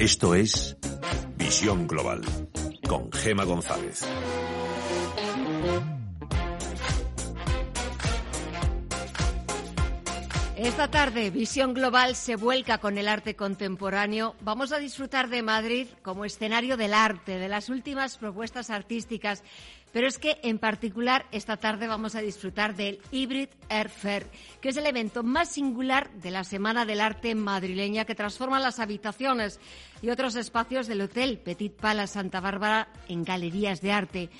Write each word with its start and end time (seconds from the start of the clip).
Esto 0.00 0.34
es 0.34 0.76
Visión 1.36 1.86
Global 1.86 2.20
con 2.88 3.12
Gema 3.12 3.44
González. 3.44 4.04
Esta 10.56 10.90
tarde, 10.90 11.30
Visión 11.30 11.74
Global 11.74 12.16
se 12.16 12.34
vuelca 12.34 12.78
con 12.78 12.98
el 12.98 13.06
arte 13.06 13.36
contemporáneo. 13.36 14.34
Vamos 14.40 14.72
a 14.72 14.78
disfrutar 14.78 15.28
de 15.28 15.42
Madrid 15.42 15.86
como 16.02 16.24
escenario 16.24 16.76
del 16.76 16.92
arte, 16.92 17.38
de 17.38 17.48
las 17.48 17.68
últimas 17.68 18.18
propuestas 18.18 18.70
artísticas. 18.70 19.44
Pero 19.94 20.08
es 20.08 20.18
que, 20.18 20.38
en 20.42 20.58
particular, 20.58 21.24
esta 21.30 21.56
tarde 21.56 21.86
vamos 21.86 22.16
a 22.16 22.20
disfrutar 22.20 22.74
del 22.74 22.98
Hybrid 23.12 23.48
Air 23.68 23.88
Fair, 23.88 24.26
que 24.60 24.70
es 24.70 24.76
el 24.76 24.86
evento 24.86 25.22
más 25.22 25.50
singular 25.50 26.10
de 26.14 26.32
la 26.32 26.42
Semana 26.42 26.84
del 26.84 27.00
Arte 27.00 27.36
madrileña 27.36 28.04
que 28.04 28.16
transforma 28.16 28.58
las 28.58 28.80
habitaciones 28.80 29.60
y 30.02 30.10
otros 30.10 30.34
espacios 30.34 30.88
del 30.88 31.02
Hotel 31.02 31.38
Petit 31.38 31.72
Palace 31.72 32.14
Santa 32.14 32.40
Bárbara 32.40 32.88
en 33.08 33.22
galerías 33.22 33.80
de 33.82 33.92
arte. 33.92 34.30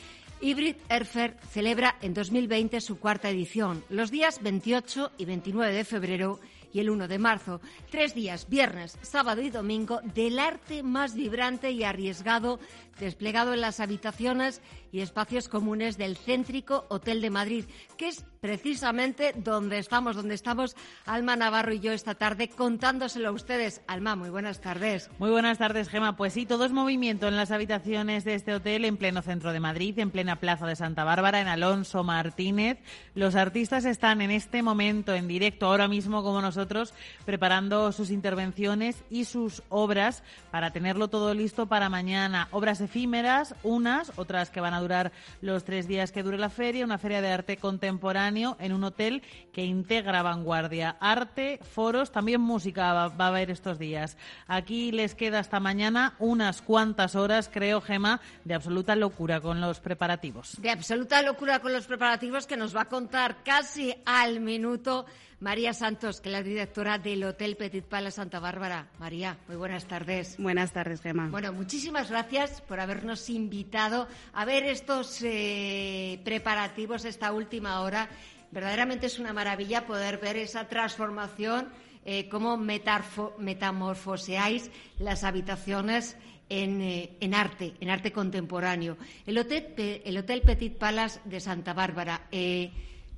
Hybrid 0.40 0.74
Airfair 0.88 1.36
celebra 1.52 1.98
en 2.02 2.14
2020 2.14 2.80
su 2.80 2.98
cuarta 2.98 3.30
edición, 3.30 3.84
los 3.90 4.10
días 4.10 4.42
28 4.42 5.12
y 5.18 5.24
29 5.24 5.72
de 5.72 5.84
febrero 5.84 6.40
y 6.74 6.80
el 6.80 6.90
1 6.90 7.08
de 7.08 7.18
marzo. 7.18 7.60
Tres 7.90 8.14
días, 8.14 8.48
viernes, 8.48 8.98
sábado 9.00 9.40
y 9.40 9.48
domingo, 9.48 10.00
del 10.12 10.38
arte 10.40 10.82
más 10.82 11.14
vibrante 11.14 11.70
y 11.70 11.84
arriesgado 11.84 12.58
desplegado 12.98 13.54
en 13.54 13.60
las 13.60 13.80
habitaciones 13.80 14.60
y 14.92 15.00
espacios 15.00 15.48
comunes 15.48 15.98
del 15.98 16.16
céntrico 16.16 16.86
Hotel 16.88 17.20
de 17.20 17.30
Madrid, 17.30 17.64
que 17.96 18.08
es 18.08 18.24
precisamente 18.40 19.32
donde 19.36 19.78
estamos, 19.78 20.16
donde 20.16 20.34
estamos 20.34 20.76
Alma 21.06 21.34
Navarro 21.34 21.72
y 21.72 21.80
yo 21.80 21.92
esta 21.92 22.14
tarde 22.14 22.48
contándoselo 22.48 23.30
a 23.30 23.32
ustedes. 23.32 23.80
Alma, 23.86 24.16
muy 24.16 24.28
buenas 24.28 24.60
tardes. 24.60 25.10
Muy 25.18 25.30
buenas 25.30 25.58
tardes, 25.58 25.88
Gema. 25.88 26.16
Pues 26.16 26.34
sí, 26.34 26.44
todo 26.44 26.66
es 26.66 26.70
movimiento 26.70 27.26
en 27.26 27.36
las 27.36 27.50
habitaciones 27.50 28.24
de 28.24 28.34
este 28.34 28.54
hotel 28.54 28.84
en 28.84 28.98
pleno 28.98 29.22
centro 29.22 29.52
de 29.52 29.60
Madrid, 29.60 29.98
en 29.98 30.10
plena 30.10 30.40
plaza 30.40 30.66
de 30.66 30.76
Santa 30.76 31.04
Bárbara, 31.04 31.40
en 31.40 31.48
Alonso 31.48 32.04
Martínez. 32.04 32.78
Los 33.14 33.34
artistas 33.34 33.86
están 33.86 34.20
en 34.20 34.30
este 34.30 34.62
momento 34.62 35.14
en 35.14 35.26
directo, 35.26 35.66
ahora 35.66 35.88
mismo 35.88 36.22
como 36.22 36.42
nosotros, 36.42 36.92
preparando 37.24 37.92
sus 37.92 38.10
intervenciones 38.10 39.02
y 39.08 39.24
sus 39.24 39.62
obras 39.70 40.22
para 40.50 40.70
tenerlo 40.70 41.08
todo 41.08 41.32
listo 41.32 41.66
para 41.66 41.88
mañana. 41.88 42.48
Obras 42.50 42.80
efímeras, 42.84 43.54
unas, 43.62 44.12
otras 44.16 44.50
que 44.50 44.60
van 44.60 44.74
a 44.74 44.80
durar 44.80 45.12
los 45.40 45.64
tres 45.64 45.88
días 45.88 46.12
que 46.12 46.22
dure 46.22 46.38
la 46.38 46.50
feria, 46.50 46.84
una 46.84 46.98
feria 46.98 47.20
de 47.20 47.30
arte 47.32 47.56
contemporáneo 47.56 48.56
en 48.60 48.72
un 48.72 48.84
hotel 48.84 49.22
que 49.52 49.64
integra 49.64 50.22
vanguardia, 50.22 50.96
arte, 51.00 51.58
foros, 51.62 52.12
también 52.12 52.40
música 52.40 52.92
va, 52.92 53.04
a 53.18 53.28
haber 53.28 53.50
estos 53.50 53.78
días. 53.78 54.16
Aquí 54.46 54.92
les 54.92 55.14
queda 55.14 55.40
hasta 55.40 55.60
mañana 55.60 56.14
unas 56.18 56.62
cuantas 56.62 57.14
horas, 57.14 57.50
creo, 57.52 57.80
Gema, 57.80 58.20
de 58.44 58.54
absoluta 58.54 58.96
locura 58.96 59.40
con 59.40 59.60
los 59.60 59.80
preparativos. 59.80 60.60
De 60.60 60.70
absoluta 60.70 61.22
locura 61.22 61.60
con 61.60 61.72
los 61.72 61.86
preparativos 61.86 62.46
que 62.46 62.56
nos 62.56 62.74
va 62.74 62.82
a 62.82 62.88
contar 62.88 63.42
casi 63.42 63.94
al 64.04 64.40
minuto 64.40 65.06
María 65.40 65.72
Santos, 65.72 66.20
que 66.20 66.28
es 66.28 66.32
la 66.32 66.42
directora 66.42 66.98
del 66.98 67.24
Hotel 67.24 67.56
Petit 67.56 67.84
Palace 67.84 68.16
Santa 68.16 68.40
Bárbara. 68.40 68.88
María, 68.98 69.38
muy 69.48 69.56
buenas 69.56 69.86
tardes. 69.86 70.36
Buenas 70.38 70.72
tardes, 70.72 71.00
Gemma. 71.00 71.28
Bueno, 71.28 71.52
muchísimas 71.52 72.10
gracias 72.10 72.60
por 72.62 72.80
habernos 72.80 73.28
invitado 73.28 74.08
a 74.32 74.44
ver 74.44 74.64
estos 74.64 75.20
eh, 75.22 76.20
preparativos 76.24 77.04
esta 77.04 77.32
última 77.32 77.80
hora. 77.80 78.08
Verdaderamente 78.50 79.06
es 79.06 79.18
una 79.18 79.32
maravilla 79.32 79.86
poder 79.86 80.18
ver 80.18 80.36
esa 80.36 80.68
transformación, 80.68 81.68
eh, 82.04 82.28
cómo 82.28 82.56
metamorfoseáis 82.56 84.70
las 84.98 85.24
habitaciones 85.24 86.16
en, 86.48 86.80
eh, 86.80 87.16
en, 87.20 87.34
arte, 87.34 87.74
en 87.80 87.90
arte 87.90 88.12
contemporáneo. 88.12 88.96
El 89.26 89.38
hotel, 89.38 89.74
el 89.76 90.16
hotel 90.16 90.42
Petit 90.42 90.76
Palace 90.76 91.20
de 91.24 91.40
Santa 91.40 91.72
Bárbara. 91.72 92.28
Eh, 92.30 92.70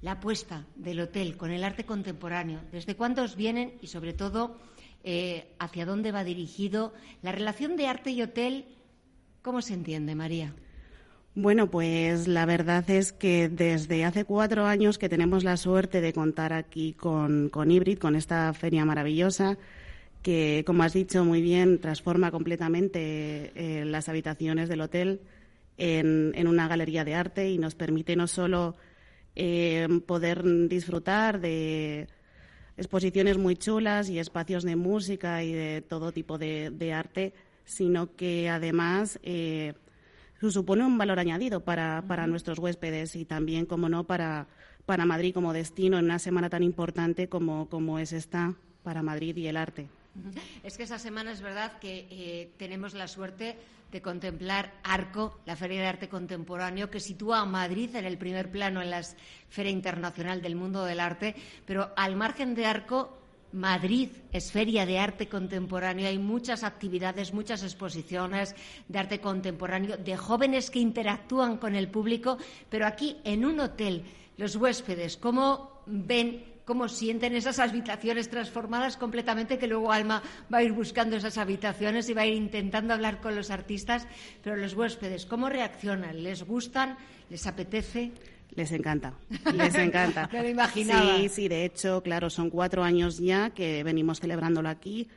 la 0.06 0.12
apuesta 0.12 0.64
del 0.76 1.00
hotel 1.00 1.36
con 1.36 1.50
el 1.50 1.64
arte 1.64 1.82
contemporáneo, 1.82 2.60
desde 2.70 2.94
cuándo 2.94 3.24
os 3.24 3.34
vienen 3.34 3.72
y, 3.82 3.88
sobre 3.88 4.12
todo, 4.12 4.56
eh, 5.02 5.48
hacia 5.58 5.84
dónde 5.84 6.12
va 6.12 6.22
dirigido. 6.22 6.94
La 7.22 7.32
relación 7.32 7.76
de 7.76 7.88
arte 7.88 8.12
y 8.12 8.22
hotel, 8.22 8.66
¿cómo 9.42 9.62
se 9.62 9.74
entiende, 9.74 10.14
María? 10.14 10.54
Bueno, 11.34 11.68
pues 11.72 12.28
la 12.28 12.46
verdad 12.46 12.88
es 12.88 13.12
que 13.12 13.48
desde 13.48 14.04
hace 14.04 14.24
cuatro 14.24 14.66
años 14.66 14.96
que 14.96 15.08
tenemos 15.08 15.42
la 15.42 15.56
suerte 15.56 16.00
de 16.00 16.12
contar 16.12 16.52
aquí 16.52 16.92
con, 16.92 17.48
con 17.48 17.68
con 17.98 18.14
esta 18.14 18.54
feria 18.54 18.84
maravillosa, 18.84 19.58
que, 20.22 20.62
como 20.64 20.84
has 20.84 20.92
dicho 20.92 21.24
muy 21.24 21.42
bien, 21.42 21.80
transforma 21.80 22.30
completamente 22.30 23.50
eh, 23.56 23.84
las 23.84 24.08
habitaciones 24.08 24.68
del 24.68 24.82
hotel 24.82 25.20
en, 25.78 26.30
en, 26.36 26.46
una 26.46 26.68
galería 26.68 27.04
de 27.04 27.16
arte 27.16 27.50
y 27.50 27.58
nos 27.58 27.74
permite 27.74 28.14
no 28.14 28.28
solo 28.28 28.76
eh, 29.36 29.86
poder 30.06 30.42
disfrutar 30.68 31.40
de 31.40 32.08
exposiciones 32.76 33.38
muy 33.38 33.56
chulas 33.56 34.08
y 34.08 34.18
espacios 34.18 34.64
de 34.64 34.76
música 34.76 35.42
y 35.42 35.52
de 35.52 35.82
todo 35.82 36.12
tipo 36.12 36.38
de, 36.38 36.92
arte, 36.92 37.32
sino 37.64 38.16
que 38.16 38.48
además 38.48 39.18
eh, 39.22 39.74
supone 40.50 40.84
un 40.84 40.98
valor 40.98 41.18
añadido 41.18 41.60
para, 41.60 42.02
para 42.06 42.26
nuestros 42.26 42.58
huéspedes 42.58 43.16
y 43.16 43.24
también, 43.24 43.66
como 43.66 43.88
no, 43.88 44.04
para, 44.04 44.46
para 44.84 45.04
Madrid 45.04 45.34
como 45.34 45.52
destino 45.52 45.98
en 45.98 46.06
una 46.06 46.18
semana 46.18 46.50
tan 46.50 46.62
importante 46.62 47.28
como, 47.28 47.68
como 47.68 47.98
es 47.98 48.12
esta 48.12 48.54
para 48.82 49.02
Madrid 49.02 49.36
y 49.36 49.48
el 49.48 49.56
arte. 49.56 49.88
Es 50.62 50.76
que 50.76 50.84
esa 50.84 50.98
semana 50.98 51.32
es 51.32 51.42
verdad 51.42 51.78
que 51.78 52.06
eh, 52.10 52.50
tenemos 52.56 52.94
la 52.94 53.08
suerte 53.08 53.56
de 53.90 54.02
contemplar 54.02 54.74
Arco, 54.82 55.40
la 55.46 55.56
Feria 55.56 55.80
de 55.80 55.86
Arte 55.86 56.08
Contemporáneo, 56.08 56.90
que 56.90 57.00
sitúa 57.00 57.40
a 57.40 57.46
Madrid 57.46 57.94
en 57.94 58.04
el 58.04 58.18
primer 58.18 58.50
plano 58.50 58.82
en 58.82 58.90
la 58.90 59.02
Feria 59.48 59.72
Internacional 59.72 60.42
del 60.42 60.56
Mundo 60.56 60.84
del 60.84 61.00
Arte, 61.00 61.34
pero 61.64 61.92
al 61.96 62.16
margen 62.16 62.54
de 62.54 62.66
Arco, 62.66 63.18
Madrid 63.52 64.10
es 64.32 64.52
feria 64.52 64.84
de 64.84 64.98
arte 64.98 65.28
contemporáneo, 65.28 66.08
hay 66.08 66.18
muchas 66.18 66.64
actividades, 66.64 67.32
muchas 67.32 67.62
exposiciones 67.62 68.54
de 68.88 68.98
arte 68.98 69.20
contemporáneo, 69.20 69.96
de 69.96 70.16
jóvenes 70.16 70.70
que 70.70 70.80
interactúan 70.80 71.56
con 71.56 71.74
el 71.74 71.88
público, 71.88 72.38
pero 72.68 72.86
aquí 72.86 73.16
en 73.24 73.44
un 73.44 73.60
hotel, 73.60 74.04
los 74.36 74.56
huéspedes, 74.56 75.16
¿cómo 75.16 75.82
ven 75.86 76.55
cómo 76.66 76.88
sienten 76.88 77.34
esas 77.34 77.60
habitaciones 77.60 78.28
transformadas 78.28 78.98
completamente, 78.98 79.56
que 79.56 79.68
luego 79.68 79.92
Alma 79.92 80.22
va 80.52 80.58
a 80.58 80.62
ir 80.62 80.72
buscando 80.72 81.16
esas 81.16 81.38
habitaciones 81.38 82.10
y 82.10 82.12
va 82.12 82.22
a 82.22 82.26
ir 82.26 82.34
intentando 82.34 82.92
hablar 82.92 83.20
con 83.20 83.34
los 83.36 83.50
artistas, 83.50 84.06
pero 84.42 84.56
los 84.56 84.74
huéspedes, 84.74 85.24
¿cómo 85.24 85.48
reaccionan? 85.48 86.22
¿Les 86.22 86.42
gustan? 86.42 86.98
¿Les 87.30 87.46
apetece? 87.46 88.12
Les 88.54 88.72
encanta, 88.72 89.14
les 89.54 89.74
encanta. 89.76 90.28
Me 90.32 90.42
lo 90.42 90.48
imaginaba. 90.48 91.16
Sí, 91.16 91.28
sí, 91.28 91.48
de 91.48 91.64
hecho, 91.64 92.02
claro, 92.02 92.30
son 92.30 92.50
cuatro 92.50 92.82
años 92.82 93.18
ya 93.18 93.50
que 93.50 93.84
venimos 93.84 94.20
celebrándolo 94.20 94.68
aquí. 94.68 95.08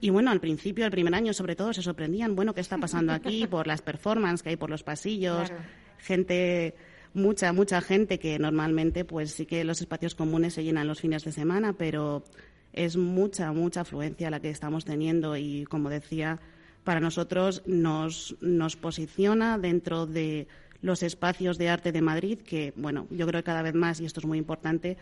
Y 0.00 0.10
bueno, 0.10 0.30
al 0.30 0.40
principio, 0.40 0.84
el 0.84 0.90
primer 0.90 1.14
año 1.14 1.32
sobre 1.32 1.56
todo, 1.56 1.72
se 1.72 1.82
sorprendían, 1.82 2.36
bueno, 2.36 2.54
¿qué 2.54 2.60
está 2.60 2.76
pasando 2.76 3.12
aquí? 3.12 3.46
Por 3.50 3.66
las 3.66 3.80
performances 3.80 4.42
que 4.42 4.50
hay 4.50 4.56
por 4.56 4.70
los 4.70 4.82
pasillos, 4.82 5.50
gente 5.98 6.74
mucha, 7.14 7.52
mucha 7.52 7.80
gente 7.80 8.18
que 8.18 8.38
normalmente 8.38 9.04
pues 9.04 9.32
sí 9.32 9.46
que 9.46 9.64
los 9.64 9.80
espacios 9.80 10.14
comunes 10.14 10.54
se 10.54 10.64
llenan 10.64 10.86
los 10.86 11.00
fines 11.00 11.24
de 11.24 11.32
semana, 11.32 11.72
pero 11.72 12.24
es 12.72 12.96
mucha, 12.96 13.52
mucha 13.52 13.82
afluencia 13.82 14.30
la 14.30 14.40
que 14.40 14.50
estamos 14.50 14.84
teniendo 14.84 15.36
y 15.36 15.64
como 15.64 15.90
decía, 15.90 16.38
para 16.84 17.00
nosotros 17.00 17.62
nos, 17.66 18.36
nos 18.40 18.76
posiciona 18.76 19.58
dentro 19.58 20.06
de 20.06 20.46
los 20.80 21.02
espacios 21.02 21.58
de 21.58 21.68
arte 21.68 21.92
de 21.92 22.02
Madrid, 22.02 22.38
que 22.38 22.72
bueno, 22.76 23.06
yo 23.10 23.26
creo 23.26 23.40
que 23.40 23.46
cada 23.46 23.62
vez 23.62 23.74
más, 23.74 24.00
y 24.00 24.04
esto 24.04 24.20
es 24.20 24.26
muy 24.26 24.38
importante, 24.38 24.96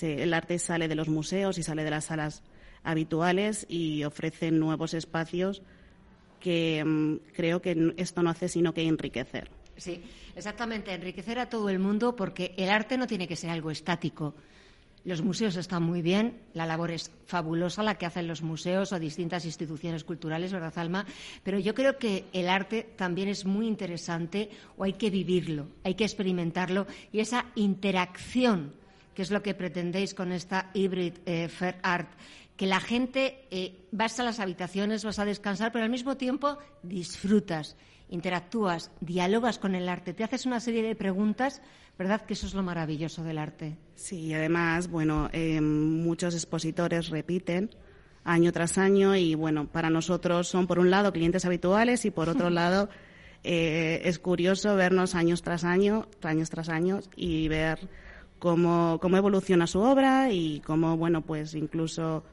el 0.00 0.34
arte 0.34 0.58
sale 0.58 0.88
de 0.88 0.94
los 0.94 1.08
museos 1.08 1.58
y 1.58 1.62
sale 1.62 1.84
de 1.84 1.90
las 1.90 2.06
salas 2.06 2.42
habituales 2.82 3.64
y 3.68 4.04
ofrece 4.04 4.50
nuevos 4.50 4.92
espacios 4.92 5.62
que 6.40 6.84
mm, 6.84 7.32
creo 7.34 7.62
que 7.62 7.94
esto 7.96 8.22
no 8.22 8.30
hace 8.30 8.48
sino 8.48 8.74
que 8.74 8.82
enriquecer. 8.82 9.50
Sí, 9.76 10.02
exactamente, 10.36 10.92
enriquecer 10.92 11.38
a 11.38 11.48
todo 11.48 11.68
el 11.68 11.78
mundo 11.78 12.14
porque 12.14 12.54
el 12.56 12.70
arte 12.70 12.96
no 12.96 13.06
tiene 13.06 13.26
que 13.26 13.36
ser 13.36 13.50
algo 13.50 13.70
estático. 13.70 14.34
Los 15.04 15.20
museos 15.20 15.56
están 15.56 15.82
muy 15.82 16.00
bien, 16.00 16.40
la 16.54 16.64
labor 16.64 16.90
es 16.90 17.10
fabulosa 17.26 17.82
la 17.82 17.96
que 17.96 18.06
hacen 18.06 18.26
los 18.26 18.40
museos 18.40 18.90
o 18.92 18.98
distintas 18.98 19.44
instituciones 19.44 20.02
culturales, 20.02 20.50
¿verdad, 20.50 20.72
Alma? 20.78 21.04
Pero 21.42 21.58
yo 21.58 21.74
creo 21.74 21.98
que 21.98 22.24
el 22.32 22.48
arte 22.48 22.94
también 22.96 23.28
es 23.28 23.44
muy 23.44 23.66
interesante 23.66 24.48
o 24.78 24.84
hay 24.84 24.94
que 24.94 25.10
vivirlo, 25.10 25.66
hay 25.82 25.94
que 25.94 26.04
experimentarlo 26.04 26.86
y 27.12 27.20
esa 27.20 27.46
interacción, 27.54 28.72
que 29.14 29.20
es 29.20 29.30
lo 29.30 29.42
que 29.42 29.52
pretendéis 29.52 30.14
con 30.14 30.32
esta 30.32 30.70
Hybrid 30.72 31.18
eh, 31.26 31.48
Fair 31.48 31.76
Art, 31.82 32.08
que 32.56 32.66
la 32.66 32.80
gente 32.80 33.44
eh, 33.50 33.84
vas 33.92 34.18
a 34.20 34.24
las 34.24 34.40
habitaciones, 34.40 35.04
vas 35.04 35.18
a 35.18 35.26
descansar, 35.26 35.70
pero 35.70 35.84
al 35.84 35.90
mismo 35.90 36.16
tiempo 36.16 36.56
disfrutas 36.82 37.76
interactúas, 38.14 38.90
dialogas 39.00 39.58
con 39.58 39.74
el 39.74 39.88
arte, 39.88 40.14
te 40.14 40.24
haces 40.24 40.46
una 40.46 40.60
serie 40.60 40.82
de 40.82 40.94
preguntas, 40.94 41.60
¿verdad? 41.98 42.22
Que 42.22 42.34
eso 42.34 42.46
es 42.46 42.54
lo 42.54 42.62
maravilloso 42.62 43.22
del 43.24 43.38
arte. 43.38 43.76
Sí, 43.96 44.32
además, 44.32 44.88
bueno, 44.88 45.28
eh, 45.32 45.60
muchos 45.60 46.34
expositores 46.34 47.10
repiten 47.10 47.70
año 48.24 48.52
tras 48.52 48.78
año 48.78 49.16
y 49.16 49.34
bueno, 49.34 49.66
para 49.66 49.90
nosotros 49.90 50.48
son 50.48 50.66
por 50.66 50.78
un 50.78 50.90
lado 50.90 51.12
clientes 51.12 51.44
habituales 51.44 52.04
y 52.04 52.10
por 52.10 52.28
otro 52.28 52.48
lado 52.60 52.88
eh, 53.42 54.00
es 54.04 54.18
curioso 54.18 54.74
vernos 54.76 55.14
años 55.14 55.42
tras 55.42 55.64
año, 55.64 56.06
años 56.22 56.48
tras 56.48 56.68
años 56.68 57.10
y 57.16 57.48
ver 57.48 57.80
cómo, 58.38 58.98
cómo 59.02 59.16
evoluciona 59.16 59.66
su 59.66 59.80
obra 59.80 60.32
y 60.32 60.60
cómo, 60.60 60.96
bueno, 60.96 61.20
pues 61.20 61.54
incluso, 61.54 62.24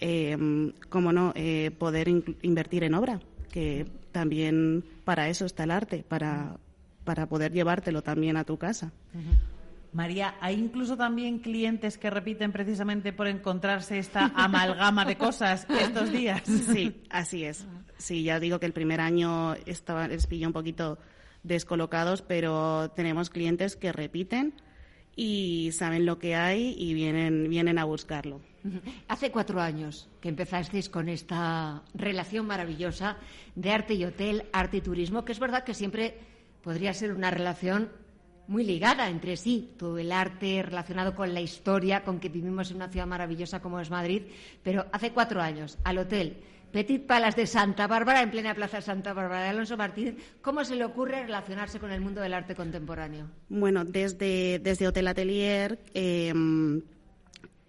eh, 0.00 0.72
cómo 0.88 1.12
no, 1.12 1.34
poder 1.76 2.08
invertir 2.42 2.84
en 2.84 2.94
obra, 2.94 3.20
que 3.50 3.86
también 4.12 4.84
para 5.04 5.28
eso 5.28 5.44
está 5.46 5.64
el 5.64 5.70
arte, 5.70 6.04
para, 6.06 6.56
para 7.04 7.26
poder 7.26 7.52
llevártelo 7.52 8.02
también 8.02 8.36
a 8.36 8.44
tu 8.44 8.58
casa. 8.58 8.92
María, 9.92 10.34
¿hay 10.40 10.54
incluso 10.56 10.96
también 10.96 11.38
clientes 11.38 11.98
que 11.98 12.10
repiten 12.10 12.52
precisamente 12.52 13.12
por 13.12 13.26
encontrarse 13.26 13.98
esta 13.98 14.26
amalgama 14.34 15.04
de 15.04 15.16
cosas 15.16 15.66
estos 15.68 16.12
días? 16.12 16.42
Sí, 16.44 17.02
así 17.10 17.44
es. 17.44 17.66
Sí, 17.96 18.22
ya 18.22 18.38
digo 18.38 18.60
que 18.60 18.66
el 18.66 18.72
primer 18.72 19.00
año 19.00 19.54
estaba, 19.66 20.06
les 20.06 20.26
pilló 20.26 20.46
un 20.46 20.52
poquito 20.52 20.98
descolocados, 21.42 22.22
pero 22.22 22.90
tenemos 22.90 23.30
clientes 23.30 23.76
que 23.76 23.92
repiten 23.92 24.54
y 25.20 25.72
saben 25.72 26.06
lo 26.06 26.20
que 26.20 26.36
hay 26.36 26.76
y 26.78 26.94
vienen, 26.94 27.50
vienen 27.50 27.76
a 27.80 27.84
buscarlo. 27.84 28.40
Hace 29.08 29.32
cuatro 29.32 29.60
años 29.60 30.08
que 30.20 30.28
empezasteis 30.28 30.88
con 30.88 31.08
esta 31.08 31.82
relación 31.92 32.46
maravillosa 32.46 33.16
de 33.56 33.72
arte 33.72 33.94
y 33.94 34.04
hotel, 34.04 34.44
arte 34.52 34.76
y 34.76 34.80
turismo, 34.80 35.24
que 35.24 35.32
es 35.32 35.40
verdad 35.40 35.64
que 35.64 35.74
siempre 35.74 36.14
podría 36.62 36.94
ser 36.94 37.12
una 37.12 37.32
relación 37.32 37.90
muy 38.46 38.62
ligada 38.62 39.08
entre 39.08 39.36
sí, 39.36 39.72
todo 39.76 39.98
el 39.98 40.12
arte 40.12 40.62
relacionado 40.62 41.16
con 41.16 41.34
la 41.34 41.40
historia, 41.40 42.04
con 42.04 42.20
que 42.20 42.28
vivimos 42.28 42.70
en 42.70 42.76
una 42.76 42.88
ciudad 42.88 43.06
maravillosa 43.08 43.60
como 43.60 43.80
es 43.80 43.90
Madrid, 43.90 44.22
pero 44.62 44.86
hace 44.92 45.10
cuatro 45.10 45.42
años, 45.42 45.78
al 45.82 45.98
hotel 45.98 46.36
Petit 46.72 47.06
Palace 47.06 47.40
de 47.40 47.46
Santa 47.46 47.86
Bárbara, 47.86 48.22
en 48.22 48.30
plena 48.30 48.54
Plaza 48.54 48.80
Santa 48.80 49.12
Bárbara 49.14 49.44
de 49.44 49.48
Alonso 49.48 49.76
Martínez, 49.76 50.16
¿cómo 50.42 50.64
se 50.64 50.76
le 50.76 50.84
ocurre 50.84 51.22
relacionarse 51.22 51.78
con 51.78 51.90
el 51.90 52.00
mundo 52.00 52.20
del 52.20 52.34
arte 52.34 52.54
contemporáneo? 52.54 53.30
Bueno, 53.48 53.84
desde, 53.84 54.58
desde 54.58 54.86
Hotel 54.86 55.08
Atelier 55.08 55.78
em, 55.94 56.82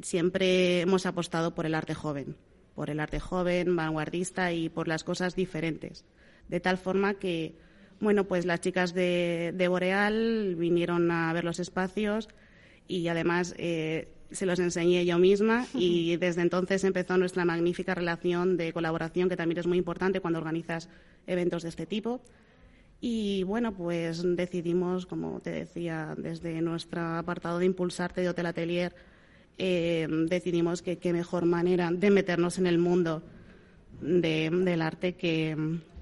siempre 0.01 0.81
hemos 0.81 1.05
apostado 1.05 1.55
por 1.55 1.65
el 1.65 1.75
arte 1.75 1.93
joven, 1.93 2.35
por 2.75 2.89
el 2.89 2.99
arte 2.99 3.19
joven, 3.19 3.75
vanguardista 3.75 4.51
y 4.51 4.69
por 4.69 4.87
las 4.87 5.03
cosas 5.03 5.35
diferentes, 5.35 6.05
de 6.47 6.59
tal 6.59 6.77
forma 6.77 7.13
que 7.13 7.55
bueno, 7.99 8.25
pues 8.25 8.45
las 8.45 8.61
chicas 8.61 8.93
de, 8.93 9.65
Boreal 9.69 10.55
vinieron 10.55 11.11
a 11.11 11.33
ver 11.33 11.43
los 11.43 11.59
espacios 11.59 12.29
y 12.87 13.07
además 13.09 13.53
eh, 13.57 14.07
se 14.31 14.45
los 14.45 14.59
enseñé 14.59 15.05
yo 15.05 15.17
misma 15.17 15.65
y 15.73 16.17
desde 16.17 16.41
entonces 16.41 16.83
empezó 16.83 17.17
nuestra 17.17 17.45
magnífica 17.45 17.95
relación 17.95 18.57
de 18.57 18.73
colaboración 18.73 19.29
que 19.29 19.35
también 19.35 19.59
es 19.59 19.67
muy 19.67 19.77
importante 19.77 20.21
cuando 20.21 20.39
organizas 20.39 20.89
eventos 21.27 21.63
de 21.63 21.69
este 21.69 21.85
tipo. 21.85 22.21
Y 23.01 23.43
bueno, 23.43 23.73
pues 23.73 24.23
decidimos, 24.35 25.05
como 25.05 25.39
te 25.39 25.51
decía, 25.51 26.15
desde 26.17 26.61
nuestro 26.61 27.01
apartado 27.01 27.59
de 27.59 27.65
Impulsarte 27.65 28.21
de 28.21 28.29
Hotel 28.29 28.45
Atelier, 28.45 28.93
eh, 29.57 30.07
decidimos 30.27 30.81
que 30.81 30.97
qué 30.97 31.13
mejor 31.13 31.45
manera 31.45 31.91
de 31.91 32.09
meternos 32.11 32.57
en 32.57 32.67
el 32.67 32.77
mundo 32.77 33.23
del 34.01 34.81
arte 34.81 35.13
que 35.13 35.55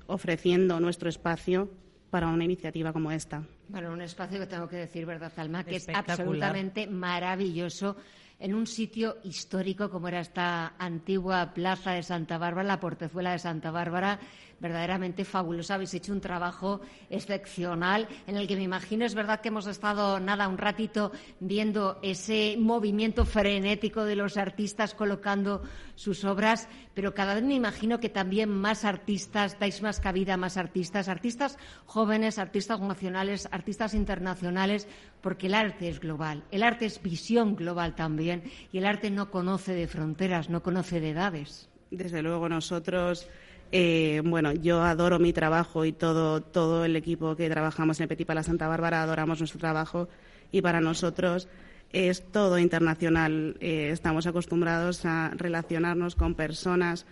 ofreciendo 0.08 0.80
nuestro 0.80 1.10
espacio 1.10 1.70
para 2.10 2.28
una 2.28 2.44
iniciativa 2.44 2.94
como 2.94 3.12
esta. 3.12 3.44
Bueno, 3.70 3.92
un 3.92 4.02
espacio 4.02 4.40
que 4.40 4.48
tengo 4.48 4.68
que 4.68 4.78
decir, 4.78 5.06
¿verdad, 5.06 5.32
Alma? 5.38 5.64
Que 5.64 5.78
es 5.78 5.90
absolutamente 5.90 6.88
maravilloso 6.88 7.98
en 8.40 8.54
un 8.54 8.68
sitio 8.68 9.18
histórico 9.24 9.90
como 9.90 10.08
era 10.08 10.20
esta 10.20 10.74
antigua 10.78 11.54
plaza 11.54 11.92
de 11.94 12.04
Santa 12.04 12.38
Bárbara, 12.38 12.68
la 12.68 12.80
portezuela 12.80 13.32
de 13.32 13.40
Santa 13.40 13.72
Bárbara, 13.72 14.20
verdaderamente 14.60 15.26
fabulosa. 15.26 15.76
Habéis 15.76 15.94
hecho 15.94 16.14
un 16.14 16.22
trabajo 16.22 16.82
excepcional 17.10 18.08
en 18.26 18.38
el 18.38 18.48
que 18.48 18.56
me 18.56 18.64
imagino, 18.64 19.06
es 19.06 19.16
verdad 19.16 19.42
que 19.42 19.50
hemos 19.50 19.68
estado 19.68 20.20
nada 20.20 20.48
un 20.48 20.58
ratito 20.58 21.12
viendo 21.40 22.00
ese 22.02 22.56
movimiento 22.60 23.26
frenético 23.26 24.04
de 24.04 24.16
los 24.16 24.38
artistas 24.38 24.94
colocando 24.94 25.62
sus 25.96 26.24
obras, 26.24 26.68
pero 26.94 27.14
cada 27.14 27.36
vez 27.36 27.44
me 27.44 27.56
imagino 27.56 28.00
que 28.00 28.10
también 28.10 28.50
más 28.50 28.86
artistas, 28.86 29.60
dais 29.60 29.82
más 29.82 30.00
cabida 30.00 30.38
más 30.38 30.58
artistas, 30.58 31.10
artistas 31.10 31.58
jóvenes, 31.86 32.40
artistas 32.40 32.80
nacionales, 32.80 33.48
artistas 33.52 33.94
internacionales, 33.94 34.88
porque 35.22 35.48
el 35.48 35.56
arte 35.56 35.90
es 35.90 36.00
global, 36.00 36.44
el 36.52 36.64
arte 36.64 36.86
es 36.86 37.02
visión 37.02 37.56
global 37.56 37.96
también 37.96 38.44
y 38.72 38.78
el 38.78 38.86
arte 38.86 39.10
no 39.10 39.32
conoce 39.32 39.74
de 39.74 39.88
fronteras, 39.88 40.50
no 40.50 40.64
conoce 40.64 41.00
de 41.00 41.12
edades. 41.12 41.70
Desde 41.90 42.22
luego 42.22 42.50
nosotros 42.50 43.28
eh, 43.72 44.22
bueno, 44.24 44.54
yo 44.54 44.82
adoro 44.82 45.20
mi 45.20 45.34
trabajo 45.34 45.86
y 45.86 45.92
todo, 45.92 46.42
todo 46.42 46.86
el 46.86 46.96
equipo 46.96 47.36
que 47.36 47.50
trabajamos 47.50 48.00
en 48.00 48.04
el 48.04 48.10
Petit 48.10 48.28
Pala 48.28 48.44
Santa 48.44 48.68
Bárbara 48.68 49.04
adoramos 49.04 49.40
nuestro 49.40 49.60
trabajo 49.60 50.08
y 50.52 50.62
para 50.62 50.80
nosotros 50.80 51.48
es 51.92 52.24
todo 52.32 52.60
internacional. 52.60 53.58
Eh, 53.60 53.90
estamos 53.92 54.28
acostumbrados 54.28 55.06
a 55.06 55.32
relacionarnos 55.36 56.16
con 56.16 56.36
personas 56.36 57.06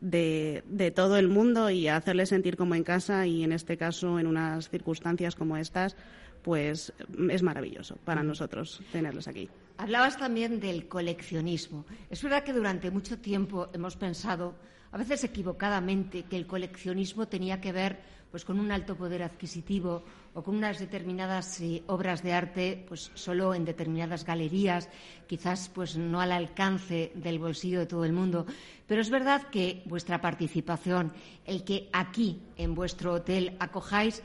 de, 0.00 0.64
de, 0.66 0.90
todo 0.90 1.16
el 1.16 1.28
mundo 1.28 1.70
y 1.70 1.88
a 1.88 1.96
hacerles 1.96 2.30
sentir 2.30 2.56
como 2.56 2.74
en 2.74 2.82
casa 2.82 3.26
y 3.26 3.44
en 3.44 3.52
este 3.52 3.76
caso, 3.76 4.18
en 4.18 4.26
unas 4.26 4.68
circunstancias 4.68 5.34
como 5.36 5.56
estas, 5.56 5.96
pues 6.42 6.92
es 7.30 7.42
maravilloso 7.42 7.96
para 8.04 8.22
nosotros 8.22 8.82
tenerlos 8.90 9.28
aquí. 9.28 9.48
Hablabas 9.78 10.16
también 10.16 10.60
del 10.60 10.88
coleccionismo. 10.88 11.86
Es 12.10 12.22
verdad 12.22 12.44
que 12.44 12.52
durante 12.52 12.90
mucho 12.90 13.18
tiempo 13.18 13.68
hemos 13.72 13.96
pensado 13.96 14.54
a 14.92 14.98
veces 14.98 15.24
equivocadamente, 15.24 16.24
que 16.24 16.36
el 16.36 16.46
coleccionismo 16.46 17.26
tenía 17.26 17.60
que 17.60 17.72
ver 17.72 17.98
pues, 18.30 18.44
con 18.44 18.60
un 18.60 18.70
alto 18.70 18.94
poder 18.94 19.22
adquisitivo 19.22 20.04
o 20.34 20.42
con 20.42 20.56
unas 20.56 20.78
determinadas 20.78 21.60
eh, 21.60 21.82
obras 21.86 22.22
de 22.22 22.32
arte 22.32 22.84
pues, 22.86 23.10
solo 23.14 23.54
en 23.54 23.64
determinadas 23.64 24.24
galerías, 24.24 24.88
quizás 25.26 25.70
pues, 25.70 25.96
no 25.96 26.20
al 26.20 26.32
alcance 26.32 27.12
del 27.14 27.38
bolsillo 27.38 27.80
de 27.80 27.86
todo 27.86 28.04
el 28.04 28.12
mundo. 28.12 28.46
Pero 28.86 29.00
es 29.00 29.08
verdad 29.08 29.48
que 29.48 29.82
vuestra 29.86 30.20
participación, 30.20 31.12
el 31.46 31.64
que 31.64 31.88
aquí, 31.92 32.42
en 32.56 32.74
vuestro 32.74 33.14
hotel, 33.14 33.56
acojáis 33.60 34.22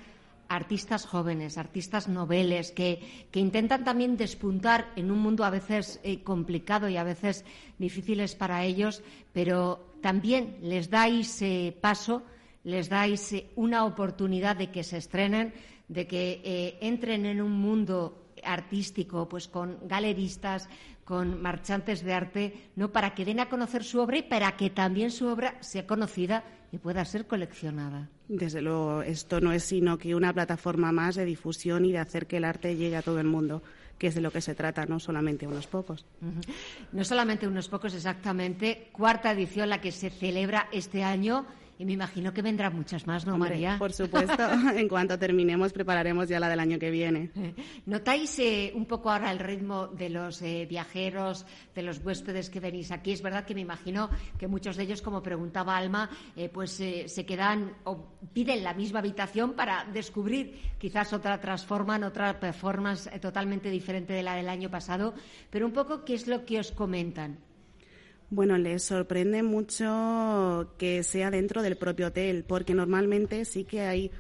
artistas 0.50 1.06
jóvenes, 1.06 1.58
artistas 1.58 2.08
noveles, 2.08 2.72
que, 2.72 3.28
intentan 3.34 3.84
también 3.84 4.18
despuntar 4.18 4.92
en 4.96 5.12
un 5.12 5.20
mundo 5.20 5.44
a 5.46 5.50
veces 5.50 6.00
eh, 6.04 6.24
complicado 6.24 6.90
y 6.90 6.98
a 6.98 7.04
veces 7.04 7.46
difíciles 7.78 8.36
para 8.36 8.64
ellos, 8.64 9.04
pero 9.34 9.94
también 10.02 10.58
les 10.62 10.90
dais 10.90 11.42
eh, 11.42 11.76
paso, 11.80 12.24
les 12.64 12.90
dais 12.90 13.36
una 13.56 13.86
oportunidad 13.86 14.56
de 14.56 14.72
que 14.72 14.84
se 14.84 14.98
estrenen, 14.98 15.54
de 15.88 16.08
que 16.08 16.42
eh, 16.44 16.78
entren 16.82 17.26
en 17.26 17.42
un 17.42 17.54
mundo 17.54 18.34
artístico, 18.44 19.30
pues 19.30 19.48
con 19.48 19.88
galeristas, 19.88 20.68
con 21.06 21.42
marchantes 21.42 22.04
de 22.04 22.14
arte, 22.14 22.72
no 22.76 22.92
para 22.92 23.16
que 23.16 23.24
den 23.24 23.40
a 23.40 23.48
conocer 23.48 23.84
su 23.84 24.00
obra 24.02 24.18
y 24.18 24.24
para 24.24 24.58
que 24.58 24.70
también 24.70 25.10
su 25.10 25.28
obra 25.28 25.56
sea 25.62 25.88
conocida 25.88 26.44
y 26.72 26.78
pueda 26.78 27.04
ser 27.06 27.28
coleccionada. 27.28 28.10
Desde 28.28 28.62
luego, 28.62 29.02
esto 29.02 29.40
no 29.40 29.52
es 29.52 29.64
sino 29.64 29.98
que 29.98 30.16
una 30.16 30.34
plataforma 30.34 30.92
más 30.92 31.16
de 31.16 31.26
difusión 31.26 31.86
y 31.86 31.92
de 31.92 32.00
hacer 32.00 32.28
que 32.28 32.38
el 32.38 32.46
arte 32.46 32.76
llegue 32.76 32.98
a 32.98 33.02
todo 33.02 33.20
el 33.20 33.28
mundo 33.28 33.62
que 33.98 34.08
es 34.08 34.16
de 34.16 34.22
lo 34.22 34.32
que 34.32 34.42
se 34.42 34.56
trata, 34.56 34.86
no 34.86 35.00
solamente 35.00 35.48
unos 35.48 35.68
pocos. 35.68 36.06
No 36.92 37.04
solamente 37.04 37.48
unos 37.48 37.68
pocos, 37.68 37.94
exactamente. 37.94 38.90
Cuarta 38.92 39.32
edición 39.32 39.70
la 39.70 39.82
que 39.82 39.92
se 39.92 40.10
celebra 40.10 40.68
este 40.72 41.04
año 41.04 41.46
y 41.80 41.86
me 41.86 41.94
imagino 41.94 42.34
que 42.34 42.42
vendrán 42.42 42.76
muchas 42.76 43.06
más, 43.06 43.26
¿no, 43.26 43.38
María? 43.38 43.78
Por 43.78 43.94
supuesto. 43.94 44.44
en 44.76 44.88
cuanto 44.88 45.20
terminemos, 45.20 45.74
prepararemos 45.74 46.28
ya 46.28 46.40
la 46.40 46.50
del 46.50 46.60
año 46.60 46.80
que 46.80 46.90
viene. 46.90 47.32
¿Notáis 47.86 48.40
eh, 48.40 48.72
un 48.76 48.86
poco 48.86 49.12
ahora 49.12 49.32
el 49.32 49.40
ritmo 49.40 49.88
de 49.88 50.10
los 50.10 50.42
eh, 50.42 50.66
viajeros, 50.68 51.46
de 51.76 51.84
los 51.84 52.00
huéspedes 52.04 52.50
que 52.50 52.60
venís 52.60 52.92
aquí? 52.92 53.12
Es 53.12 53.22
verdad 53.22 53.46
que 53.46 53.54
me 53.54 53.62
imagino 53.62 54.10
que 54.40 54.48
muchos 54.48 54.76
de 54.76 54.84
ellos, 54.84 55.02
como 55.02 55.22
preguntaba 55.22 55.78
Alma, 55.78 56.10
eh, 56.36 56.50
pues 56.50 56.72
se 56.72 57.26
quedan 57.26 57.76
o 57.84 58.14
piden 58.34 58.64
la 58.64 58.74
misma 58.74 59.00
habitación 59.00 59.54
para 59.54 59.86
descubrir 59.86 60.60
quizás 60.80 61.14
otra 61.14 61.40
transforman, 61.40 62.04
otra 62.04 62.40
performance 62.40 63.10
totalmente 63.22 63.70
diferente 63.70 64.14
de 64.14 64.24
la 64.24 64.36
del 64.36 64.50
año 64.50 64.70
pasado. 64.70 65.14
Pero 65.50 65.66
un 65.66 65.74
poco, 65.74 66.04
¿qué 66.04 66.16
es 66.16 66.28
lo 66.28 66.46
que 66.46 66.60
os 66.60 66.72
comentan? 66.72 67.47
Bueno, 68.30 68.58
les 68.58 68.84
sorprende 68.84 69.42
mucho 69.42 70.74
que 70.78 71.04
sea 71.04 71.32
dentro 71.32 71.62
del 71.62 71.78
propio 71.78 72.08
hotel, 72.08 72.44
porque 72.46 72.74
normalmente 72.74 73.46
sí 73.46 73.64
que 73.64 73.82
hay, 73.82 74.12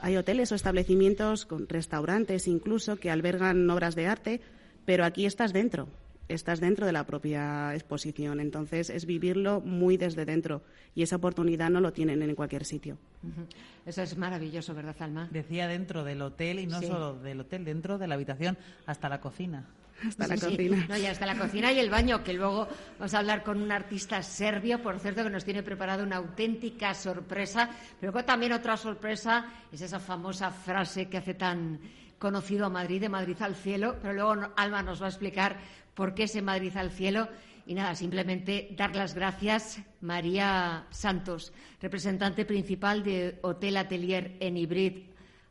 hay 0.00 0.16
hoteles 0.16 0.50
o 0.50 0.56
establecimientos 0.56 1.46
con 1.46 1.68
restaurantes 1.68 2.48
incluso 2.48 2.96
que 2.96 3.12
albergan 3.12 3.70
obras 3.70 3.94
de 3.94 4.08
arte, 4.08 4.40
pero 4.84 5.04
aquí 5.04 5.24
estás 5.24 5.52
dentro, 5.52 5.88
estás 6.26 6.58
dentro 6.58 6.84
de 6.84 6.90
la 6.90 7.06
propia 7.06 7.74
exposición. 7.74 8.40
Entonces 8.40 8.90
es 8.90 9.06
vivirlo 9.06 9.60
muy 9.60 9.96
desde 9.96 10.24
dentro 10.24 10.62
y 10.96 11.02
esa 11.04 11.14
oportunidad 11.14 11.70
no 11.70 11.80
lo 11.80 11.92
tienen 11.92 12.22
en 12.22 12.34
cualquier 12.34 12.64
sitio. 12.64 12.98
Eso 13.86 14.02
es 14.02 14.16
maravilloso, 14.16 14.74
¿verdad, 14.74 14.96
Alma? 14.98 15.28
Decía 15.30 15.68
dentro 15.68 16.02
del 16.02 16.22
hotel 16.22 16.58
y 16.58 16.66
no 16.66 16.82
solo 16.82 17.14
del 17.14 17.38
hotel, 17.38 17.64
dentro 17.64 17.98
de 17.98 18.08
la 18.08 18.16
habitación 18.16 18.58
hasta 18.84 19.08
la 19.08 19.20
cocina. 19.20 19.64
Hasta 20.06 20.28
la 20.28 20.36
cocina. 20.36 20.86
No, 20.88 20.96
ya 20.96 21.10
está 21.10 21.26
la 21.26 21.36
cocina 21.36 21.72
y 21.72 21.78
el 21.80 21.90
baño, 21.90 22.22
que 22.22 22.32
luego 22.32 22.68
vamos 22.98 23.14
a 23.14 23.18
hablar 23.18 23.42
con 23.42 23.60
un 23.60 23.72
artista 23.72 24.22
serbio, 24.22 24.80
por 24.80 25.00
cierto, 25.00 25.24
que 25.24 25.30
nos 25.30 25.44
tiene 25.44 25.62
preparado 25.62 26.04
una 26.04 26.16
auténtica 26.16 26.94
sorpresa. 26.94 27.70
Pero 28.00 28.12
también 28.24 28.52
otra 28.52 28.76
sorpresa 28.76 29.46
es 29.72 29.80
esa 29.80 29.98
famosa 29.98 30.50
frase 30.50 31.08
que 31.08 31.18
hace 31.18 31.34
tan 31.34 31.80
conocido 32.18 32.66
a 32.66 32.70
Madrid, 32.70 33.00
de 33.00 33.08
Madrid 33.08 33.36
al 33.40 33.56
cielo. 33.56 33.96
Pero 34.00 34.14
luego 34.14 34.52
Alma 34.56 34.82
nos 34.82 35.02
va 35.02 35.06
a 35.06 35.10
explicar 35.10 35.58
por 35.94 36.14
qué 36.14 36.24
ese 36.24 36.42
Madrid 36.42 36.76
al 36.76 36.90
cielo. 36.90 37.28
Y 37.66 37.74
nada, 37.74 37.94
simplemente 37.94 38.68
dar 38.76 38.96
las 38.96 39.14
gracias, 39.14 39.80
María 40.00 40.86
Santos, 40.90 41.52
representante 41.82 42.46
principal 42.46 43.02
de 43.02 43.38
Hotel 43.42 43.76
Atelier 43.76 44.36
en 44.40 44.56
Hybrid 44.56 45.02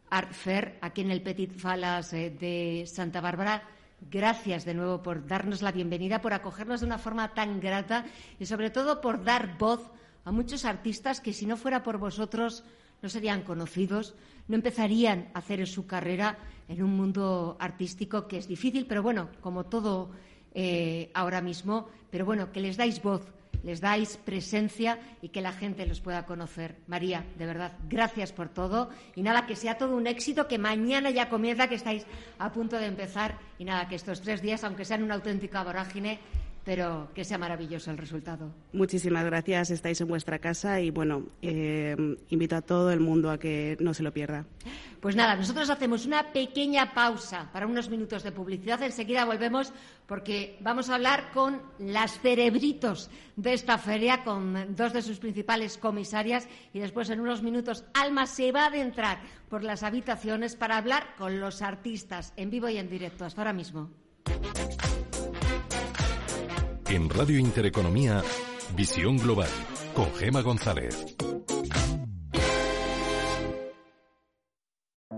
Art 0.10 0.32
Fair, 0.32 0.80
aquí 0.82 1.02
en 1.02 1.12
el 1.12 1.22
Petit 1.22 1.52
Falas 1.52 2.14
eh, 2.14 2.32
de 2.32 2.86
Santa 2.88 3.22
Bárbara 3.22 3.62
Gracias 4.00 4.64
de 4.64 4.76
nuevo 4.76 5.02
por 5.02 5.26
darnos 5.26 5.62
la 5.62 5.72
bienvenida, 5.72 6.22
por 6.22 6.34
acogernos 6.34 6.82
de 6.82 6.86
una 6.86 7.00
forma 7.00 7.34
tan 7.34 7.60
grata 7.60 8.06
y 8.40 8.46
sobre 8.46 8.70
todo 8.70 9.02
por 9.02 9.24
dar 9.24 9.58
voz 9.58 9.90
a 10.24 10.32
muchos 10.32 10.66
artistas 10.66 11.20
que 11.20 11.34
si 11.34 11.46
no 11.46 11.58
fuera 11.58 11.84
por 11.84 11.98
vosotros 11.98 12.64
no 13.02 13.10
serían 13.10 13.42
conocidos, 13.42 14.16
no 14.48 14.56
empezarían 14.56 15.30
a 15.34 15.40
hacer 15.40 15.66
su 15.68 15.88
carrera 15.88 16.38
en 16.68 16.84
un 16.84 16.96
mundo 16.96 17.58
artístico 17.60 18.28
que 18.28 18.38
es 18.38 18.48
difícil, 18.48 18.86
pero 18.86 19.02
bueno, 19.02 19.30
como 19.42 19.66
todo 19.66 20.12
eh, 20.54 21.12
ahora 21.14 21.42
mismo, 21.42 21.90
pero 22.12 22.26
bueno, 22.26 22.52
que 22.52 22.62
les 22.62 22.78
dais 22.78 23.02
voz, 23.02 23.22
les 23.64 23.82
dais 23.82 24.18
presencia 24.18 25.00
y 25.22 25.30
que 25.30 25.42
la 25.42 25.52
gente 25.52 25.86
los 25.86 26.02
pueda 26.02 26.26
conocer. 26.26 26.76
María, 26.88 27.26
de 27.38 27.46
verdad, 27.46 27.74
gracias 27.90 28.32
por 28.32 28.50
todo 28.50 28.90
y 29.16 29.22
nada, 29.22 29.46
que 29.46 29.56
sea 29.56 29.78
todo 29.78 29.96
un 29.96 30.08
éxito, 30.08 30.48
que 30.48 30.58
mañana 30.58 31.10
ya 31.10 31.30
comienza, 31.30 31.68
que 31.68 31.76
estáis 31.76 32.06
a 32.40 32.52
punto 32.52 32.78
de 32.78 32.86
empezar 32.86 33.38
y 33.58 33.66
nada, 33.66 33.88
que 33.88 33.96
estos 33.96 34.22
tres 34.22 34.42
días, 34.42 34.64
aunque 34.64 34.86
sean 34.86 35.04
una 35.04 35.16
auténtica 35.16 35.64
vorágine, 35.64 36.20
pero 36.68 37.08
que 37.16 37.24
sea 37.24 37.38
maravilloso 37.38 37.92
el 37.92 37.98
resultado. 37.98 38.52
Muchísimas 38.74 39.24
gracias, 39.24 39.70
estáis 39.70 40.02
en 40.02 40.10
vuestra 40.10 40.40
casa 40.40 40.82
y 40.82 40.90
bueno, 40.92 41.24
eh, 41.42 41.96
invito 42.28 42.58
a 42.58 42.62
todo 42.62 42.92
el 42.92 43.00
mundo 43.00 43.32
a 43.32 43.40
que 43.40 43.78
no 43.80 43.94
se 43.94 44.04
lo 44.04 44.12
pierda. 44.12 44.46
Pues 45.00 45.16
nada, 45.16 45.38
nosotros 45.38 45.70
hacemos 45.70 46.06
una 46.06 46.34
pequeña 46.34 46.94
pausa 46.94 47.50
para 47.54 47.68
unos 47.68 47.90
minutos 47.90 48.22
de 48.22 48.34
publicidad, 48.34 48.84
enseguida 48.84 49.24
volvemos 49.24 49.72
porque 50.08 50.58
vamos 50.60 50.90
a 50.90 50.96
hablar 50.96 51.32
con 51.32 51.62
las 51.80 52.20
cerebritos 52.20 53.10
de 53.38 53.54
esta 53.54 53.78
feria, 53.78 54.26
con 54.26 54.76
dos 54.76 54.92
de 54.92 55.02
sus 55.02 55.20
principales 55.20 55.78
comisarias 55.78 56.50
y 56.74 56.80
después 56.80 57.10
en 57.10 57.22
unos 57.22 57.44
minutos 57.44 57.86
Alma 57.94 58.26
se 58.26 58.52
va 58.52 58.64
a 58.64 58.68
adentrar 58.68 59.22
por 59.48 59.64
las 59.64 59.84
habitaciones 59.84 60.58
para 60.58 60.76
hablar 60.76 61.16
con 61.18 61.40
los 61.40 61.62
artistas 61.62 62.34
en 62.36 62.50
vivo 62.50 62.68
y 62.68 62.76
en 62.76 62.90
directo. 62.90 63.24
Hasta 63.24 63.40
ahora 63.40 63.54
mismo. 63.54 63.90
En 66.90 67.10
Radio 67.10 67.38
Intereconomía, 67.38 68.24
Visión 68.74 69.18
Global, 69.18 69.50
con 69.94 70.14
Gema 70.16 70.42
González. 70.42 71.18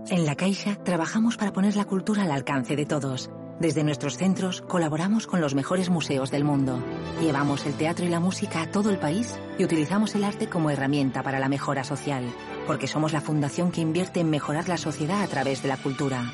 En 0.08 0.26
La 0.26 0.34
Caixa 0.34 0.82
trabajamos 0.82 1.36
para 1.36 1.52
poner 1.52 1.76
la 1.76 1.84
cultura 1.84 2.24
al 2.24 2.32
alcance 2.32 2.74
de 2.74 2.86
todos. 2.86 3.30
Desde 3.60 3.84
nuestros 3.84 4.16
centros 4.16 4.62
colaboramos 4.62 5.28
con 5.28 5.40
los 5.40 5.54
mejores 5.54 5.90
museos 5.90 6.32
del 6.32 6.42
mundo. 6.42 6.82
Llevamos 7.20 7.64
el 7.64 7.74
teatro 7.74 8.04
y 8.04 8.08
la 8.08 8.18
música 8.18 8.62
a 8.62 8.70
todo 8.72 8.90
el 8.90 8.98
país 8.98 9.38
y 9.56 9.64
utilizamos 9.64 10.16
el 10.16 10.24
arte 10.24 10.48
como 10.48 10.70
herramienta 10.70 11.22
para 11.22 11.38
la 11.38 11.48
mejora 11.48 11.84
social, 11.84 12.24
porque 12.66 12.88
somos 12.88 13.12
la 13.12 13.20
fundación 13.20 13.70
que 13.70 13.80
invierte 13.80 14.18
en 14.18 14.30
mejorar 14.30 14.68
la 14.68 14.76
sociedad 14.76 15.22
a 15.22 15.28
través 15.28 15.62
de 15.62 15.68
la 15.68 15.76
cultura. 15.76 16.32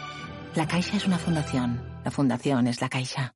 La 0.54 0.66
Caixa 0.66 0.96
es 0.96 1.06
una 1.06 1.18
fundación. 1.18 1.82
La 2.04 2.10
fundación 2.10 2.68
es 2.68 2.80
la 2.80 2.88
Caixa. 2.88 3.34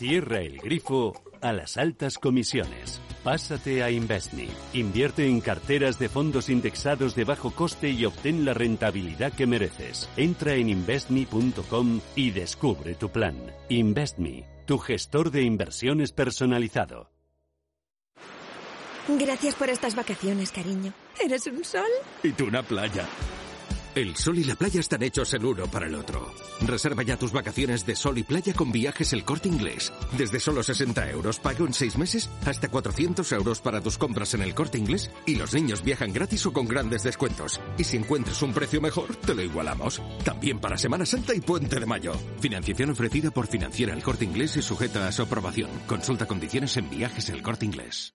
Cierra 0.00 0.40
el 0.40 0.56
grifo 0.56 1.12
a 1.42 1.52
las 1.52 1.76
altas 1.76 2.16
comisiones. 2.16 3.02
Pásate 3.22 3.82
a 3.82 3.90
Investme. 3.90 4.48
Invierte 4.72 5.26
en 5.26 5.42
carteras 5.42 5.98
de 5.98 6.08
fondos 6.08 6.48
indexados 6.48 7.14
de 7.14 7.24
bajo 7.24 7.50
coste 7.50 7.90
y 7.90 8.06
obtén 8.06 8.46
la 8.46 8.54
rentabilidad 8.54 9.30
que 9.30 9.46
mereces. 9.46 10.08
Entra 10.16 10.54
en 10.54 10.70
investme.com 10.70 12.00
y 12.16 12.30
descubre 12.30 12.94
tu 12.94 13.10
plan. 13.10 13.36
Investme, 13.68 14.46
tu 14.66 14.78
gestor 14.78 15.30
de 15.30 15.42
inversiones 15.42 16.12
personalizado. 16.12 17.10
Gracias 19.06 19.54
por 19.54 19.68
estas 19.68 19.94
vacaciones, 19.94 20.50
cariño. 20.50 20.94
¿Eres 21.22 21.46
un 21.46 21.62
sol? 21.62 21.90
Y 22.22 22.30
tú 22.30 22.46
una 22.46 22.62
playa. 22.62 23.04
El 23.96 24.14
sol 24.14 24.38
y 24.38 24.44
la 24.44 24.54
playa 24.54 24.78
están 24.78 25.02
hechos 25.02 25.34
el 25.34 25.44
uno 25.44 25.66
para 25.66 25.88
el 25.88 25.96
otro. 25.96 26.32
Reserva 26.60 27.02
ya 27.02 27.16
tus 27.16 27.32
vacaciones 27.32 27.84
de 27.84 27.96
sol 27.96 28.18
y 28.18 28.22
playa 28.22 28.54
con 28.54 28.70
viajes 28.70 29.12
el 29.12 29.24
corte 29.24 29.48
inglés. 29.48 29.92
Desde 30.16 30.38
solo 30.38 30.62
60 30.62 31.10
euros, 31.10 31.40
pago 31.40 31.66
en 31.66 31.74
6 31.74 31.98
meses, 31.98 32.30
hasta 32.46 32.68
400 32.68 33.32
euros 33.32 33.60
para 33.60 33.80
tus 33.80 33.98
compras 33.98 34.34
en 34.34 34.42
el 34.42 34.54
corte 34.54 34.78
inglés 34.78 35.10
y 35.26 35.34
los 35.34 35.54
niños 35.54 35.82
viajan 35.82 36.12
gratis 36.12 36.46
o 36.46 36.52
con 36.52 36.68
grandes 36.68 37.02
descuentos. 37.02 37.60
Y 37.78 37.84
si 37.84 37.96
encuentras 37.96 38.40
un 38.42 38.52
precio 38.52 38.80
mejor, 38.80 39.16
te 39.16 39.34
lo 39.34 39.42
igualamos. 39.42 40.00
También 40.24 40.60
para 40.60 40.78
Semana 40.78 41.04
Santa 41.04 41.34
y 41.34 41.40
Puente 41.40 41.80
de 41.80 41.86
Mayo. 41.86 42.12
Financiación 42.38 42.90
ofrecida 42.90 43.32
por 43.32 43.48
Financiera 43.48 43.92
el 43.92 44.04
corte 44.04 44.24
inglés 44.24 44.56
y 44.56 44.62
sujeta 44.62 45.08
a 45.08 45.12
su 45.12 45.22
aprobación. 45.22 45.70
Consulta 45.88 46.26
condiciones 46.26 46.76
en 46.76 46.88
viajes 46.90 47.28
el 47.30 47.42
corte 47.42 47.66
inglés. 47.66 48.14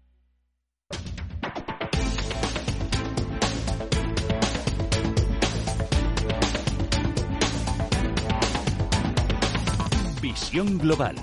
Global, 10.53 11.15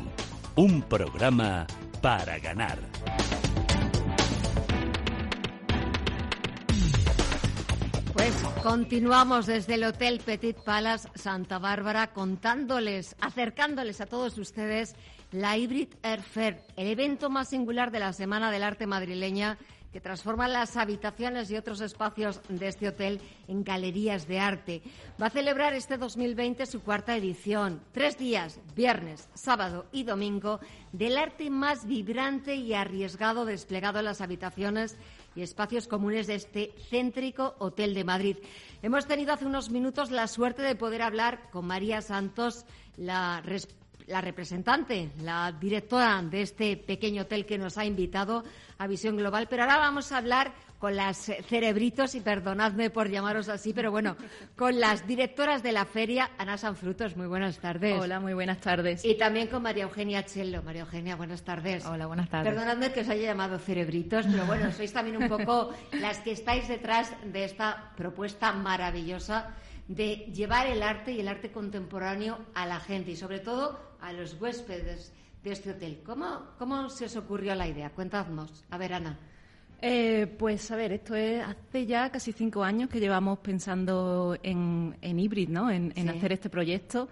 un 0.57 0.81
programa 0.81 1.67
para 2.01 2.39
ganar. 2.39 2.79
Pues 8.15 8.35
continuamos 8.63 9.45
desde 9.45 9.75
el 9.75 9.85
Hotel 9.85 10.21
Petit 10.25 10.57
Palace 10.57 11.11
Santa 11.15 11.59
Bárbara 11.59 12.07
contándoles, 12.15 13.17
acercándoles 13.21 14.01
a 14.01 14.07
todos 14.07 14.39
ustedes 14.39 14.97
la 15.31 15.59
Hybrid 15.59 15.89
Air 16.03 16.23
Fair, 16.23 16.63
el 16.77 16.87
evento 16.87 17.29
más 17.29 17.51
singular 17.51 17.91
de 17.91 17.99
la 17.99 18.15
Semana 18.15 18.51
del 18.51 18.63
Arte 18.63 18.87
madrileña 18.87 19.59
que 19.93 20.01
transforma 20.01 20.49
las 20.49 20.77
habitaciones 20.77 21.51
y 21.51 21.57
otros 21.57 21.81
espacios 21.81 22.41
de 22.49 22.69
este 22.69 22.89
hotel 22.89 23.21
en 23.47 23.65
galerías 23.65 24.29
de 24.29 24.39
arte. 24.39 24.83
Va 25.21 25.27
a 25.27 25.31
celebrar 25.31 25.75
este 25.75 25.97
2020 25.97 26.67
su 26.67 26.83
cuarta 26.83 27.17
edición. 27.17 27.81
Tres 27.93 28.19
días, 28.19 28.61
viernes, 28.77 29.29
sábado 29.35 29.87
y 29.93 30.05
domingo, 30.05 30.61
del 30.93 31.17
arte 31.17 31.51
más 31.51 31.87
vibrante 31.87 32.55
y 32.55 32.75
arriesgado 32.75 33.45
desplegado 33.45 33.99
en 33.99 34.05
las 34.05 34.21
habitaciones 34.21 34.97
y 35.35 35.43
espacios 35.43 35.87
comunes 35.87 36.27
de 36.27 36.35
este 36.35 36.75
céntrico 36.91 37.55
Hotel 37.59 37.95
de 37.95 38.05
Madrid. 38.05 38.37
Hemos 38.83 39.07
tenido 39.07 39.33
hace 39.33 39.47
unos 39.47 39.71
minutos 39.71 40.11
la 40.11 40.27
suerte 40.27 40.63
de 40.63 40.75
poder 40.75 41.03
hablar 41.03 41.51
con 41.51 41.67
María 41.67 42.03
Santos, 42.03 42.65
la 42.97 43.41
la 44.09 44.21
representante, 44.21 45.11
la 45.23 45.53
directora 45.53 46.23
de 46.23 46.43
este 46.43 46.77
pequeño 46.77 47.23
hotel 47.23 47.47
que 47.47 47.59
nos 47.59 47.79
ha 47.79 47.85
invitado 47.85 48.45
a 48.79 48.87
Visión 48.87 49.17
Global. 49.17 49.47
Pero 49.49 49.63
ahora 49.63 49.79
vamos 49.79 50.11
a 50.13 50.19
hablar 50.19 50.53
con 50.79 50.95
las 50.95 51.33
cerebritos, 51.49 52.15
y 52.15 52.21
perdonadme 52.21 52.91
por 52.91 53.11
llamaros 53.11 53.49
así, 53.49 53.73
pero 53.73 53.91
bueno, 53.91 54.17
con 54.57 54.79
las 54.79 55.07
directoras 55.07 55.63
de 55.63 55.73
la 55.73 55.85
feria, 55.85 56.31
Ana 56.39 56.57
Sanfrutos. 56.57 57.17
Muy 57.17 57.27
buenas 57.27 57.59
tardes. 57.59 58.01
Hola, 58.01 58.21
muy 58.21 58.33
buenas 58.33 58.61
tardes. 58.61 59.05
Y 59.05 59.17
también 59.17 59.49
con 59.49 59.63
María 59.63 59.85
Eugenia 59.85 60.25
Chello. 60.25 60.63
María 60.63 60.83
Eugenia, 60.83 61.17
buenas 61.17 61.43
tardes. 61.43 61.85
Hola, 61.85 62.07
buenas 62.07 62.29
tardes. 62.29 62.53
Perdonadme 62.53 62.93
que 62.93 63.01
os 63.01 63.09
haya 63.09 63.25
llamado 63.25 63.59
cerebritos, 63.59 64.27
pero 64.31 64.47
bueno, 64.47 64.71
sois 64.73 64.93
también 64.93 65.21
un 65.21 65.29
poco 65.29 65.75
las 66.01 66.19
que 66.19 66.33
estáis 66.33 66.69
detrás 66.69 67.13
de 67.25 67.45
esta 67.45 67.91
propuesta 67.97 68.53
maravillosa 68.53 69.55
de 69.89 70.31
llevar 70.35 70.67
el 70.69 70.83
arte 70.83 71.13
y 71.13 71.21
el 71.21 71.29
arte 71.29 71.51
contemporáneo 71.51 72.39
a 72.55 72.67
la 72.67 72.79
gente 72.79 73.11
y 73.11 73.17
sobre 73.17 73.41
todo 73.41 73.79
a 74.01 74.13
los 74.13 74.41
huéspedes 74.41 75.13
de 75.43 75.53
este 75.53 75.71
hotel. 75.71 76.03
¿Cómo, 76.05 76.43
cómo 76.59 76.91
se 76.91 77.07
os 77.07 77.17
ocurrió 77.17 77.55
la 77.55 77.67
idea? 77.67 77.91
Cuéntanos. 77.91 78.65
A 78.71 78.79
ver, 78.79 78.93
Ana. 78.93 79.19
Eh, 79.81 80.27
pues 80.39 80.71
a 80.71 80.77
ver, 80.77 80.93
esto 80.93 81.15
es 81.15 81.43
hace 81.43 81.87
ya 81.87 82.11
casi 82.11 82.33
cinco 82.33 82.65
años 82.65 82.91
que 82.91 82.99
llevamos 83.01 83.39
pensando 83.39 84.37
en, 84.43 84.97
en 85.01 85.19
híbrido, 85.21 85.53
¿no? 85.53 85.71
En, 85.71 85.93
en 85.97 86.09
hacer 86.11 86.33
este 86.33 86.51
proyecto. 86.51 87.09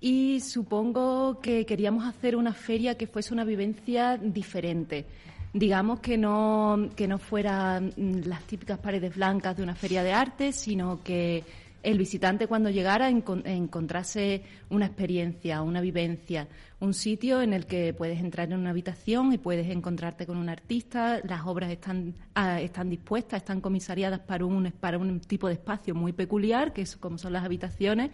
Y 0.00 0.40
supongo 0.40 1.40
que 1.40 1.66
queríamos 1.66 2.06
hacer 2.06 2.34
una 2.36 2.54
feria 2.54 2.96
que 2.96 3.06
fuese 3.06 3.34
una 3.34 3.44
vivencia 3.44 4.16
diferente. 4.16 5.04
digamos 5.52 6.00
que 6.00 6.16
no, 6.16 6.88
que 6.94 7.08
no 7.08 7.18
fueran 7.18 7.92
las 7.96 8.44
típicas 8.44 8.78
paredes 8.78 9.14
blancas 9.14 9.56
de 9.56 9.62
una 9.62 9.74
feria 9.74 10.02
de 10.02 10.12
arte, 10.12 10.52
sino 10.52 11.02
que 11.02 11.44
el 11.82 11.98
visitante 11.98 12.46
cuando 12.46 12.70
llegara 12.70 13.08
encontrase 13.08 14.42
una 14.68 14.86
experiencia, 14.86 15.62
una 15.62 15.80
vivencia, 15.80 16.48
un 16.78 16.94
sitio 16.94 17.42
en 17.42 17.52
el 17.52 17.66
que 17.66 17.94
puedes 17.94 18.20
entrar 18.20 18.52
en 18.52 18.58
una 18.58 18.70
habitación 18.70 19.32
y 19.32 19.38
puedes 19.38 19.68
encontrarte 19.70 20.26
con 20.26 20.36
un 20.36 20.48
artista, 20.48 21.20
las 21.24 21.46
obras 21.46 21.70
están, 21.70 22.14
ah, 22.34 22.60
están 22.60 22.90
dispuestas, 22.90 23.38
están 23.38 23.60
comisariadas 23.60 24.20
para 24.20 24.44
un, 24.44 24.72
para 24.72 24.98
un 24.98 25.20
tipo 25.20 25.48
de 25.48 25.54
espacio 25.54 25.94
muy 25.94 26.12
peculiar, 26.12 26.72
que 26.72 26.82
es 26.82 26.96
como 26.96 27.18
son 27.18 27.32
las 27.32 27.44
habitaciones, 27.44 28.10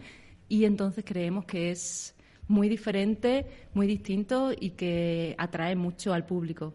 y 0.48 0.64
entonces 0.64 1.04
creemos 1.04 1.44
que 1.44 1.70
es 1.70 2.14
muy 2.48 2.68
diferente, 2.68 3.46
muy 3.74 3.86
distinto 3.86 4.52
y 4.58 4.70
que 4.70 5.34
atrae 5.38 5.74
mucho 5.74 6.12
al 6.12 6.24
público. 6.24 6.74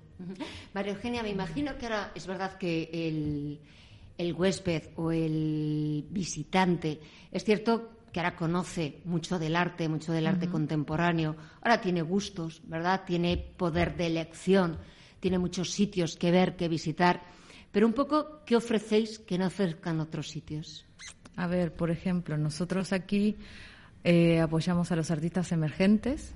María 0.73 0.93
Eugenia, 0.93 1.23
me 1.23 1.29
imagino 1.29 1.77
que 1.77 1.85
ahora 1.85 2.11
es 2.13 2.27
verdad 2.27 2.57
que 2.57 2.89
el 2.91 3.59
el 4.21 4.33
huésped 4.33 4.89
o 4.95 5.11
el 5.11 6.05
visitante, 6.09 6.99
es 7.31 7.43
cierto 7.43 7.89
que 8.11 8.19
ahora 8.19 8.35
conoce 8.35 9.01
mucho 9.05 9.39
del 9.39 9.55
arte, 9.55 9.89
mucho 9.89 10.11
del 10.11 10.27
arte 10.27 10.47
contemporáneo, 10.47 11.35
ahora 11.61 11.81
tiene 11.81 12.01
gustos, 12.01 12.61
¿verdad? 12.65 13.03
Tiene 13.05 13.37
poder 13.37 13.95
de 13.95 14.07
elección, 14.07 14.77
tiene 15.19 15.39
muchos 15.39 15.71
sitios 15.71 16.17
que 16.17 16.29
ver, 16.29 16.55
que 16.55 16.67
visitar, 16.67 17.21
pero 17.71 17.87
un 17.87 17.93
poco, 17.93 18.41
¿qué 18.45 18.55
ofrecéis 18.55 19.17
que 19.19 19.37
no 19.37 19.47
ofrezcan 19.47 19.99
otros 19.99 20.29
sitios? 20.29 20.85
A 21.35 21.47
ver, 21.47 21.73
por 21.73 21.89
ejemplo, 21.89 22.37
nosotros 22.37 22.91
aquí 22.91 23.37
eh, 24.03 24.39
apoyamos 24.39 24.91
a 24.91 24.95
los 24.95 25.09
artistas 25.09 25.51
emergentes, 25.51 26.33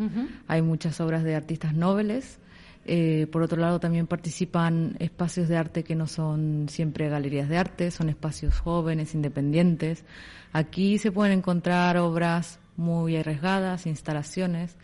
hay 0.48 0.62
muchas 0.62 1.00
obras 1.02 1.24
de 1.24 1.36
artistas 1.36 1.74
nobles, 1.74 2.40
eh, 2.88 3.26
por 3.32 3.42
otro 3.42 3.60
lado, 3.60 3.80
también 3.80 4.06
participan 4.06 4.96
espacios 5.00 5.48
de 5.48 5.58
arte 5.58 5.84
que 5.84 5.96
no 5.96 6.06
son 6.06 6.68
siempre 6.70 7.10
galerías 7.10 7.50
de 7.50 7.58
arte, 7.58 7.90
son 7.90 8.10
espacios 8.10 8.60
jóvenes, 8.60 9.16
independientes. 9.16 10.06
Aquí 10.54 11.00
se 11.00 11.12
pueden 11.12 11.40
encontrar 11.40 11.98
obras 11.98 12.60
muy 12.78 13.18
arriesgadas, 13.18 13.88
instalaciones. 13.88 14.78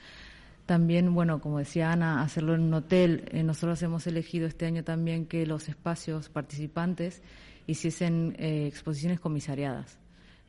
También, 0.65 1.13
bueno, 1.13 1.41
como 1.41 1.59
decía 1.59 1.91
Ana, 1.91 2.23
hacerlo 2.23 2.55
en 2.55 2.61
un 2.61 2.73
hotel. 2.73 3.25
Eh, 3.31 3.43
nosotros 3.43 3.81
hemos 3.83 4.07
elegido 4.07 4.47
este 4.47 4.65
año 4.65 4.83
también 4.83 5.27
que 5.27 5.45
los 5.45 5.69
espacios 5.69 6.27
participantes 6.29 7.21
hiciesen 7.67 8.35
eh, 8.39 8.65
exposiciones 8.65 9.19
comisariadas. 9.19 9.99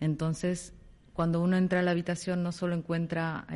Entonces, 0.00 0.73
cuando 1.12 1.42
uno 1.42 1.59
entra 1.59 1.80
a 1.80 1.82
la 1.82 1.90
habitación 1.90 2.42
no 2.42 2.52
solo 2.52 2.75
encuentra 2.75 3.47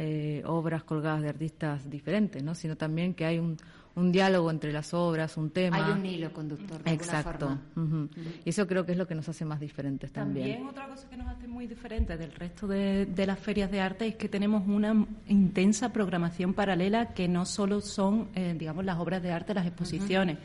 obras 0.45 0.85
colgadas 0.85 1.23
de 1.23 1.31
artistas 1.31 1.88
diferentes, 1.88 2.43
¿no? 2.43 2.55
sino 2.55 2.76
también 2.76 3.15
que 3.15 3.25
hay 3.25 3.38
un, 3.38 3.57
un 3.97 4.12
diálogo 4.12 4.50
entre 4.50 4.73
las 4.73 4.93
obras, 4.95 5.37
un 5.37 5.50
tema. 5.50 5.85
Hay 5.85 5.93
un 5.93 6.07
hilo 6.07 6.33
conductor. 6.33 6.83
De 6.83 6.93
Exacto. 6.93 7.59
Forma. 7.75 8.09
Y 8.45 8.50
eso 8.50 8.67
creo 8.67 8.85
que 8.85 8.93
es 8.93 8.99
lo 8.99 9.07
que 9.07 9.15
nos 9.15 9.29
hace 9.29 9.45
más 9.45 9.59
diferentes 9.59 10.12
también. 10.12 10.49
También 10.49 10.69
otra 10.69 10.87
cosa 10.87 11.09
que 11.09 11.17
nos 11.17 11.26
hace 11.29 11.49
muy 11.49 11.67
diferentes 11.67 12.19
del 12.19 12.33
resto 12.33 12.67
de, 12.67 13.26
las 13.26 13.38
ferias 13.38 13.71
de 13.71 13.81
arte 13.81 14.07
es 14.07 14.17
que 14.17 14.29
tenemos 14.29 14.67
una 14.69 15.07
intensa 15.26 15.93
programación 15.93 16.53
paralela 16.53 17.15
que 17.15 17.26
no 17.26 17.47
solo 17.47 17.81
son, 17.81 18.29
eh, 18.35 18.55
digamos, 18.57 18.85
las 18.85 18.99
obras 18.99 19.23
de 19.23 19.33
arte, 19.33 19.55
las 19.55 19.67
exposiciones. 19.67 20.38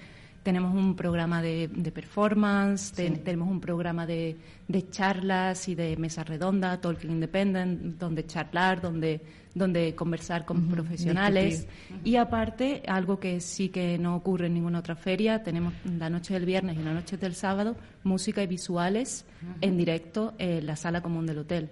Tenemos 0.44 0.74
un 0.74 0.96
programa 0.96 1.42
de, 1.42 1.70
performance, 1.94 2.94
tenemos 2.94 3.50
un 3.50 3.62
programa 3.62 4.06
de, 4.06 4.38
de, 4.68 4.90
charlas 4.90 5.68
y 5.68 5.76
de 5.76 5.96
mesa 5.98 6.24
redonda, 6.24 6.82
Talking 6.82 7.12
Independent, 7.12 8.00
donde 8.00 8.26
charlar, 8.26 8.82
donde 8.82 9.22
donde 9.54 9.96
conversar 9.96 10.46
con 10.46 10.68
profesionales. 10.70 11.68
Y 12.04 12.16
aparte, 12.16 12.84
algo 12.88 13.20
que 13.20 13.40
sí 13.42 13.70
que 13.70 13.98
no 13.98 14.16
ocurre 14.16 14.48
en 14.48 14.54
ninguna 14.54 14.80
otra 14.80 14.96
feria, 14.96 15.44
tenemos 15.44 15.74
la 15.84 16.10
noche 16.10 16.34
del 16.34 16.46
viernes 16.46 16.78
y 16.78 16.84
la 16.84 16.94
noche 16.94 17.18
del 17.18 17.36
sábado, 17.36 17.76
música 18.04 18.42
y 18.44 18.48
visuales 18.48 19.26
en 19.60 19.78
directo 19.78 20.34
en 20.38 20.66
la 20.66 20.76
sala 20.76 21.02
común 21.02 21.26
del 21.26 21.40
hotel. 21.40 21.70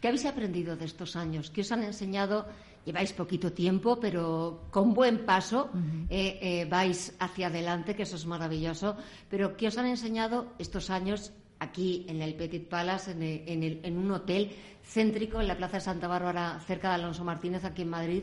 ¿Qué 0.00 0.08
habéis 0.08 0.26
aprendido 0.26 0.76
de 0.76 0.84
estos 0.84 1.16
años? 1.16 1.50
¿Qué 1.50 1.62
os 1.62 1.72
han 1.72 1.82
enseñado? 1.82 2.46
Lleváis 2.84 3.12
poquito 3.12 3.52
tiempo, 3.52 3.98
pero 3.98 4.68
con 4.70 4.92
buen 4.92 5.24
paso 5.24 5.70
eh, 6.10 6.38
eh, 6.40 6.64
vais 6.68 7.16
hacia 7.18 7.48
adelante, 7.48 7.96
que 7.96 8.04
eso 8.04 8.16
es 8.16 8.26
maravilloso. 8.26 8.96
Pero 9.30 9.56
¿qué 9.56 9.68
os 9.68 9.78
han 9.78 9.86
enseñado 9.86 10.52
estos 10.58 10.90
años 10.90 11.32
aquí 11.60 12.04
en 12.08 12.20
el 12.20 12.34
Petit 12.34 12.68
Palace, 12.68 13.12
en, 13.12 13.96
un 13.96 14.10
hotel 14.10 14.52
céntrico 14.82 15.40
en 15.40 15.48
la 15.48 15.56
Plaza 15.56 15.78
de 15.78 15.80
Santa 15.80 16.08
Bárbara, 16.08 16.60
cerca 16.66 16.88
de 16.90 16.94
Alonso 16.96 17.24
Martínez, 17.24 17.64
aquí 17.64 17.82
en 17.82 17.90
Madrid. 17.90 18.22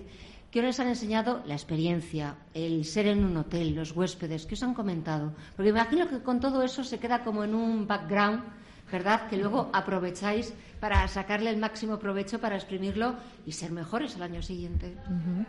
¿Qué 0.52 0.68
os 0.68 0.80
han 0.80 0.90
enseñado? 0.90 1.42
La 1.48 1.56
experiencia, 1.56 2.36
el 2.54 2.86
ser 2.86 3.08
en 3.08 3.24
un 3.24 3.38
hotel, 3.38 3.74
los 3.74 3.96
huéspedes. 3.96 4.46
¿Qué 4.46 4.56
os 4.56 4.64
han 4.64 4.74
comentado? 4.74 5.34
Porque 5.56 5.70
imagino 5.70 6.08
que 6.08 6.22
con 6.22 6.40
todo 6.40 6.62
eso 6.62 6.84
se 6.84 7.00
queda 7.00 7.24
como 7.24 7.44
en 7.44 7.56
un 7.56 7.88
background 7.88 8.44
¿verdad? 8.92 9.28
Que 9.30 9.38
luego 9.38 9.70
aprovecháis 9.74 10.54
para 10.82 11.08
sacarle 11.08 11.52
el 11.52 11.58
máximo 11.58 12.00
provecho, 12.00 12.40
para 12.40 12.56
exprimirlo 12.56 13.16
y 13.46 13.52
ser 13.52 13.72
mejores 13.72 14.16
el 14.16 14.24
año 14.24 14.42
siguiente. 14.42 14.96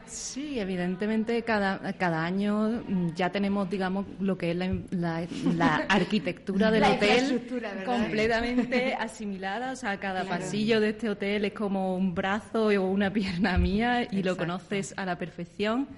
Sí, 0.04 0.60
evidentemente 0.60 1.42
cada, 1.42 1.94
cada 1.94 2.22
año 2.22 2.82
ya 3.14 3.30
tenemos, 3.30 3.68
digamos, 3.70 4.04
lo 4.20 4.36
que 4.36 4.50
es 4.50 4.56
la, 4.56 5.26
la, 5.56 5.74
arquitectura 5.88 6.70
del 6.70 6.84
hotel 6.84 7.48
completamente 7.86 8.94
asimilada. 8.94 9.72
O 9.72 9.76
sea, 9.76 9.98
cada 9.98 10.24
pasillo 10.24 10.80
de 10.80 10.90
este 10.90 11.08
hotel 11.08 11.46
es 11.46 11.54
como 11.54 11.96
un 11.96 12.14
brazo 12.14 12.66
o 12.66 12.86
una 12.88 13.10
pierna 13.14 13.56
mía 13.56 14.06
y 14.10 14.22
lo 14.22 14.36
conoces 14.36 14.92
a 14.98 15.06
la 15.06 15.16
perfección. 15.16 15.88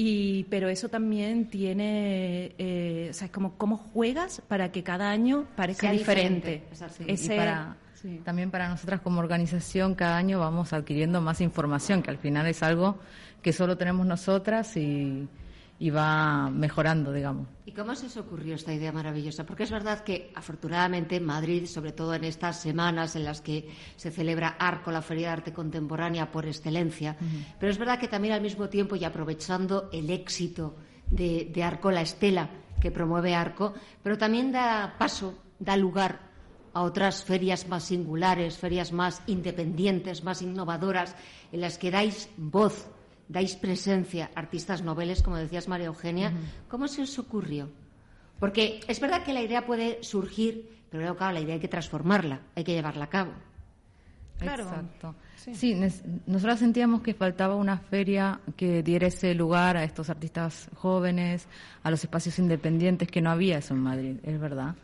Y, 0.00 0.44
pero 0.44 0.68
eso 0.68 0.88
también 0.88 1.50
tiene, 1.50 2.54
eh, 2.56 3.08
o 3.10 3.12
sea, 3.12 3.24
es 3.24 3.32
como 3.32 3.54
cómo 3.58 3.78
juegas 3.78 4.40
para 4.46 4.70
que 4.70 4.84
cada 4.84 5.10
año 5.10 5.46
parezca 5.56 5.90
diferente. 5.90 6.62
También 8.22 8.52
para 8.52 8.68
nosotras 8.68 9.00
como 9.00 9.18
organización 9.18 9.96
cada 9.96 10.16
año 10.16 10.38
vamos 10.38 10.72
adquiriendo 10.72 11.20
más 11.20 11.40
información, 11.40 12.00
que 12.00 12.10
al 12.10 12.18
final 12.18 12.46
es 12.46 12.62
algo 12.62 13.00
que 13.42 13.52
solo 13.52 13.76
tenemos 13.76 14.06
nosotras 14.06 14.76
y, 14.76 15.26
y 15.80 15.90
va 15.90 16.50
mejorando, 16.50 17.12
digamos. 17.12 17.48
¿Y 17.64 17.72
cómo 17.72 17.94
se 17.94 18.06
os 18.06 18.16
ocurrió 18.16 18.56
esta 18.56 18.74
idea 18.74 18.90
maravillosa? 18.90 19.46
Porque 19.46 19.62
es 19.62 19.70
verdad 19.70 20.00
que, 20.00 20.32
afortunadamente, 20.34 21.16
en 21.16 21.24
Madrid, 21.24 21.66
sobre 21.66 21.92
todo 21.92 22.14
en 22.14 22.24
estas 22.24 22.60
semanas 22.60 23.14
en 23.14 23.24
las 23.24 23.40
que 23.40 23.68
se 23.96 24.10
celebra 24.10 24.56
ARCO, 24.58 24.90
la 24.90 25.02
Feria 25.02 25.28
de 25.28 25.32
Arte 25.34 25.52
Contemporánea 25.52 26.32
por 26.32 26.46
excelencia, 26.46 27.16
pero 27.60 27.70
es 27.70 27.78
verdad 27.78 28.00
que 28.00 28.08
también 28.08 28.34
al 28.34 28.40
mismo 28.40 28.68
tiempo 28.68 28.96
y 28.96 29.04
aprovechando 29.04 29.88
el 29.92 30.10
éxito 30.10 30.74
de, 31.10 31.48
de 31.52 31.62
Arco 31.62 31.90
La 31.92 32.00
Estela, 32.00 32.50
que 32.80 32.90
promueve 32.90 33.34
Arco, 33.34 33.74
pero 34.02 34.18
también 34.18 34.50
da 34.50 34.96
paso, 34.98 35.38
da 35.58 35.76
lugar 35.76 36.28
a 36.72 36.82
otras 36.82 37.24
ferias 37.24 37.68
más 37.68 37.84
singulares, 37.84 38.58
ferias 38.58 38.92
más 38.92 39.22
independientes, 39.26 40.24
más 40.24 40.42
innovadoras, 40.42 41.14
en 41.52 41.60
las 41.60 41.78
que 41.78 41.90
dais 41.90 42.30
voz 42.36 42.90
dais 43.28 43.56
presencia 43.56 44.30
a 44.34 44.40
artistas 44.40 44.82
noveles, 44.82 45.22
como 45.22 45.36
decías 45.36 45.68
María 45.68 45.86
Eugenia. 45.86 46.32
¿Cómo 46.68 46.88
se 46.88 47.02
os 47.02 47.18
ocurrió? 47.18 47.68
Porque 48.40 48.80
es 48.88 49.00
verdad 49.00 49.22
que 49.22 49.32
la 49.32 49.42
idea 49.42 49.66
puede 49.66 50.02
surgir, 50.02 50.68
pero 50.90 51.02
luego, 51.02 51.16
claro, 51.16 51.34
la 51.34 51.40
idea 51.40 51.54
hay 51.54 51.60
que 51.60 51.68
transformarla, 51.68 52.40
hay 52.54 52.64
que 52.64 52.72
llevarla 52.72 53.04
a 53.04 53.10
cabo. 53.10 53.32
Claro. 54.38 54.64
Exacto. 54.64 55.14
Sí, 55.52 55.74
nosotros 56.26 56.58
sentíamos 56.58 57.02
que 57.02 57.14
faltaba 57.14 57.56
una 57.56 57.78
feria 57.78 58.40
que 58.56 58.82
diera 58.82 59.06
ese 59.06 59.34
lugar 59.34 59.76
a 59.76 59.84
estos 59.84 60.10
artistas 60.10 60.68
jóvenes, 60.74 61.46
a 61.82 61.90
los 61.90 62.02
espacios 62.02 62.38
independientes, 62.38 63.08
que 63.08 63.20
no 63.20 63.30
había 63.30 63.58
eso 63.58 63.74
en 63.74 63.80
Madrid, 63.80 64.16
es 64.22 64.38
verdad. 64.38 64.74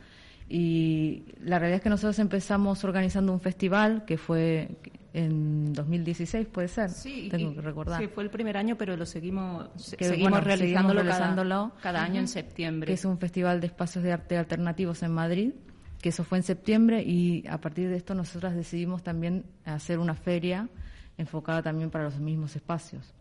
Y 0.49 1.23
la 1.41 1.59
realidad 1.59 1.79
es 1.79 1.83
que 1.83 1.89
nosotros 1.89 2.19
empezamos 2.19 2.85
organizando 2.85 3.33
un 3.33 3.41
festival 3.41 4.05
que 4.05 4.19
fue 4.19 4.69
en 5.15 5.73
2016 5.73 6.49
puede 6.49 6.69
ser 6.69 6.91
sí 6.91 7.29
tengo 7.31 7.55
que 7.55 7.63
recordar 7.63 8.01
sí 8.01 8.09
fue 8.09 8.25
el 8.25 8.31
primer 8.31 8.57
año 8.57 8.77
pero 8.77 8.97
lo 8.97 9.07
seguimos 9.07 9.71
seguimos 9.77 10.43
realizándolo, 10.43 11.73
cada, 11.81 12.03
año 12.03 12.21
en 12.21 12.29
septiembre 12.29 12.89
que 12.89 12.95
es 12.95 13.05
un 13.05 13.19
festival 13.19 13.61
de 13.61 13.69
espacios 13.69 14.05
de 14.05 14.13
arte 14.13 14.37
alternativos 14.37 15.03
en 15.03 15.13
Madrid 15.13 15.53
que 16.03 16.11
eso 16.11 16.25
fue 16.25 16.37
en 16.37 16.45
septiembre 16.45 17.03
y 17.03 17.47
a 17.49 17.59
partir 17.59 17.89
de 17.89 17.97
esto 17.97 18.15
nosotras 18.15 18.55
decidimos 18.55 19.03
también 19.03 19.47
hacer 19.65 19.99
una 19.99 20.15
feria 20.15 20.69
enfocada 21.17 21.63
también 21.63 21.91
para 21.91 22.05
los 22.05 22.19
mismos 22.19 22.57
espacios. 22.57 23.15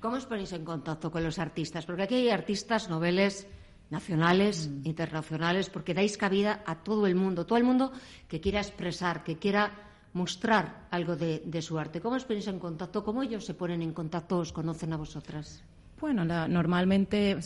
¿Cómo 0.00 0.16
os 0.16 0.26
ponéis 0.26 0.52
en 0.52 0.64
contacto 0.64 1.10
con 1.10 1.22
los 1.22 1.38
artistas? 1.38 1.86
Porque 1.86 2.02
aquí 2.02 2.14
hay 2.14 2.30
artistas 2.30 2.88
noveles 2.88 3.46
nacionales, 3.90 4.68
mm. 4.68 4.86
internacionales, 4.86 5.70
porque 5.70 5.94
dais 5.94 6.16
cabida 6.16 6.62
a 6.66 6.82
todo 6.82 7.06
el 7.06 7.14
mundo, 7.14 7.46
todo 7.46 7.58
el 7.58 7.64
mundo 7.64 7.92
que 8.26 8.40
quiera 8.40 8.58
expresar, 8.58 9.22
que 9.22 9.38
quiera 9.38 9.85
mostrar 10.16 10.88
algo 10.90 11.14
de, 11.14 11.62
su 11.62 11.78
arte. 11.78 12.00
¿Cómo 12.00 12.16
os 12.16 12.24
ponéis 12.24 12.48
en 12.48 12.58
contacto? 12.58 13.04
¿Cómo 13.04 13.22
ellos 13.22 13.44
se 13.44 13.54
ponen 13.54 13.82
en 13.82 13.92
contacto? 13.92 14.38
¿Os 14.38 14.50
conocen 14.50 14.92
a 14.92 14.96
vosotras? 14.96 15.62
Bueno, 16.00 16.24
normalmente 16.24 17.38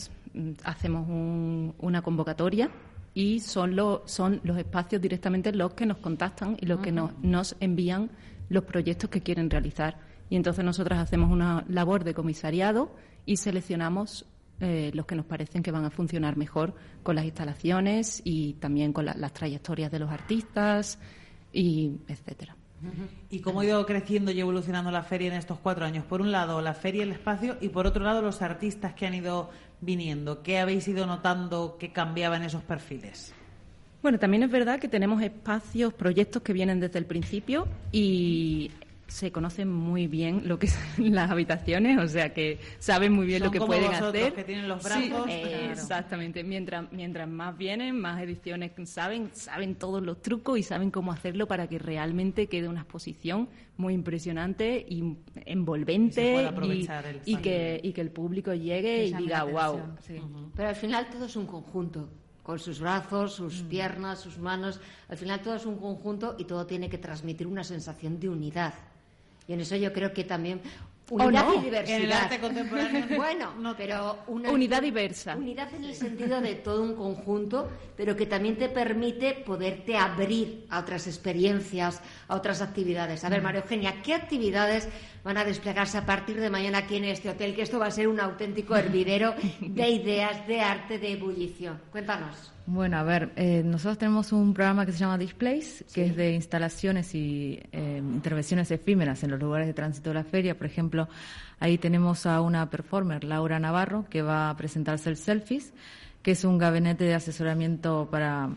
hacemos 0.63 1.05
una 1.77 2.01
convocatoria 2.01 2.71
y 3.13 3.41
son, 3.41 3.75
son 4.05 4.39
los 4.43 4.57
espacios 4.57 5.01
directamente 5.01 5.51
los 5.51 5.73
que 5.73 5.85
nos 5.85 5.97
contactan 5.97 6.57
y 6.59 6.65
los 6.65 6.79
que 6.79 6.91
nos, 6.91 7.11
nos 7.19 7.55
envían 7.59 8.09
los 8.49 8.63
proyectos 8.63 9.09
que 9.09 9.21
quieren 9.21 9.49
realizar. 9.49 9.99
Y 10.29 10.37
entonces 10.37 10.63
nosotras 10.63 10.99
hacemos 10.99 11.29
una 11.29 11.65
labor 11.67 12.05
de 12.05 12.13
comisariado 12.13 12.95
y 13.25 13.35
seleccionamos 13.35 14.25
eh, 14.61 14.91
los 14.93 15.05
que 15.05 15.15
nos 15.15 15.25
parecen 15.25 15.61
que 15.61 15.71
van 15.71 15.83
a 15.83 15.89
funcionar 15.89 16.37
mejor 16.37 16.73
con 17.03 17.15
las 17.15 17.25
instalaciones 17.25 18.21
y 18.23 18.53
también 18.53 18.93
con 18.93 19.05
las 19.05 19.33
trayectorias 19.33 19.91
de 19.91 19.99
los 19.99 20.09
artistas 20.09 20.99
y 21.51 21.97
etcétera. 22.07 22.55
¿Y 23.29 23.39
cómo 23.39 23.61
ha 23.61 23.65
ido 23.65 23.85
creciendo 23.85 24.31
y 24.31 24.39
evolucionando 24.39 24.91
la 24.91 25.03
feria 25.03 25.27
en 25.27 25.33
estos 25.33 25.59
cuatro 25.59 25.85
años? 25.85 26.05
Por 26.05 26.21
un 26.21 26.31
lado, 26.31 26.61
la 26.61 26.73
feria, 26.73 27.03
el 27.03 27.11
espacio, 27.11 27.57
y 27.61 27.69
por 27.69 27.87
otro 27.87 28.03
lado, 28.03 28.21
los 28.21 28.41
artistas 28.41 28.93
que 28.93 29.05
han 29.05 29.13
ido 29.13 29.49
viniendo. 29.81 30.43
¿Qué 30.43 30.59
habéis 30.59 30.87
ido 30.87 31.05
notando 31.05 31.77
que 31.79 31.91
cambiaban 31.91 32.43
esos 32.43 32.63
perfiles? 32.63 33.33
Bueno, 34.01 34.17
también 34.17 34.43
es 34.43 34.51
verdad 34.51 34.79
que 34.79 34.87
tenemos 34.87 35.21
espacios, 35.21 35.93
proyectos 35.93 36.41
que 36.41 36.53
vienen 36.53 36.79
desde 36.79 36.97
el 36.97 37.05
principio 37.05 37.67
y 37.91 38.71
se 39.11 39.31
conocen 39.31 39.69
muy 39.69 40.07
bien 40.07 40.43
lo 40.45 40.57
que 40.57 40.67
son 40.95 41.13
las 41.13 41.29
habitaciones, 41.29 41.99
o 41.99 42.07
sea 42.07 42.33
que 42.33 42.59
saben 42.79 43.11
muy 43.11 43.25
bien 43.25 43.43
lo 43.43 43.51
que 43.51 43.59
pueden 43.59 43.93
hacer. 43.93 44.33
que 44.33 44.43
tienen 44.43 44.67
los 44.67 44.81
brazos. 44.81 45.27
Exactamente. 45.27 46.43
Mientras, 46.43 46.91
mientras 46.91 47.27
más 47.27 47.57
vienen, 47.57 47.99
más 47.99 48.21
ediciones 48.21 48.71
saben, 48.85 49.29
saben 49.33 49.75
todos 49.75 50.01
los 50.01 50.21
trucos 50.21 50.57
y 50.57 50.63
saben 50.63 50.91
cómo 50.91 51.11
hacerlo 51.11 51.47
para 51.47 51.67
que 51.67 51.77
realmente 51.77 52.47
quede 52.47 52.67
una 52.67 52.81
exposición 52.81 53.49
muy 53.77 53.93
impresionante 53.93 54.85
y 54.87 55.17
envolvente 55.45 56.49
y, 57.25 57.37
que, 57.37 57.81
y 57.83 57.93
que 57.93 58.01
el 58.01 58.11
público 58.11 58.53
llegue 58.53 59.05
y 59.05 59.13
diga 59.13 59.43
wow. 59.43 59.81
Pero 60.55 60.69
al 60.69 60.75
final 60.75 61.09
todo 61.09 61.25
es 61.25 61.35
un 61.35 61.45
conjunto 61.45 62.09
con 62.43 62.59
sus 62.59 62.79
brazos, 62.79 63.33
sus 63.33 63.63
mm. 63.63 63.67
piernas, 63.67 64.19
sus 64.19 64.37
manos. 64.37 64.79
Al 65.09 65.17
final 65.17 65.41
todo 65.41 65.55
es 65.55 65.65
un 65.65 65.77
conjunto 65.77 66.35
y 66.39 66.45
todo 66.45 66.65
tiene 66.65 66.89
que 66.89 66.97
transmitir 66.97 67.45
una 67.45 67.63
sensación 67.63 68.19
de 68.19 68.29
unidad. 68.29 68.73
Y 69.51 69.53
en 69.53 69.59
eso 69.59 69.75
yo 69.75 69.91
creo 69.91 70.13
que 70.13 70.23
también 70.23 70.61
Unidad 71.11 71.45
y 71.57 71.65
diversidad. 71.65 71.97
En 71.97 72.05
el 72.05 72.11
arte 72.13 72.39
contemporáneo. 72.39 73.05
bueno, 73.17 73.53
no, 73.59 73.75
pero 73.75 74.19
una 74.27 74.49
unidad 74.49 74.81
diversa. 74.81 75.35
Unidad 75.35 75.73
en 75.73 75.83
el 75.83 75.93
sentido 75.93 76.39
de 76.39 76.55
todo 76.55 76.81
un 76.81 76.95
conjunto, 76.95 77.69
pero 77.97 78.15
que 78.15 78.25
también 78.25 78.57
te 78.57 78.69
permite 78.69 79.33
poderte 79.33 79.97
abrir 79.97 80.65
a 80.69 80.79
otras 80.79 81.07
experiencias, 81.07 82.01
a 82.29 82.35
otras 82.35 82.61
actividades. 82.61 83.25
A 83.25 83.29
ver, 83.29 83.41
mm. 83.41 83.43
María 83.43 83.61
Eugenia, 83.61 84.01
¿qué 84.01 84.13
actividades 84.13 84.87
van 85.21 85.37
a 85.37 85.43
desplegarse 85.43 85.97
a 85.97 86.05
partir 86.05 86.39
de 86.39 86.49
mañana 86.49 86.77
aquí 86.77 86.95
en 86.95 87.03
este 87.03 87.29
hotel? 87.29 87.55
Que 87.55 87.63
esto 87.63 87.77
va 87.77 87.87
a 87.87 87.91
ser 87.91 88.07
un 88.07 88.21
auténtico 88.21 88.77
hervidero 88.77 89.35
de 89.59 89.89
ideas, 89.89 90.47
de 90.47 90.61
arte, 90.61 90.97
de 90.97 91.11
ebullición. 91.11 91.81
Cuéntanos. 91.91 92.53
Bueno, 92.73 92.95
a 92.95 93.03
ver, 93.03 93.33
eh, 93.35 93.63
nosotros 93.65 93.97
tenemos 93.97 94.31
un 94.31 94.53
programa 94.53 94.85
que 94.85 94.93
se 94.93 94.99
llama 94.99 95.17
Displays, 95.17 95.83
que 95.93 96.05
es 96.05 96.15
de 96.15 96.31
instalaciones 96.31 97.13
y 97.13 97.59
eh, 97.73 97.97
intervenciones 98.01 98.71
efímeras 98.71 99.21
en 99.23 99.31
los 99.31 99.41
lugares 99.41 99.67
de 99.67 99.73
tránsito 99.73 100.11
de 100.11 100.13
la 100.13 100.23
feria. 100.23 100.57
Por 100.57 100.67
ejemplo, 100.67 101.09
ahí 101.59 101.77
tenemos 101.77 102.25
a 102.25 102.39
una 102.39 102.69
performer, 102.69 103.25
Laura 103.25 103.59
Navarro, 103.59 104.05
que 104.09 104.21
va 104.21 104.49
a 104.49 104.55
presentarse 104.55 105.09
el 105.09 105.17
Selfies, 105.17 105.73
que 106.23 106.31
es 106.31 106.45
un 106.45 106.57
gabinete 106.57 107.03
de 107.03 107.13
asesoramiento 107.13 108.07
para 108.09 108.51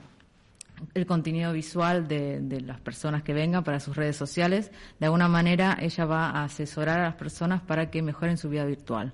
el 0.94 1.06
contenido 1.06 1.52
visual 1.52 2.06
de, 2.06 2.38
de, 2.38 2.60
las 2.60 2.78
personas 2.80 3.24
que 3.24 3.34
vengan 3.34 3.64
para 3.64 3.80
sus 3.80 3.96
redes 3.96 4.14
sociales. 4.14 4.70
De 5.00 5.06
alguna 5.06 5.26
manera, 5.26 5.76
ella 5.80 6.04
va 6.04 6.30
a 6.30 6.44
asesorar 6.44 7.00
a 7.00 7.06
las 7.06 7.16
personas 7.16 7.62
para 7.62 7.90
que 7.90 8.00
mejoren 8.00 8.36
su 8.36 8.48
vida 8.48 8.64
virtual. 8.64 9.12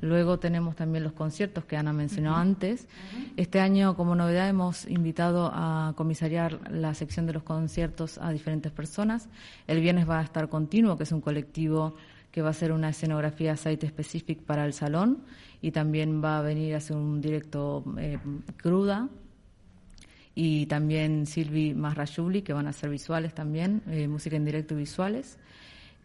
Luego 0.00 0.38
tenemos 0.38 0.76
también 0.76 1.04
los 1.04 1.12
conciertos 1.12 1.64
que 1.64 1.76
Ana 1.76 1.92
mencionó 1.92 2.36
antes. 2.36 2.86
Este 3.36 3.60
año, 3.60 3.96
como 3.96 4.14
novedad, 4.14 4.48
hemos 4.48 4.86
invitado 4.86 5.50
a 5.52 5.94
comisariar 5.96 6.70
la 6.70 6.92
sección 6.94 7.26
de 7.26 7.32
los 7.32 7.42
conciertos 7.42 8.18
a 8.18 8.30
diferentes 8.30 8.72
personas. 8.72 9.28
El 9.66 9.80
viernes 9.80 10.08
va 10.08 10.20
a 10.20 10.22
estar 10.22 10.48
Continuo, 10.48 10.96
que 10.96 11.04
es 11.04 11.12
un 11.12 11.20
colectivo 11.20 11.94
que 12.30 12.42
va 12.42 12.48
a 12.48 12.50
hacer 12.50 12.72
una 12.72 12.90
escenografía 12.90 13.56
site 13.56 13.86
específica 13.86 14.42
para 14.44 14.66
el 14.66 14.74
salón 14.74 15.24
y 15.62 15.70
también 15.70 16.22
va 16.22 16.38
a 16.38 16.42
venir 16.42 16.74
a 16.74 16.78
hacer 16.78 16.94
un 16.94 17.20
directo 17.22 17.82
eh, 17.98 18.18
cruda. 18.58 19.08
Y 20.34 20.66
también 20.66 21.24
Silvi 21.24 21.72
Masrajuli, 21.72 22.42
que 22.42 22.52
van 22.52 22.66
a 22.66 22.70
hacer 22.70 22.90
visuales 22.90 23.34
también, 23.34 23.82
eh, 23.88 24.06
música 24.06 24.36
en 24.36 24.44
directo 24.44 24.74
y 24.74 24.76
visuales. 24.76 25.38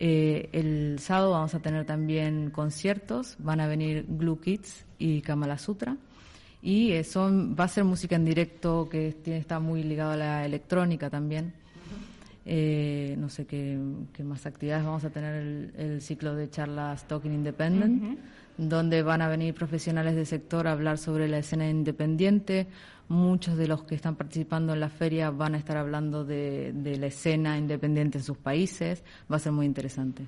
Eh, 0.03 0.49
el 0.51 0.97
sábado 0.97 1.29
vamos 1.29 1.53
a 1.53 1.59
tener 1.59 1.85
también 1.85 2.49
conciertos, 2.49 3.35
van 3.37 3.59
a 3.59 3.67
venir 3.67 4.03
Glue 4.09 4.41
Kids 4.41 4.83
y 4.97 5.21
Kamala 5.21 5.59
Sutra. 5.59 5.95
Y 6.59 6.93
eh, 6.93 7.03
son, 7.03 7.55
va 7.55 7.65
a 7.65 7.67
ser 7.67 7.83
música 7.83 8.15
en 8.15 8.25
directo 8.25 8.89
que 8.89 9.15
tiene, 9.23 9.37
está 9.37 9.59
muy 9.59 9.83
ligado 9.83 10.13
a 10.13 10.17
la 10.17 10.43
electrónica 10.43 11.11
también. 11.11 11.53
Eh, 12.47 13.15
no 13.19 13.29
sé 13.29 13.45
qué, 13.45 13.77
más 14.23 14.47
actividades 14.47 14.83
vamos 14.85 15.03
a 15.03 15.11
tener 15.11 15.71
el, 15.77 16.01
ciclo 16.01 16.33
de 16.33 16.49
charlas 16.49 17.07
Talking 17.07 17.33
Independent, 17.33 18.17
donde 18.57 19.03
van 19.03 19.21
a 19.21 19.27
venir 19.27 19.53
profesionales 19.53 20.15
del 20.15 20.25
sector 20.25 20.65
a 20.65 20.71
hablar 20.71 20.97
sobre 20.97 21.27
la 21.27 21.37
escena 21.37 21.69
independiente, 21.69 22.65
Muchos 23.11 23.57
de 23.57 23.67
los 23.67 23.83
que 23.83 23.95
están 23.95 24.15
participando 24.15 24.71
en 24.71 24.79
la 24.79 24.87
feria 24.87 25.31
van 25.31 25.53
a 25.55 25.57
estar 25.57 25.75
hablando 25.75 26.23
de, 26.23 26.71
la 26.97 27.07
escena 27.07 27.57
independiente 27.57 28.19
en 28.19 28.23
sus 28.23 28.37
países. 28.37 29.03
Va 29.29 29.35
a 29.35 29.39
ser 29.39 29.51
muy 29.51 29.65
interesante. 29.65 30.23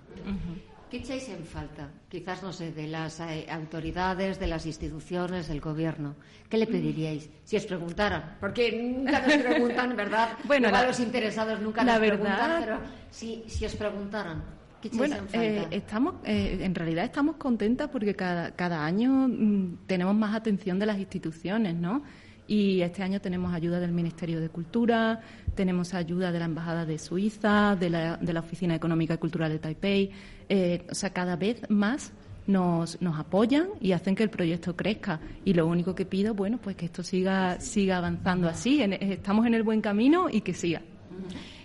¿Qué 0.91 0.97
echáis 0.97 1.29
en 1.29 1.45
falta? 1.45 1.89
Quizás, 2.09 2.43
no 2.43 2.51
sé, 2.51 2.73
de 2.73 2.87
las 2.87 3.21
eh, 3.21 3.45
autoridades, 3.49 4.37
de 4.37 4.47
las 4.47 4.65
instituciones, 4.65 5.47
del 5.47 5.61
gobierno. 5.61 6.15
¿Qué 6.49 6.57
le 6.57 6.67
pediríais 6.67 7.29
si 7.45 7.55
os 7.55 7.65
preguntaran? 7.65 8.35
Porque 8.41 8.73
nunca 8.73 9.25
nos 9.25 9.37
preguntan, 9.37 9.95
¿verdad? 10.03 10.37
bueno, 10.43 10.67
a 10.67 10.85
los 10.85 10.99
interesados 10.99 11.61
nunca 11.61 11.85
nos 11.85 11.99
preguntan, 11.99 12.63
pero 12.63 12.79
si, 13.09 13.45
si 13.47 13.65
os 13.65 13.75
preguntaran. 13.77 14.43
¿qué 14.81 14.89
bueno, 14.89 15.15
en, 15.15 15.29
falta? 15.29 15.41
Eh, 15.41 15.67
estamos, 15.71 16.15
eh, 16.25 16.59
en 16.59 16.75
realidad 16.75 17.05
estamos 17.05 17.37
contentas 17.37 17.87
porque 17.89 18.13
cada, 18.13 18.51
cada 18.51 18.85
año 18.85 19.29
mm, 19.29 19.85
tenemos 19.87 20.13
más 20.15 20.35
atención 20.35 20.79
de 20.79 20.85
las 20.85 20.99
instituciones, 20.99 21.75
¿no? 21.75 22.03
Y 22.47 22.81
este 22.81 23.03
año 23.03 23.21
tenemos 23.21 23.53
ayuda 23.53 23.79
del 23.79 23.91
Ministerio 23.91 24.41
de 24.41 24.49
Cultura, 24.49 25.21
tenemos 25.55 25.93
ayuda 25.93 26.31
de 26.31 26.39
la 26.39 26.45
Embajada 26.45 26.85
de 26.85 26.97
Suiza, 26.99 27.75
de 27.75 27.89
la, 27.89 28.17
de 28.17 28.33
la 28.33 28.41
Oficina 28.41 28.75
Económica 28.75 29.13
y 29.13 29.17
Cultural 29.17 29.51
de 29.51 29.59
Taipei. 29.59 30.11
Eh, 30.49 30.85
o 30.89 30.95
sea, 30.95 31.11
cada 31.11 31.35
vez 31.35 31.61
más 31.69 32.11
nos, 32.47 33.01
nos 33.01 33.17
apoyan 33.17 33.69
y 33.79 33.93
hacen 33.93 34.15
que 34.15 34.23
el 34.23 34.29
proyecto 34.29 34.75
crezca. 34.75 35.19
Y 35.45 35.53
lo 35.53 35.67
único 35.67 35.95
que 35.95 36.05
pido, 36.05 36.33
bueno, 36.33 36.57
pues 36.57 36.75
que 36.75 36.85
esto 36.85 37.03
siga, 37.03 37.59
siga 37.59 37.97
avanzando 37.97 38.49
así. 38.49 38.81
estamos 38.81 39.45
en 39.45 39.53
el 39.53 39.63
buen 39.63 39.81
camino 39.81 40.29
y 40.29 40.41
que 40.41 40.53
siga. 40.53 40.81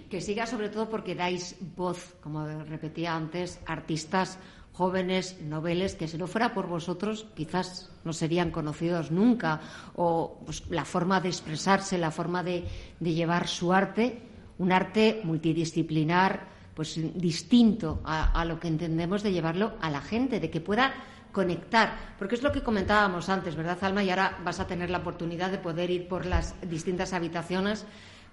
Que 0.09 0.21
siga 0.21 0.47
sobre 0.47 0.69
todo 0.69 0.89
porque 0.89 1.15
dais 1.15 1.57
voz, 1.77 2.15
como 2.23 2.47
repetía 2.65 3.15
antes, 3.15 3.61
artistas 3.67 4.39
jóvenes 4.79 5.43
noveles 5.43 5.97
que 5.97 6.07
si 6.07 6.17
no 6.17 6.29
fuera 6.29 6.55
por 6.55 6.69
vosotros 6.69 7.27
quizás 7.35 7.91
no 8.05 8.13
serían 8.13 8.53
conocidos 8.53 9.11
nunca. 9.11 9.61
O 9.97 10.39
pues, 10.47 10.63
la 10.71 10.85
forma 10.85 11.21
de 11.21 11.29
expresarse, 11.29 11.99
la 11.99 12.13
forma 12.13 12.45
de, 12.45 12.63
llevar 13.01 13.49
su 13.49 13.73
arte, 13.73 14.23
un 14.59 14.71
arte 14.71 15.21
multidisciplinar, 15.25 16.47
pues 16.77 16.95
distinto 17.19 18.01
a, 18.05 18.45
lo 18.45 18.61
que 18.61 18.69
entendemos 18.69 19.25
de 19.25 19.33
llevarlo 19.33 19.75
a 19.81 19.91
la 19.91 20.01
gente, 20.01 20.39
de 20.39 20.49
que 20.49 20.61
pueda 20.61 20.95
conectar, 21.33 22.15
porque 22.17 22.37
es 22.37 22.43
lo 22.45 22.53
que 22.53 22.63
comentábamos 22.63 23.29
antes, 23.29 23.57
¿verdad, 23.57 23.83
Alma? 23.83 24.05
Y 24.05 24.11
ahora 24.11 24.39
vas 24.45 24.61
a 24.61 24.69
tener 24.69 24.91
la 24.91 24.99
oportunidad 24.99 25.51
de 25.51 25.59
poder 25.59 25.91
ir 25.91 26.07
por 26.07 26.25
las 26.25 26.55
distintas 26.71 27.13
habitaciones, 27.13 27.85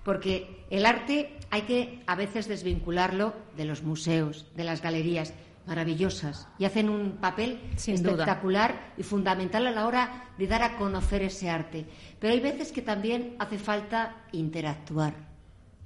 porque 0.04 0.64
el 0.70 0.86
arte 0.86 1.40
hay 1.50 1.64
que 1.64 2.04
a 2.06 2.16
veces 2.16 2.48
desvincularlo 2.48 3.34
de 3.58 3.66
los 3.66 3.82
museos, 3.82 4.46
de 4.56 4.64
las 4.64 4.84
galerías 4.84 5.34
maravillosas 5.68 6.48
y 6.58 6.66
hacen 6.66 6.90
un 6.90 7.18
papel 7.18 7.60
espectacular 7.76 8.94
y 8.98 9.04
fundamental 9.04 9.68
a 9.68 9.72
la 9.72 9.88
hora 9.88 10.30
de 10.38 10.48
dar 10.48 10.64
a 10.64 10.78
conocer 10.78 11.24
ese 11.24 11.50
arte. 11.50 11.86
Pero 12.20 12.34
hay 12.34 12.40
veces 12.40 12.72
que 12.72 12.82
también 12.82 13.36
hace 13.40 13.58
falta 13.58 14.24
interactuar, 14.32 15.14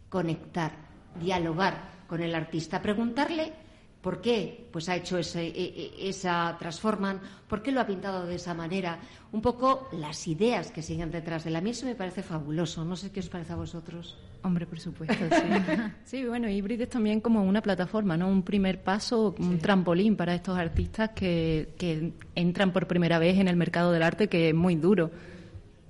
conectar, 0.09 0.73
dialogar 1.19 1.89
con 2.07 2.21
el 2.21 2.35
artista, 2.35 2.81
preguntarle 2.81 3.53
¿Por 4.01 4.21
qué 4.21 4.65
pues 4.71 4.87
ha 4.87 4.95
hecho 4.95 5.17
ese, 5.17 5.45
e, 5.47 5.93
e, 5.99 6.09
esa 6.09 6.55
transforman? 6.57 7.19
¿Por 7.49 7.61
qué 7.61 7.71
lo 7.71 7.81
ha 7.81 7.85
pintado 7.85 8.25
de 8.25 8.35
esa 8.35 8.53
manera? 8.53 8.99
Un 9.33 9.41
poco 9.41 9.89
las 9.91 10.25
ideas 10.27 10.71
que 10.71 10.81
siguen 10.81 11.11
detrás 11.11 11.43
de 11.43 11.51
la 11.51 11.59
misma 11.59 11.89
me 11.89 11.95
parece 11.95 12.23
fabuloso. 12.23 12.85
No 12.85 12.95
sé 12.95 13.11
qué 13.11 13.19
os 13.19 13.27
parece 13.27 13.51
a 13.53 13.57
vosotros. 13.57 14.17
Hombre, 14.41 14.65
por 14.65 14.79
supuesto, 14.79 15.15
sí. 15.29 15.75
sí, 16.05 16.25
bueno, 16.25 16.47
Hybrid 16.47 16.81
es 16.81 16.89
también 16.89 17.19
como 17.19 17.43
una 17.43 17.61
plataforma, 17.61 18.15
¿no? 18.15 18.29
Un 18.29 18.43
primer 18.43 18.81
paso, 18.81 19.35
un 19.37 19.59
trampolín 19.59 20.15
para 20.15 20.33
estos 20.33 20.57
artistas 20.57 21.09
que, 21.09 21.73
que 21.77 22.13
entran 22.35 22.71
por 22.71 22.87
primera 22.87 23.19
vez 23.19 23.37
en 23.37 23.49
el 23.49 23.57
mercado 23.57 23.91
del 23.91 24.03
arte, 24.03 24.29
que 24.29 24.49
es 24.49 24.55
muy 24.55 24.75
duro 24.75 25.11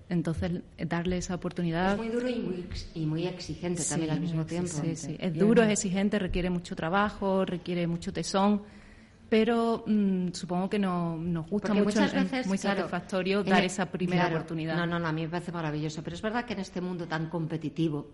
entonces, 0.09 0.61
darle 0.77 1.17
esa 1.17 1.35
oportunidad. 1.35 1.93
Es 1.93 1.97
muy 1.97 2.09
duro 2.09 2.27
y 2.27 3.05
muy, 3.05 3.27
exigente 3.27 3.83
también 3.83 4.11
al 4.11 4.19
mismo 4.19 4.43
tiempo. 4.45 4.69
Sí, 4.69 4.95
sí. 4.95 5.15
Es 5.19 5.35
duro, 5.35 5.63
es 5.63 5.69
exigente, 5.69 6.17
requiere 6.17 6.49
mucho 6.49 6.75
trabajo, 6.75 7.45
requiere 7.45 7.85
mucho 7.85 8.11
tesón, 8.11 8.63
pero 9.29 9.83
mm, 9.85 10.29
supongo 10.33 10.67
que 10.67 10.79
no, 10.79 11.15
nos 11.15 11.47
gusta 11.47 11.73
mucho, 11.75 11.85
muchas 11.85 12.13
veces, 12.13 12.39
es 12.41 12.47
muy 12.47 12.57
satisfactorio 12.57 13.43
dar 13.43 13.63
esa 13.63 13.85
primera 13.85 14.27
oportunidad. 14.27 14.75
No, 14.75 14.87
no, 14.87 14.97
no, 14.97 15.07
a 15.07 15.11
mí 15.11 15.21
me 15.21 15.29
parece 15.29 15.51
maravilloso, 15.51 16.01
pero 16.03 16.15
es 16.15 16.21
verdad 16.23 16.45
que 16.45 16.53
en 16.53 16.59
este 16.59 16.81
mundo 16.81 17.07
tan 17.07 17.29
competitivo, 17.29 18.09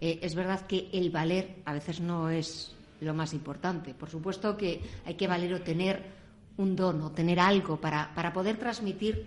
eh, 0.00 0.20
es 0.22 0.36
verdad 0.36 0.66
que 0.66 0.88
el 0.92 1.10
valer 1.10 1.56
a 1.64 1.72
veces 1.72 2.00
no 2.00 2.30
es 2.30 2.76
lo 3.00 3.12
más 3.12 3.34
importante. 3.34 3.92
Por 3.92 4.08
supuesto 4.08 4.56
que 4.56 4.80
hay 5.04 5.14
que 5.14 5.26
valer 5.26 5.54
o 5.54 5.60
tener 5.62 6.20
un 6.58 6.76
don 6.76 7.12
tener 7.14 7.40
algo 7.40 7.80
para, 7.80 8.14
para 8.14 8.32
poder 8.32 8.56
transmitir 8.56 9.26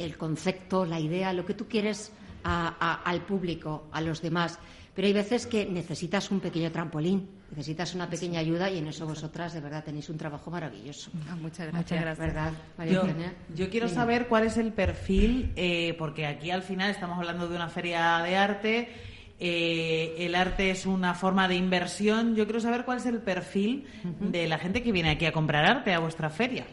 el 0.00 0.16
concepto, 0.16 0.84
la 0.84 0.98
idea, 0.98 1.32
lo 1.32 1.44
que 1.44 1.54
tú 1.54 1.68
quieres 1.68 2.12
al 2.42 3.20
público, 3.22 3.88
a 3.92 4.00
los 4.00 4.22
demás. 4.22 4.58
Pero 4.94 5.06
hay 5.06 5.12
veces 5.12 5.46
que 5.46 5.66
necesitas 5.66 6.30
un 6.30 6.40
pequeño 6.40 6.72
trampolín, 6.72 7.28
necesitas 7.50 7.94
una 7.94 8.10
pequeña 8.10 8.40
ayuda 8.40 8.70
y 8.70 8.78
en 8.78 8.88
eso 8.88 9.06
vosotras 9.06 9.52
de 9.54 9.60
verdad 9.60 9.84
tenéis 9.84 10.08
un 10.08 10.18
trabajo 10.18 10.50
maravilloso. 10.50 11.10
Ah, 11.28 11.36
muchas 11.36 11.68
gracias. 11.68 12.18
¿verdad, 12.18 12.52
yo, 13.54 13.70
quiero 13.70 13.88
saber 13.88 14.26
cuál 14.26 14.44
es 14.44 14.56
el 14.56 14.72
perfil, 14.72 15.52
eh, 15.56 15.94
porque 15.98 16.26
aquí 16.26 16.50
al 16.50 16.62
final 16.62 16.90
estamos 16.90 17.18
hablando 17.18 17.48
de 17.48 17.56
una 17.56 17.68
feria 17.68 18.18
de 18.18 18.36
arte. 18.36 18.88
Eh, 19.38 20.16
el 20.18 20.34
arte 20.34 20.70
es 20.70 20.84
una 20.86 21.14
forma 21.14 21.48
de 21.48 21.54
inversión. 21.54 22.34
Yo 22.34 22.44
quiero 22.44 22.60
saber 22.60 22.84
cuál 22.84 22.98
es 22.98 23.06
el 23.06 23.20
perfil 23.20 23.86
de 24.20 24.48
la 24.48 24.58
gente 24.58 24.82
que 24.82 24.92
viene 24.92 25.10
aquí 25.10 25.24
a 25.24 25.32
comprar 25.32 25.64
arte 25.64 25.94
a 25.94 25.98
vuestra 25.98 26.28
feria. 26.30 26.66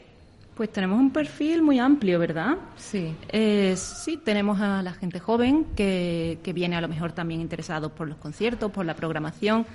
Pues 0.58 0.72
tenemos 0.72 1.00
un 1.00 1.12
perfil 1.12 1.62
muy 1.62 1.78
amplio, 1.78 2.18
¿verdad? 2.18 2.58
Sí. 2.78 3.16
Eh, 3.30 3.76
sí, 3.78 4.18
tenemos 4.18 4.60
a 4.60 4.82
la 4.82 4.92
gente 4.92 5.20
joven 5.20 5.68
que, 5.76 6.40
que, 6.42 6.52
viene 6.52 6.76
a 6.76 6.82
lo 6.82 6.88
mejor 6.88 7.12
también 7.12 7.42
interesado 7.42 7.94
por 7.94 8.08
los 8.08 8.18
conciertos, 8.18 8.72
por 8.72 8.84
la 8.84 8.96
programación, 8.96 9.68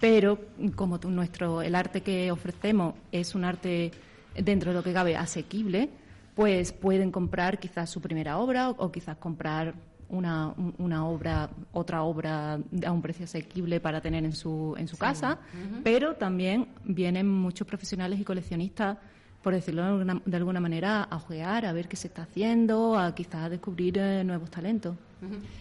pero 0.00 0.40
como 0.74 0.98
nuestro 0.98 1.62
el 1.62 1.76
arte 1.76 2.00
que 2.00 2.32
ofrecemos 2.32 2.96
es 3.12 3.36
un 3.36 3.44
arte 3.44 3.92
dentro 4.36 4.72
de 4.72 4.78
lo 4.78 4.82
que 4.82 4.92
cabe 4.92 5.16
asequible, 5.16 5.88
pues 6.34 6.72
pueden 6.72 7.12
comprar 7.12 7.60
quizás 7.60 7.88
su 7.88 8.00
primera 8.00 8.38
obra 8.38 8.70
o, 8.70 8.90
quizás 8.90 9.16
comprar 9.18 9.72
una, 10.08 10.52
una, 10.78 11.06
obra, 11.06 11.48
otra 11.72 12.02
obra 12.02 12.54
a 12.84 12.90
un 12.90 13.02
precio 13.02 13.24
asequible 13.24 13.78
para 13.78 14.00
tener 14.00 14.24
en 14.24 14.32
su, 14.32 14.74
en 14.76 14.88
su 14.88 14.96
casa, 14.96 15.38
pero 15.84 16.14
también 16.14 16.66
vienen 16.84 17.28
muchos 17.28 17.68
profesionales 17.68 18.18
y 18.18 18.24
coleccionistas 18.24 18.98
por 19.44 19.52
decirlo 19.52 20.02
de 20.24 20.36
alguna, 20.36 20.58
manera, 20.58 21.02
a 21.02 21.16
ojear, 21.16 21.66
a 21.66 21.72
ver 21.74 21.86
qué 21.86 21.96
se 21.96 22.08
está 22.08 22.22
haciendo, 22.22 22.98
a 22.98 23.14
quizás 23.14 23.50
descubrir 23.50 23.98
eh, 23.98 24.24
nuevos 24.24 24.50
talentos. 24.50 24.96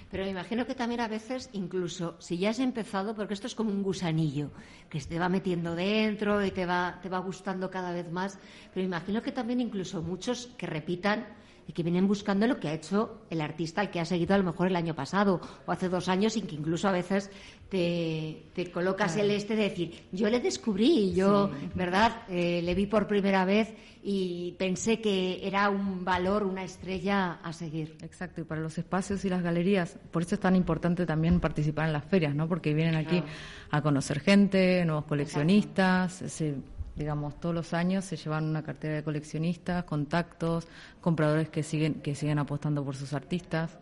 Pero 0.09 0.23
me 0.23 0.29
imagino 0.29 0.65
que 0.65 0.73
también 0.73 1.01
a 1.01 1.07
veces, 1.09 1.49
incluso 1.51 2.15
si 2.19 2.37
ya 2.37 2.51
has 2.51 2.59
empezado, 2.59 3.13
porque 3.13 3.33
esto 3.33 3.47
es 3.47 3.55
como 3.55 3.71
un 3.71 3.83
gusanillo 3.83 4.51
que 4.89 4.99
te 5.01 5.19
va 5.19 5.27
metiendo 5.27 5.75
dentro 5.75 6.43
y 6.45 6.51
te 6.51 6.65
va, 6.65 6.99
te 7.01 7.09
va 7.09 7.19
gustando 7.19 7.69
cada 7.69 7.91
vez 7.91 8.09
más, 8.09 8.39
pero 8.73 8.83
me 8.83 8.95
imagino 8.95 9.21
que 9.21 9.33
también 9.33 9.59
incluso 9.59 10.01
muchos 10.01 10.47
que 10.57 10.65
repitan 10.65 11.25
y 11.67 11.73
que 11.73 11.83
vienen 11.83 12.07
buscando 12.07 12.47
lo 12.47 12.59
que 12.59 12.67
ha 12.67 12.73
hecho 12.73 13.21
el 13.29 13.41
artista, 13.41 13.81
el 13.81 13.89
que 13.89 13.99
ha 13.99 14.05
seguido 14.05 14.35
a 14.35 14.37
lo 14.37 14.43
mejor 14.43 14.67
el 14.67 14.75
año 14.75 14.95
pasado 14.95 15.39
o 15.65 15.71
hace 15.71 15.89
dos 15.89 16.09
años, 16.09 16.35
y 16.37 16.41
que 16.41 16.55
incluso 16.55 16.87
a 16.87 16.91
veces 16.91 17.29
te, 17.69 18.71
colocas 18.71 19.17
el 19.17 19.31
este 19.31 19.55
de 19.55 19.63
decir, 19.63 20.03
yo 20.11 20.29
le 20.29 20.39
descubrí, 20.39 21.13
yo, 21.13 21.49
¿verdad? 21.73 22.23
Eh, 22.29 22.61
le 22.61 22.75
vi 22.75 22.85
por 22.85 23.07
primera 23.07 23.45
vez 23.45 23.73
y 24.03 24.53
pensé 24.59 24.99
que 24.99 25.47
era 25.47 25.69
un 25.69 26.03
valor, 26.03 26.43
una 26.43 26.63
estrella 26.63 27.39
a 27.43 27.53
seguir. 27.53 27.97
Exacto, 28.01 28.41
y 28.41 28.43
para 28.43 28.61
los 28.61 28.77
espacios 28.77 29.25
y 29.25 29.29
las 29.29 29.41
galerías, 29.41 29.97
por 30.11 30.21
eso 30.21 30.35
es 30.35 30.41
tan 30.41 30.55
importante 30.55 31.05
también 31.05 31.39
participar 31.39 31.87
en 31.87 31.93
las 31.93 32.05
ferias, 32.05 32.35
¿no? 32.35 32.47
Porque 32.47 32.73
vienen 32.73 32.95
aquí 32.95 33.23
a 33.71 33.81
conocer 33.81 34.19
gente, 34.19 34.85
nuevos 34.85 35.05
coleccionistas, 35.05 36.13
se 36.13 36.55
digamos, 36.95 37.39
todos 37.39 37.55
los 37.55 37.73
años 37.73 38.05
se 38.05 38.17
llevan 38.17 38.45
una 38.45 38.63
cartera 38.63 38.95
de 38.95 39.03
coleccionistas, 39.03 39.83
contactos, 39.85 40.67
compradores 41.01 41.49
que 41.49 41.63
siguen, 41.63 41.95
que 41.95 42.15
siguen 42.15 42.39
apostando 42.39 42.83
por 42.83 42.95
sus 42.95 43.13
artistas. 43.13 43.77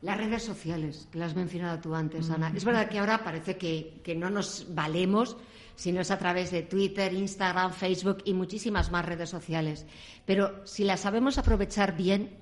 Las 0.00 0.16
redes 0.16 0.42
sociales, 0.42 1.08
que 1.12 1.18
las 1.18 1.30
has 1.30 1.36
mencionado 1.36 1.78
tú 1.78 1.94
antes, 1.94 2.28
Ana. 2.30 2.52
Es 2.54 2.64
verdad 2.64 2.88
que 2.88 2.98
ahora 2.98 3.22
parece 3.22 3.56
que, 3.56 4.00
que 4.02 4.14
no 4.14 4.30
nos 4.30 4.66
valemos 4.74 5.36
si 5.76 5.92
no 5.92 6.00
es 6.00 6.10
a 6.10 6.18
través 6.18 6.50
de 6.50 6.62
Twitter, 6.62 7.12
Instagram, 7.12 7.72
Facebook 7.72 8.18
y 8.24 8.34
muchísimas 8.34 8.90
más 8.90 9.04
redes 9.04 9.30
sociales. 9.30 9.86
Pero 10.26 10.66
si 10.66 10.84
las 10.84 11.00
sabemos 11.00 11.38
aprovechar 11.38 11.96
bien, 11.96 12.36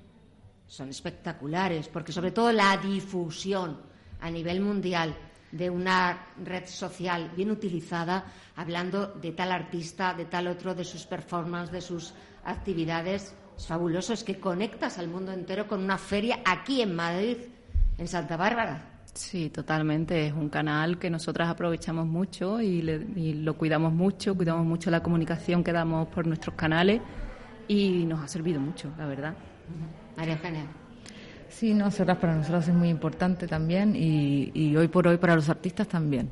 son 0.67 0.89
espectaculares, 0.89 1.87
porque 1.87 2.11
sobre 2.11 2.31
todo 2.31 2.51
la 2.51 2.77
difusión 2.77 3.79
a 4.21 4.29
nivel 4.29 4.61
mundial 4.61 5.15
de 5.51 5.69
una 5.69 6.27
red 6.43 6.65
social 6.65 7.31
bien 7.35 7.51
utilizada, 7.51 8.25
hablando 8.55 9.07
de 9.07 9.31
tal 9.31 9.51
artista, 9.51 10.13
de 10.13 10.25
tal 10.25 10.47
otro, 10.47 10.73
de 10.73 10.83
sus 10.83 11.05
performances, 11.05 11.71
de 11.71 11.81
sus 11.81 12.13
actividades. 12.45 13.35
Es 13.57 13.67
fabuloso, 13.67 14.13
es 14.13 14.23
que 14.23 14.39
conectas 14.39 14.97
al 14.97 15.07
mundo 15.07 15.31
entero 15.31 15.67
con 15.67 15.83
una 15.83 15.97
feria 15.97 16.39
aquí 16.45 16.81
en 16.81 16.95
Madrid, 16.95 17.37
en 17.97 18.07
Santa 18.07 18.37
Bárbara. 18.37 18.91
Sí, 19.13 19.49
totalmente. 19.49 20.27
Es 20.27 20.33
un 20.33 20.49
canal 20.49 20.97
que 20.97 21.09
nosotras 21.09 21.49
aprovechamos 21.49 22.07
mucho 22.07 22.61
y, 22.61 22.81
lo 22.81 23.57
cuidamos 23.57 23.91
mucho, 23.93 24.35
cuidamos 24.35 24.65
mucho 24.65 24.89
la 24.89 25.03
comunicación 25.03 25.63
que 25.63 25.73
damos 25.73 26.07
por 26.07 26.25
nuestros 26.25 26.55
canales 26.55 27.01
y 27.67 28.05
nos 28.05 28.23
ha 28.23 28.27
servido 28.27 28.59
mucho, 28.59 28.91
la 28.97 29.05
verdad. 29.05 29.33
María 30.15 30.33
Eugenia. 30.33 30.80
Sí, 31.51 31.73
no, 31.73 31.89
para 31.91 32.35
nosotros 32.35 32.67
es 32.67 32.73
muy 32.73 32.89
importante 32.89 33.47
también 33.47 33.95
y, 33.95 34.75
hoy 34.75 34.87
por 34.87 35.07
hoy 35.07 35.17
para 35.17 35.35
los 35.35 35.49
artistas 35.49 35.87
también. 35.87 36.29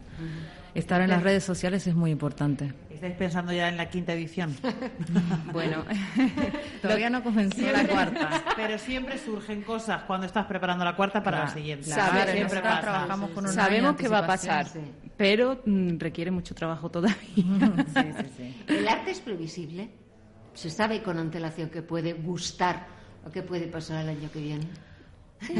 Estar 0.73 1.01
en 1.01 1.09
las 1.09 1.23
redes 1.23 1.43
sociales 1.43 1.85
es 1.87 1.95
muy 1.95 2.11
importante. 2.11 2.73
¿Estáis 2.89 3.15
pensando 3.15 3.53
ya 3.53 3.69
en 3.69 3.77
la 3.77 3.89
quinta 3.89 4.13
edición? 4.13 4.55
bueno, 5.53 5.83
todavía 6.81 7.09
no 7.09 7.23
comenzó 7.23 7.61
la 7.71 7.87
cuarta. 7.87 8.43
Pero 8.55 8.77
siempre 8.77 9.17
surgen 9.17 9.61
cosas 9.61 10.03
cuando 10.03 10.25
estás 10.25 10.45
preparando 10.45 10.83
la 10.83 10.95
cuarta 10.95 11.23
para 11.23 11.45
la 11.45 11.47
siguiente. 11.49 11.85
siempre 11.85 12.59
trabajamos 12.59 13.31
con 13.31 13.47
Sabemos 13.47 13.95
que 13.95 14.07
va 14.07 14.19
a 14.19 14.27
pasar, 14.27 14.67
pero 15.17 15.61
mm, 15.65 15.97
requiere 15.97 16.31
mucho 16.31 16.53
trabajo 16.53 16.89
todavía. 16.89 17.17
¿El 18.67 18.87
arte 18.87 19.11
es 19.11 19.19
previsible? 19.21 19.89
¿Se 20.53 20.69
sabe 20.69 21.01
con 21.01 21.17
antelación 21.17 21.69
que 21.69 21.81
puede 21.81 22.13
gustar 22.13 22.87
o 23.25 23.31
que 23.31 23.43
puede 23.43 23.67
pasar 23.67 24.03
el 24.03 24.09
año 24.09 24.29
que 24.31 24.41
viene? 24.41 24.67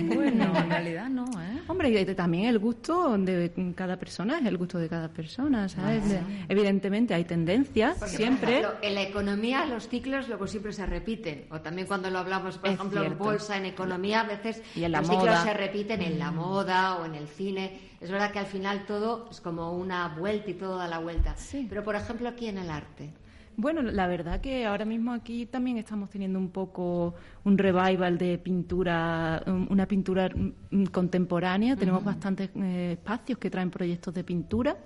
Bueno, 0.06 0.54
en 0.58 0.70
realidad 0.70 1.10
no, 1.10 1.26
¿eh? 1.26 1.62
Hombre, 1.68 1.90
y 1.90 2.06
también 2.16 2.46
el 2.46 2.60
gusto 2.60 3.18
de 3.18 3.52
cada 3.76 3.98
persona 3.98 4.40
es 4.40 4.46
el 4.46 4.58
gusto 4.58 4.78
de 4.78 4.90
cada 4.90 5.10
persona, 5.10 5.70
¿sabes? 5.70 6.04
Evidentemente 6.48 7.14
hay 7.14 7.26
tendencias 7.26 7.98
siempre. 8.10 8.64
en 8.82 8.96
la 8.96 9.02
economía 9.02 9.66
los 9.66 9.88
ciclos 9.88 10.28
luego 10.28 10.48
siempre 10.48 10.74
se 10.74 10.86
repiten. 10.86 11.46
O 11.52 11.62
también 11.62 11.88
cuando 11.88 12.10
lo 12.10 12.20
hablamos, 12.20 12.58
por 12.58 12.70
ejemplo, 12.70 13.04
en 13.04 13.18
bolsa, 13.18 13.58
en 13.58 13.66
economía, 13.66 14.22
a 14.22 14.26
veces 14.26 14.62
los 14.76 15.08
ciclos 15.08 15.40
se 15.44 15.54
repiten 15.54 16.02
en 16.02 16.20
la 16.20 16.32
mm. 16.32 16.36
moda 16.36 16.96
o 16.98 17.06
en 17.06 17.16
el 17.16 17.28
cine. 17.28 17.80
Es 18.02 18.10
verdad 18.10 18.32
que 18.32 18.40
al 18.40 18.46
final 18.46 18.86
todo 18.86 19.28
es 19.30 19.42
como 19.42 19.74
una 19.74 20.08
vuelta 20.10 20.52
y 20.52 20.54
todo 20.54 20.78
da 20.78 20.88
la 20.88 21.00
vuelta. 21.00 21.36
Pero, 21.70 21.84
por 21.84 21.96
ejemplo, 21.96 22.30
aquí 22.30 22.48
en 22.48 22.58
el 22.58 22.70
arte. 22.70 23.12
Bueno, 23.60 23.82
la 23.82 24.08
verdad 24.08 24.40
que 24.40 24.66
ahora 24.66 24.86
mismo 24.86 25.12
aquí 25.12 25.46
también 25.46 25.78
estamos 25.78 26.10
teniendo 26.10 26.40
un 26.40 26.50
poco 26.50 27.14
un 27.44 27.58
revival 27.58 28.18
de 28.18 28.38
pintura, 28.38 29.44
una 29.46 29.86
pintura 29.86 30.30
mm, 30.30 30.86
contemporánea. 30.86 31.76
Tenemos 31.76 32.02
bastantes 32.02 32.52
eh, 32.56 32.94
espacios 32.94 33.38
que 33.38 33.50
traen 33.50 33.70
proyectos 33.70 34.14
de 34.14 34.24
pintura. 34.24 34.78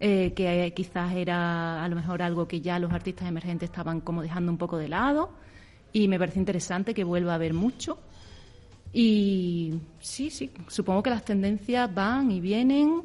Eh, 0.00 0.32
que 0.32 0.72
quizás 0.74 1.14
era 1.14 1.84
a 1.84 1.88
lo 1.88 1.96
mejor 1.96 2.22
algo 2.22 2.48
que 2.48 2.62
ya 2.62 2.78
los 2.78 2.90
artistas 2.90 3.28
emergentes 3.28 3.68
estaban 3.68 4.00
como 4.00 4.22
dejando 4.22 4.50
un 4.50 4.58
poco 4.58 4.78
de 4.78 4.88
lado 4.88 5.30
y 5.92 6.08
me 6.08 6.18
parece 6.18 6.38
interesante 6.38 6.94
que 6.94 7.04
vuelva 7.04 7.32
a 7.32 7.34
haber 7.34 7.52
mucho. 7.52 7.98
Y 8.94 9.74
sí, 10.00 10.30
sí, 10.30 10.50
supongo 10.68 11.02
que 11.02 11.10
las 11.10 11.24
tendencias 11.24 11.94
van 11.94 12.30
y 12.30 12.40
vienen 12.40 13.02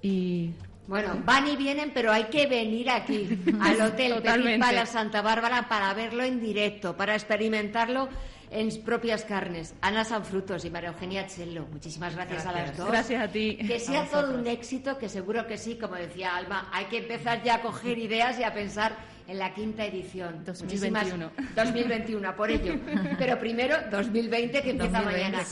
y 0.00 0.50
bueno, 0.86 1.20
van 1.24 1.48
y 1.48 1.56
vienen, 1.56 1.92
pero 1.94 2.12
hay 2.12 2.24
que 2.24 2.46
venir 2.46 2.90
aquí, 2.90 3.38
al 3.60 3.80
Hotel 3.80 4.14
Petit 4.22 4.58
la 4.58 4.86
Santa 4.86 5.22
Bárbara, 5.22 5.68
para 5.68 5.92
verlo 5.94 6.22
en 6.22 6.40
directo, 6.40 6.96
para 6.96 7.14
experimentarlo 7.14 8.08
en 8.50 8.70
propias 8.84 9.24
carnes. 9.24 9.74
Ana 9.80 10.04
Sanfrutos 10.04 10.64
y 10.64 10.70
María 10.70 10.90
Eugenia 10.90 11.26
Chello, 11.26 11.66
muchísimas 11.72 12.14
gracias, 12.14 12.46
a 12.46 12.52
las 12.52 12.76
dos. 12.76 12.88
Gracias 12.88 13.22
a 13.22 13.28
ti. 13.28 13.56
Que 13.56 13.80
sea 13.80 14.04
todo 14.06 14.34
un 14.34 14.46
éxito, 14.46 14.98
que 14.98 15.08
seguro 15.08 15.46
que 15.46 15.58
sí, 15.58 15.76
como 15.76 15.94
decía 15.96 16.36
Alma, 16.36 16.68
hay 16.72 16.84
que 16.86 16.98
empezar 16.98 17.42
ya 17.42 17.56
a 17.56 17.62
coger 17.62 17.98
ideas 17.98 18.38
y 18.38 18.44
a 18.44 18.52
pensar 18.52 18.96
en 19.26 19.38
la 19.38 19.54
quinta 19.54 19.84
edición. 19.84 20.44
2021. 20.44 21.30
2021, 21.54 22.36
por 22.36 22.50
ello. 22.50 22.74
Pero 23.18 23.38
primero 23.38 23.76
2020, 23.90 24.62
que 24.62 24.70
empieza 24.70 25.02
mañana. 25.02 25.44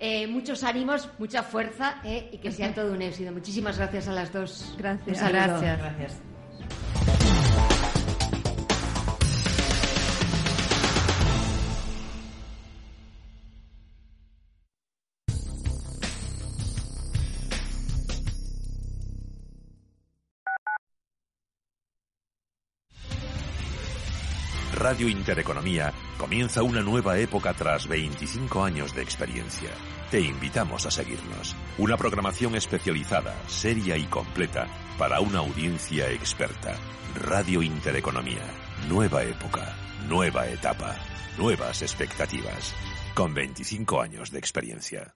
Eh, 0.00 0.26
muchos 0.26 0.62
ánimos, 0.64 1.08
mucha 1.18 1.42
fuerza 1.42 2.00
eh, 2.04 2.30
y 2.32 2.38
que 2.38 2.52
sea 2.52 2.74
todo 2.74 2.92
un 2.92 3.02
éxito. 3.02 3.32
Muchísimas 3.32 3.78
gracias 3.78 4.08
a 4.08 4.12
las 4.12 4.32
dos. 4.32 4.74
Gracias. 4.78 5.28
Gracias. 5.28 5.78
gracias. 5.78 6.33
Radio 24.84 25.08
Intereconomía 25.08 25.94
comienza 26.18 26.62
una 26.62 26.82
nueva 26.82 27.18
época 27.18 27.54
tras 27.54 27.88
25 27.88 28.62
años 28.62 28.94
de 28.94 29.00
experiencia. 29.00 29.70
Te 30.10 30.20
invitamos 30.20 30.84
a 30.84 30.90
seguirnos. 30.90 31.56
Una 31.78 31.96
programación 31.96 32.54
especializada, 32.54 33.34
seria 33.46 33.96
y 33.96 34.04
completa 34.04 34.66
para 34.98 35.20
una 35.20 35.38
audiencia 35.38 36.10
experta. 36.10 36.76
Radio 37.14 37.62
Intereconomía 37.62 38.44
Nueva 38.86 39.22
época, 39.22 39.74
nueva 40.06 40.48
etapa, 40.48 40.98
nuevas 41.38 41.80
expectativas. 41.80 42.74
Con 43.14 43.32
25 43.32 44.02
años 44.02 44.30
de 44.30 44.38
experiencia. 44.38 45.14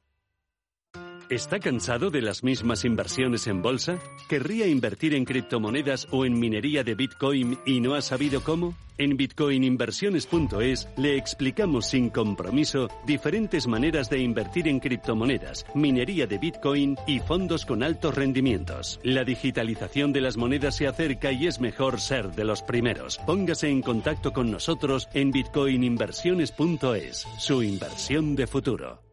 ¿Está 1.31 1.61
cansado 1.61 2.11
de 2.11 2.23
las 2.23 2.43
mismas 2.43 2.87
inversiones 2.87 3.49
en 3.49 3.61
bolsa? 3.61 3.99
¿Querría 4.31 4.67
invertir 4.67 5.15
en 5.15 5.27
criptomonedas 5.27 6.09
o 6.11 6.25
en 6.25 6.41
minería 6.41 6.85
de 6.85 6.95
Bitcoin 6.95 7.59
y 7.67 7.81
no 7.81 7.95
ha 7.95 8.01
sabido 8.01 8.43
cómo? 8.43 8.75
En 8.97 9.19
bitcoininversiones.es 9.19 10.89
le 10.97 11.19
explicamos 11.19 11.85
sin 11.85 12.09
compromiso 12.09 12.89
diferentes 13.07 13.67
maneras 13.67 14.09
de 14.09 14.21
invertir 14.21 14.69
en 14.69 14.81
criptomonedas, 14.81 15.67
minería 15.75 16.27
de 16.27 16.39
Bitcoin 16.39 16.97
y 17.07 17.21
fondos 17.21 17.67
con 17.67 17.83
altos 17.83 18.15
rendimientos. 18.15 18.99
La 19.03 19.23
digitalización 19.23 20.15
de 20.15 20.23
las 20.23 20.39
monedas 20.39 20.77
se 20.77 20.87
acerca 20.87 21.31
y 21.31 21.47
es 21.47 21.61
mejor 21.61 22.01
ser 22.01 22.31
de 22.33 22.45
los 22.45 22.63
primeros. 22.63 23.19
Póngase 23.27 23.69
en 23.69 23.83
contacto 23.83 24.33
con 24.33 24.51
nosotros 24.51 25.11
en 25.13 25.31
bitcoininversiones.es, 25.31 27.27
su 27.39 27.63
inversión 27.63 28.35
de 28.35 28.47
futuro. 28.47 29.08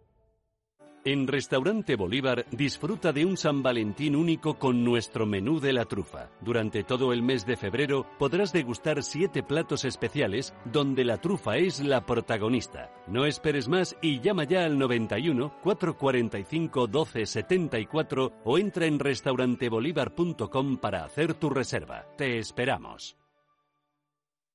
En 1.07 1.27
Restaurante 1.27 1.95
Bolívar 1.95 2.47
disfruta 2.49 3.13
de 3.13 3.25
un 3.25 3.37
San 3.37 3.61
Valentín 3.61 4.15
único 4.15 4.55
con 4.57 4.83
nuestro 4.83 5.27
menú 5.27 5.59
de 5.59 5.71
la 5.71 5.85
trufa. 5.85 6.31
Durante 6.41 6.83
todo 6.83 7.13
el 7.13 7.21
mes 7.21 7.45
de 7.45 7.57
febrero 7.57 8.07
podrás 8.17 8.51
degustar 8.51 9.03
siete 9.03 9.43
platos 9.43 9.85
especiales 9.85 10.55
donde 10.65 11.05
la 11.05 11.21
trufa 11.21 11.57
es 11.57 11.79
la 11.79 12.07
protagonista. 12.07 12.91
No 13.05 13.27
esperes 13.27 13.67
más 13.67 13.95
y 14.01 14.19
llama 14.19 14.45
ya 14.45 14.65
al 14.65 14.79
91 14.79 15.53
445 15.61 16.87
12 16.87 17.25
74 17.27 18.33
o 18.43 18.57
entra 18.57 18.87
en 18.87 18.97
restaurantebolívar.com 18.97 20.77
para 20.77 21.05
hacer 21.05 21.35
tu 21.35 21.51
reserva. 21.51 22.07
Te 22.17 22.39
esperamos. 22.39 23.15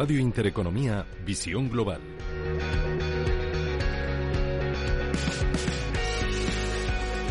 Radio 0.00 0.18
Intereconomía, 0.18 1.04
Visión 1.26 1.68
Global. 1.68 2.00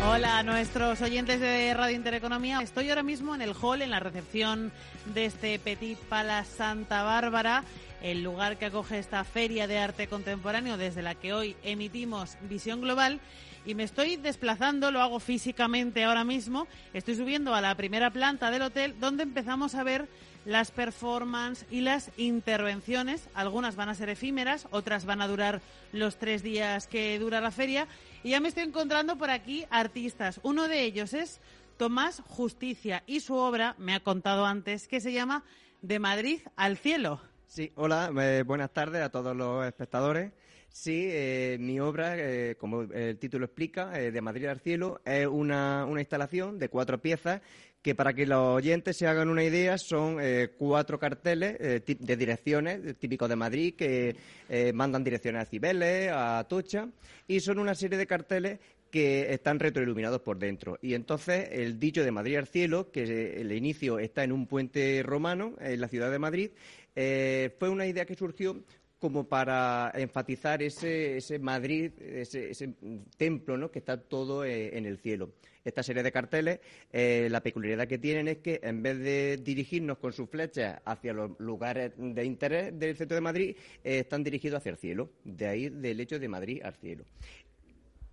Hola 0.06 0.38
a 0.38 0.42
nuestros 0.44 1.00
oyentes 1.00 1.40
de 1.40 1.74
Radio 1.74 1.96
Intereconomía. 1.96 2.60
Estoy 2.62 2.88
ahora 2.88 3.02
mismo 3.02 3.34
en 3.34 3.42
el 3.42 3.56
hall, 3.60 3.82
en 3.82 3.90
la 3.90 3.98
recepción 3.98 4.70
de 5.12 5.24
este 5.24 5.58
Petit 5.58 5.98
Palace 5.98 6.58
Santa 6.58 7.02
Bárbara, 7.02 7.64
el 8.02 8.22
lugar 8.22 8.56
que 8.56 8.66
acoge 8.66 9.00
esta 9.00 9.24
feria 9.24 9.66
de 9.66 9.78
arte 9.78 10.06
contemporáneo 10.06 10.76
desde 10.76 11.02
la 11.02 11.16
que 11.16 11.32
hoy 11.32 11.56
emitimos 11.64 12.38
Visión 12.48 12.82
Global. 12.82 13.18
Y 13.66 13.74
me 13.74 13.82
estoy 13.82 14.14
desplazando, 14.14 14.92
lo 14.92 15.02
hago 15.02 15.18
físicamente 15.18 16.04
ahora 16.04 16.22
mismo. 16.22 16.68
Estoy 16.94 17.16
subiendo 17.16 17.52
a 17.52 17.60
la 17.60 17.74
primera 17.74 18.10
planta 18.10 18.52
del 18.52 18.62
hotel 18.62 18.94
donde 19.00 19.24
empezamos 19.24 19.74
a 19.74 19.82
ver 19.82 20.08
las 20.50 20.72
performances 20.72 21.64
y 21.70 21.80
las 21.80 22.10
intervenciones. 22.16 23.28
Algunas 23.34 23.76
van 23.76 23.88
a 23.88 23.94
ser 23.94 24.08
efímeras, 24.08 24.66
otras 24.72 25.04
van 25.04 25.22
a 25.22 25.28
durar 25.28 25.60
los 25.92 26.16
tres 26.16 26.42
días 26.42 26.88
que 26.88 27.20
dura 27.20 27.40
la 27.40 27.52
feria. 27.52 27.86
Y 28.24 28.30
ya 28.30 28.40
me 28.40 28.48
estoy 28.48 28.64
encontrando 28.64 29.16
por 29.16 29.30
aquí 29.30 29.64
artistas. 29.70 30.40
Uno 30.42 30.66
de 30.66 30.82
ellos 30.82 31.14
es 31.14 31.40
Tomás 31.76 32.20
Justicia 32.26 33.04
y 33.06 33.20
su 33.20 33.36
obra, 33.36 33.76
me 33.78 33.94
ha 33.94 34.00
contado 34.00 34.44
antes, 34.44 34.88
que 34.88 35.00
se 35.00 35.12
llama 35.12 35.44
De 35.82 36.00
Madrid 36.00 36.40
al 36.56 36.76
Cielo. 36.76 37.20
Sí, 37.46 37.70
hola, 37.76 38.10
eh, 38.20 38.42
buenas 38.44 38.72
tardes 38.72 39.02
a 39.02 39.08
todos 39.10 39.36
los 39.36 39.64
espectadores. 39.64 40.32
Sí, 40.68 41.06
eh, 41.10 41.58
mi 41.60 41.78
obra, 41.78 42.16
eh, 42.16 42.56
como 42.58 42.82
el 42.82 43.18
título 43.18 43.44
explica, 43.44 43.90
De 43.90 44.20
Madrid 44.20 44.46
al 44.46 44.60
Cielo, 44.60 45.00
es 45.04 45.26
una, 45.28 45.84
una 45.84 46.00
instalación 46.00 46.58
de 46.58 46.68
cuatro 46.68 47.00
piezas 47.00 47.40
que 47.82 47.94
para 47.94 48.12
que 48.12 48.26
los 48.26 48.56
oyentes 48.56 48.96
se 48.96 49.06
hagan 49.06 49.28
una 49.28 49.42
idea 49.42 49.78
son 49.78 50.18
eh, 50.20 50.50
cuatro 50.58 50.98
carteles 50.98 51.56
eh, 51.60 51.96
de 51.98 52.16
direcciones 52.16 52.96
típicos 52.98 53.28
de 53.28 53.36
Madrid 53.36 53.74
que 53.74 54.16
eh, 54.48 54.72
mandan 54.72 55.02
direcciones 55.02 55.42
a 55.42 55.44
Cibeles, 55.46 56.10
a 56.12 56.44
Tocha 56.48 56.88
y 57.26 57.40
son 57.40 57.58
una 57.58 57.74
serie 57.74 57.98
de 57.98 58.06
carteles 58.06 58.58
que 58.90 59.32
están 59.32 59.60
retroiluminados 59.60 60.20
por 60.20 60.38
dentro. 60.38 60.78
Y 60.82 60.94
entonces 60.94 61.48
el 61.52 61.78
dicho 61.78 62.02
de 62.02 62.10
Madrid 62.10 62.36
al 62.36 62.48
cielo, 62.48 62.90
que 62.90 63.40
el 63.40 63.52
inicio 63.52 64.00
está 64.00 64.24
en 64.24 64.32
un 64.32 64.46
puente 64.46 65.02
romano 65.04 65.54
en 65.60 65.80
la 65.80 65.86
ciudad 65.86 66.10
de 66.10 66.18
Madrid, 66.18 66.50
fue 66.92 67.68
una 67.68 67.86
idea 67.86 68.04
que 68.04 68.16
surgió 68.16 68.64
como 69.00 69.26
para 69.26 69.90
enfatizar 69.94 70.62
ese, 70.62 71.16
ese 71.16 71.38
Madrid, 71.38 71.90
ese, 72.00 72.50
ese 72.50 72.74
templo 73.16 73.56
¿no? 73.56 73.70
que 73.70 73.78
está 73.78 73.98
todo 73.98 74.44
eh, 74.44 74.76
en 74.76 74.84
el 74.84 74.98
cielo. 74.98 75.32
Esta 75.64 75.82
serie 75.82 76.02
de 76.02 76.12
carteles, 76.12 76.60
eh, 76.92 77.28
la 77.30 77.42
peculiaridad 77.42 77.88
que 77.88 77.98
tienen 77.98 78.28
es 78.28 78.38
que 78.38 78.60
en 78.62 78.82
vez 78.82 78.98
de 78.98 79.38
dirigirnos 79.42 79.98
con 79.98 80.12
sus 80.12 80.28
flechas 80.28 80.80
hacia 80.84 81.14
los 81.14 81.30
lugares 81.40 81.92
de 81.96 82.24
interés 82.24 82.78
del 82.78 82.94
centro 82.94 83.14
de 83.14 83.20
Madrid, 83.22 83.56
eh, 83.82 84.00
están 84.00 84.22
dirigidos 84.22 84.58
hacia 84.58 84.70
el 84.70 84.76
cielo. 84.76 85.10
De 85.24 85.46
ahí 85.46 85.70
del 85.70 85.98
hecho 86.00 86.18
de 86.18 86.28
Madrid 86.28 86.60
al 86.62 86.74
cielo. 86.74 87.04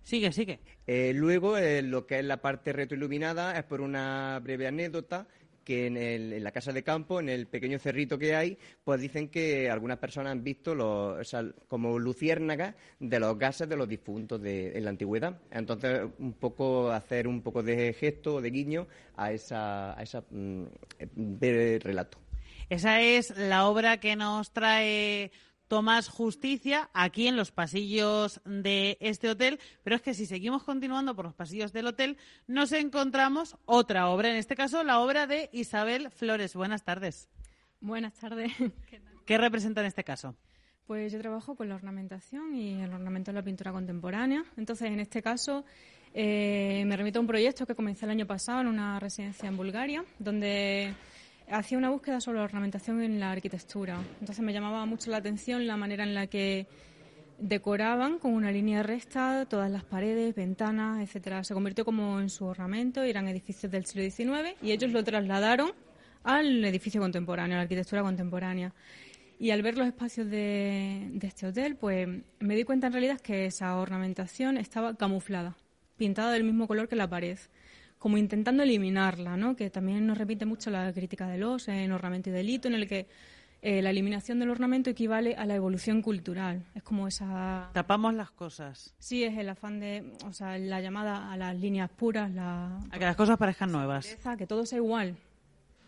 Sigue, 0.02 0.32
sigue. 0.32 0.58
Luego, 1.12 1.56
lo 1.82 2.06
que 2.06 2.20
es 2.20 2.24
la 2.24 2.40
parte 2.40 2.72
retroiluminada 2.72 3.58
es 3.58 3.64
por 3.64 3.82
una 3.82 4.40
breve 4.42 4.66
anécdota 4.66 5.28
que 5.68 5.86
en, 5.86 5.98
el- 5.98 6.42
la 6.42 6.50
casa 6.50 6.72
de 6.72 6.82
campo, 6.82 7.20
en 7.20 7.28
el 7.28 7.46
pequeño 7.46 7.78
cerrito 7.78 8.18
que 8.18 8.34
hay, 8.34 8.56
pues 8.82 9.02
dicen 9.02 9.28
que 9.28 9.68
algunas 9.70 9.98
personas 9.98 10.32
han 10.32 10.42
visto 10.42 10.74
como 11.68 11.98
luciérnagas 11.98 12.74
de 12.98 13.20
los 13.20 13.38
gases 13.38 13.68
de 13.68 13.76
los 13.76 13.86
difuntos 13.86 14.40
de, 14.40 14.78
en 14.78 14.84
la 14.84 14.90
antigüedad. 14.90 15.38
Entonces, 15.50 16.00
un 16.18 16.32
poco 16.32 16.90
hacer 16.90 17.28
un 17.28 17.42
poco 17.42 17.62
de 17.62 17.92
gesto 17.92 18.36
o 18.36 18.40
de 18.40 18.50
guiño 18.50 18.86
a 19.14 19.30
esa, 19.32 19.94
mm, 20.30 20.62
eh, 21.42 21.78
relato. 21.82 22.16
Esa 22.70 23.02
es 23.02 23.36
la 23.36 23.66
obra 23.68 23.98
que 24.00 24.16
nos 24.16 24.50
trae 24.52 25.30
Tomás 25.68 26.08
Justicia 26.08 26.90
aquí 26.94 27.28
en 27.28 27.36
los 27.36 27.52
pasillos 27.52 28.40
de 28.44 28.96
este 29.00 29.28
hotel. 29.28 29.60
Pero 29.84 29.96
es 29.96 30.02
que 30.02 30.14
si 30.14 30.26
seguimos 30.26 30.64
continuando 30.64 31.14
por 31.14 31.26
los 31.26 31.34
pasillos 31.34 31.72
del 31.72 31.86
hotel, 31.86 32.16
nos 32.46 32.72
encontramos 32.72 33.56
otra 33.66 34.08
obra, 34.08 34.30
en 34.30 34.36
este 34.36 34.56
caso 34.56 34.82
la 34.82 35.00
obra 35.00 35.26
de 35.26 35.50
Isabel 35.52 36.10
Flores. 36.10 36.54
Buenas 36.54 36.84
tardes. 36.84 37.28
Buenas 37.80 38.14
tardes. 38.14 38.52
¿Qué 39.24 39.38
representa 39.38 39.82
en 39.82 39.86
este 39.86 40.04
caso? 40.04 40.34
Pues 40.86 41.12
yo 41.12 41.18
trabajo 41.18 41.54
con 41.54 41.68
la 41.68 41.74
ornamentación 41.74 42.54
y 42.54 42.80
el 42.80 42.92
ornamento 42.92 43.30
de 43.30 43.34
la 43.34 43.42
pintura 43.42 43.72
contemporánea. 43.72 44.42
Entonces, 44.56 44.90
en 44.90 45.00
este 45.00 45.20
caso, 45.20 45.66
eh, 46.14 46.82
me 46.86 46.96
remito 46.96 47.18
a 47.18 47.20
un 47.20 47.26
proyecto 47.26 47.66
que 47.66 47.74
comencé 47.74 48.06
el 48.06 48.12
año 48.12 48.26
pasado 48.26 48.62
en 48.62 48.68
una 48.68 48.98
residencia 48.98 49.48
en 49.48 49.56
Bulgaria, 49.58 50.02
donde 50.18 50.94
hacía 51.50 51.78
una 51.78 51.90
búsqueda 51.90 52.20
sobre 52.20 52.38
la 52.38 52.44
ornamentación 52.44 53.02
en 53.02 53.20
la 53.20 53.32
arquitectura. 53.32 53.98
Entonces, 54.20 54.44
me 54.44 54.52
llamaba 54.52 54.84
mucho 54.86 55.10
la 55.10 55.18
atención 55.18 55.66
la 55.66 55.76
manera 55.76 56.04
en 56.04 56.14
la 56.14 56.26
que 56.26 56.66
decoraban 57.38 58.18
con 58.18 58.32
una 58.32 58.50
línea 58.50 58.82
recta 58.82 59.46
todas 59.48 59.70
las 59.70 59.84
paredes, 59.84 60.34
ventanas, 60.34 61.00
etcétera. 61.00 61.44
Se 61.44 61.54
convirtió 61.54 61.84
como 61.84 62.20
en 62.20 62.30
su 62.30 62.44
ornamento, 62.44 63.02
eran 63.02 63.28
edificios 63.28 63.70
del 63.70 63.86
siglo 63.86 64.02
XIX 64.02 64.56
y 64.60 64.72
ellos 64.72 64.90
lo 64.90 65.04
trasladaron 65.04 65.72
al 66.24 66.64
edificio 66.64 67.00
contemporáneo, 67.00 67.54
a 67.54 67.58
la 67.58 67.62
arquitectura 67.62 68.02
contemporánea. 68.02 68.74
Y 69.38 69.50
al 69.52 69.62
ver 69.62 69.78
los 69.78 69.86
espacios 69.86 70.28
de, 70.28 71.10
de 71.12 71.26
este 71.28 71.46
hotel, 71.46 71.76
pues 71.76 72.08
me 72.40 72.56
di 72.56 72.64
cuenta 72.64 72.88
en 72.88 72.92
realidad 72.92 73.20
que 73.20 73.46
esa 73.46 73.76
ornamentación 73.76 74.58
estaba 74.58 74.96
camuflada, 74.96 75.56
pintada 75.96 76.32
del 76.32 76.42
mismo 76.42 76.66
color 76.66 76.88
que 76.88 76.96
la 76.96 77.08
pared. 77.08 77.38
Como 77.98 78.16
intentando 78.16 78.62
eliminarla, 78.62 79.36
¿no? 79.36 79.56
que 79.56 79.70
también 79.70 80.06
nos 80.06 80.18
repite 80.18 80.46
mucho 80.46 80.70
la 80.70 80.92
crítica 80.92 81.26
de 81.28 81.38
los 81.38 81.68
en 81.68 81.92
Ornamento 81.92 82.30
y 82.30 82.32
Delito, 82.32 82.68
en 82.68 82.74
el 82.74 82.88
que 82.88 83.06
eh, 83.60 83.82
la 83.82 83.90
eliminación 83.90 84.38
del 84.38 84.50
ornamento 84.50 84.88
equivale 84.88 85.34
a 85.34 85.44
la 85.44 85.56
evolución 85.56 86.00
cultural. 86.00 86.64
Es 86.76 86.82
como 86.84 87.08
esa... 87.08 87.70
Tapamos 87.72 88.14
las 88.14 88.30
cosas. 88.30 88.94
Sí, 88.98 89.24
es 89.24 89.36
el 89.36 89.48
afán 89.48 89.80
de, 89.80 90.12
o 90.24 90.32
sea, 90.32 90.56
la 90.58 90.80
llamada 90.80 91.32
a 91.32 91.36
las 91.36 91.56
líneas 91.56 91.90
puras, 91.90 92.30
la... 92.32 92.78
A 92.90 92.98
que 92.98 93.04
las 93.04 93.16
cosas 93.16 93.36
parezcan 93.36 93.72
nuevas. 93.72 94.16
Que 94.38 94.46
todo 94.46 94.64
sea 94.64 94.78
igual, 94.78 95.16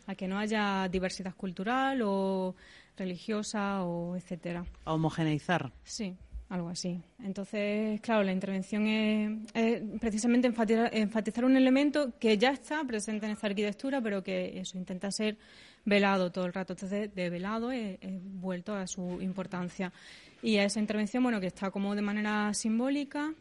a 0.06 0.16
que 0.16 0.26
no 0.26 0.38
haya 0.38 0.88
diversidad 0.88 1.34
cultural 1.36 2.00
o 2.02 2.56
religiosa 2.96 3.84
o 3.84 4.16
etcétera. 4.16 4.64
A 4.84 4.92
homogeneizar. 4.92 5.72
Sí, 5.84 6.16
algo 6.50 6.68
así. 6.68 7.00
Entonces, 7.20 8.00
claro, 8.00 8.24
la 8.24 8.32
intervención 8.32 8.86
es, 8.86 9.82
precisamente 10.00 10.48
enfatizar, 10.48 11.44
un 11.44 11.56
elemento 11.56 12.12
que 12.18 12.36
ya 12.36 12.50
está 12.50 12.84
presente 12.84 13.26
en 13.26 13.32
esta 13.32 13.46
arquitectura, 13.46 14.00
pero 14.02 14.22
que 14.22 14.58
eso 14.58 14.76
intenta 14.76 15.10
ser 15.12 15.38
velado 15.84 16.30
todo 16.30 16.44
el 16.46 16.52
rato. 16.52 16.72
Entonces, 16.74 17.14
de 17.14 17.30
velado 17.30 17.72
he, 17.72 17.98
vuelto 18.20 18.74
a 18.74 18.86
su 18.86 19.22
importancia. 19.22 19.92
Y 20.42 20.56
a 20.56 20.64
esa 20.64 20.80
intervención, 20.80 21.22
bueno, 21.22 21.40
que 21.40 21.46
está 21.46 21.70
como 21.70 21.94
de 21.94 22.02
manera 22.02 22.52
simbólica, 22.52 23.32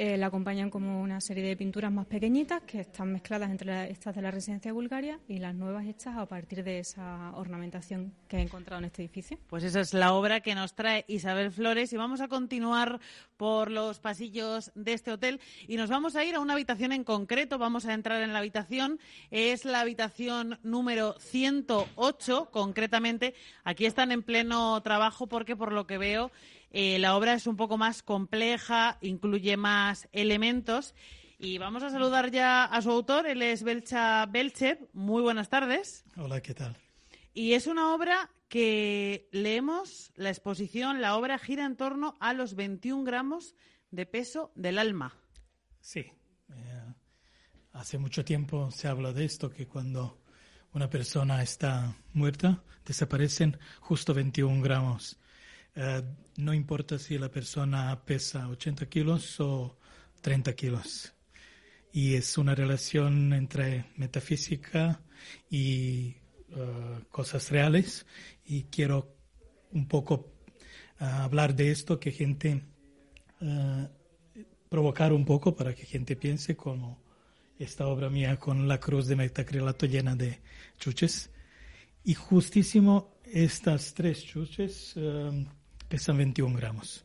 eh, 0.00 0.16
la 0.16 0.26
acompañan 0.26 0.70
como 0.70 1.02
una 1.02 1.20
serie 1.20 1.42
de 1.42 1.56
pinturas 1.56 1.90
más 1.90 2.06
pequeñitas 2.06 2.62
que 2.62 2.78
están 2.78 3.10
mezcladas 3.10 3.50
entre 3.50 3.90
estas 3.90 4.14
de 4.14 4.22
la 4.22 4.30
residencia 4.30 4.68
de 4.68 4.72
Bulgaria 4.72 5.18
y 5.26 5.40
las 5.40 5.56
nuevas 5.56 5.86
hechas 5.86 6.16
a 6.16 6.24
partir 6.24 6.62
de 6.62 6.78
esa 6.78 7.32
ornamentación 7.34 8.14
que 8.28 8.36
he 8.36 8.40
encontrado 8.40 8.78
en 8.78 8.84
este 8.84 9.02
edificio. 9.02 9.40
Pues 9.48 9.64
esa 9.64 9.80
es 9.80 9.94
la 9.94 10.12
obra 10.12 10.38
que 10.38 10.54
nos 10.54 10.74
trae 10.76 11.04
Isabel 11.08 11.50
Flores 11.50 11.92
y 11.92 11.96
vamos 11.96 12.20
a 12.20 12.28
continuar 12.28 13.00
por 13.36 13.72
los 13.72 13.98
pasillos 13.98 14.70
de 14.76 14.92
este 14.92 15.10
hotel 15.10 15.40
y 15.66 15.76
nos 15.76 15.90
vamos 15.90 16.14
a 16.14 16.24
ir 16.24 16.36
a 16.36 16.40
una 16.40 16.52
habitación 16.52 16.92
en 16.92 17.02
concreto. 17.02 17.58
Vamos 17.58 17.84
a 17.84 17.92
entrar 17.92 18.22
en 18.22 18.32
la 18.32 18.38
habitación. 18.38 19.00
Es 19.32 19.64
la 19.64 19.80
habitación 19.80 20.60
número 20.62 21.16
108, 21.18 22.50
concretamente. 22.52 23.34
Aquí 23.64 23.84
están 23.84 24.12
en 24.12 24.22
pleno 24.22 24.80
trabajo 24.80 25.26
porque, 25.26 25.56
por 25.56 25.72
lo 25.72 25.88
que 25.88 25.98
veo, 25.98 26.30
eh, 26.70 26.98
la 26.98 27.16
obra 27.16 27.34
es 27.34 27.46
un 27.46 27.56
poco 27.56 27.78
más 27.78 28.02
compleja, 28.02 28.98
incluye 29.00 29.56
más 29.56 30.08
elementos. 30.12 30.94
Y 31.38 31.58
vamos 31.58 31.82
a 31.82 31.90
saludar 31.90 32.30
ya 32.30 32.64
a 32.64 32.82
su 32.82 32.90
autor, 32.90 33.26
él 33.26 33.42
es 33.42 33.62
Belcha 33.62 34.26
Belchev. 34.26 34.88
Muy 34.92 35.22
buenas 35.22 35.48
tardes. 35.48 36.04
Hola, 36.16 36.40
¿qué 36.40 36.54
tal? 36.54 36.76
Y 37.32 37.52
es 37.52 37.66
una 37.68 37.94
obra 37.94 38.30
que 38.48 39.28
leemos, 39.30 40.10
la 40.16 40.30
exposición, 40.30 41.00
la 41.00 41.16
obra 41.16 41.38
gira 41.38 41.64
en 41.64 41.76
torno 41.76 42.16
a 42.20 42.32
los 42.32 42.54
21 42.54 43.04
gramos 43.04 43.54
de 43.90 44.06
peso 44.06 44.52
del 44.56 44.78
alma. 44.78 45.14
Sí. 45.80 46.00
Eh, 46.50 46.94
hace 47.72 47.98
mucho 47.98 48.24
tiempo 48.24 48.70
se 48.70 48.88
habla 48.88 49.12
de 49.12 49.24
esto, 49.24 49.50
que 49.50 49.68
cuando 49.68 50.20
una 50.72 50.90
persona 50.90 51.42
está 51.42 51.94
muerta, 52.12 52.62
desaparecen 52.84 53.58
justo 53.80 54.14
21 54.14 54.62
gramos 54.62 55.18
eh, 55.80 56.02
no 56.38 56.52
importa 56.52 56.98
si 56.98 57.18
la 57.18 57.30
persona 57.30 58.02
pesa 58.04 58.48
80 58.48 58.86
kilos 58.88 59.38
o 59.38 59.78
30 60.20 60.52
kilos. 60.54 61.14
Y 61.92 62.14
es 62.14 62.36
una 62.36 62.56
relación 62.56 63.32
entre 63.32 63.84
metafísica 63.94 65.00
y 65.48 66.16
eh, 66.50 67.04
cosas 67.12 67.52
reales. 67.52 68.06
Y 68.44 68.64
quiero 68.64 69.14
un 69.70 69.86
poco 69.86 70.32
eh, 70.98 71.04
hablar 71.04 71.54
de 71.54 71.70
esto, 71.70 72.00
que 72.00 72.10
gente, 72.10 72.60
provocar 74.68 75.12
un 75.12 75.24
poco 75.24 75.54
para 75.54 75.76
que 75.76 75.86
gente 75.86 76.16
piense 76.16 76.56
como 76.56 77.00
esta 77.56 77.86
obra 77.86 78.10
mía 78.10 78.36
con 78.36 78.66
la 78.66 78.80
cruz 78.80 79.06
de 79.06 79.14
metacrilato 79.14 79.86
llena 79.86 80.16
de 80.16 80.40
chuches. 80.76 81.30
Y 82.02 82.14
justísimo 82.14 83.20
estas 83.22 83.94
tres 83.94 84.24
chuches 84.24 84.96
pesan 85.88 86.18
21 86.18 86.56
gramos. 86.56 87.04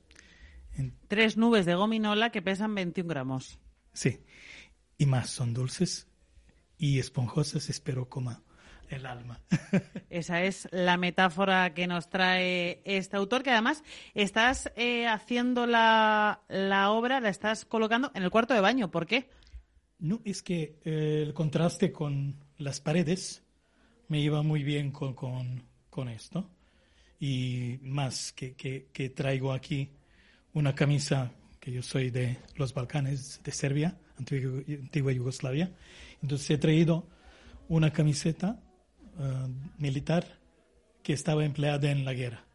Tres 1.08 1.38
nubes 1.38 1.66
de 1.66 1.76
gominola 1.76 2.32
que 2.32 2.42
pesan 2.42 2.76
21 2.76 3.08
gramos. 3.08 3.60
Sí, 3.94 4.20
y 4.98 5.06
más 5.06 5.30
son 5.30 5.54
dulces 5.54 6.08
y 6.78 7.00
esponjosas, 7.00 7.70
espero 7.70 8.10
coma 8.10 8.44
el 8.90 9.06
alma. 9.06 9.40
Esa 10.10 10.44
es 10.44 10.68
la 10.72 10.98
metáfora 10.98 11.74
que 11.74 11.88
nos 11.88 12.10
trae 12.10 12.82
este 12.86 13.16
autor, 13.18 13.44
que 13.44 13.52
además 13.52 13.84
estás 14.14 14.72
eh, 14.76 15.08
haciendo 15.08 15.66
la, 15.66 16.42
obra, 16.90 17.20
la 17.20 17.30
estás 17.30 17.66
colocando 17.66 18.12
en 18.14 18.24
el 18.24 18.32
cuarto 18.32 18.54
de 18.54 18.62
baño. 18.62 18.92
¿Por 18.92 19.06
qué? 19.08 19.30
No, 20.00 20.22
es 20.26 20.44
que 20.44 20.80
eh, 20.84 21.24
el 21.26 21.34
contraste 21.34 21.92
con 21.92 22.44
las 22.58 22.82
paredes 22.82 23.44
me 24.08 24.20
iba 24.20 24.42
muy 24.42 24.64
bien 24.64 24.92
con, 24.92 25.14
con 25.14 26.10
esto 26.10 26.50
y 27.20 27.80
más 27.82 28.34
que, 28.34 28.54
que, 28.54 29.10
traigo 29.10 29.54
aquí 29.54 29.90
una 30.54 30.76
camisa 30.76 31.32
que 31.60 31.72
yo 31.72 31.82
soy 31.82 32.10
de 32.10 32.38
los 32.56 32.74
Balcanes, 32.74 33.42
de 33.44 33.52
Serbia, 33.52 33.98
antigua, 34.18 35.12
Yugoslavia. 35.12 35.72
Entonces 36.22 36.50
he 36.50 36.58
traído 36.58 37.08
una 37.70 37.92
camiseta 37.92 38.60
eh, 39.20 39.48
militar 39.78 40.40
que 41.02 41.14
estaba 41.14 41.46
empleada 41.46 41.92
en 41.92 42.06
la 42.06 42.14
guerra. 42.14 42.46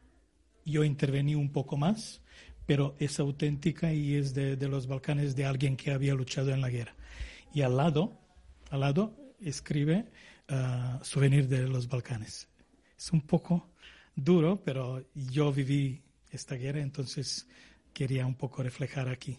Yo 0.64 0.84
intervení 0.84 1.34
un 1.34 1.50
poco 1.50 1.76
más, 1.76 2.20
pero 2.66 2.94
es 2.98 3.18
auténtica 3.18 3.92
y 3.92 4.14
es 4.14 4.34
de, 4.34 4.56
de, 4.56 4.68
los 4.68 4.86
Balcanes 4.86 5.34
de 5.34 5.46
alguien 5.46 5.76
que 5.76 5.92
había 5.92 6.14
luchado 6.14 6.50
en 6.50 6.61
la 6.61 6.68
guerra. 6.68 6.94
Y 7.54 7.62
al 7.62 7.76
lado, 7.76 8.18
al 8.70 8.80
lado 8.80 9.16
escribe 9.40 10.06
uh, 10.50 11.02
Souvenir 11.02 11.48
de 11.48 11.66
los 11.68 11.88
Balcanes. 11.88 12.48
Es 12.96 13.12
un 13.12 13.20
poco 13.20 13.70
duro, 14.19 14.61
pero 14.64 15.05
yo 15.14 15.53
viví 15.53 16.03
esta 16.31 16.57
guerra, 16.57 16.81
entonces 16.81 17.47
quería 17.93 18.27
un 18.27 18.35
poco 18.35 18.62
reflejar 18.62 19.09
aquí. 19.09 19.39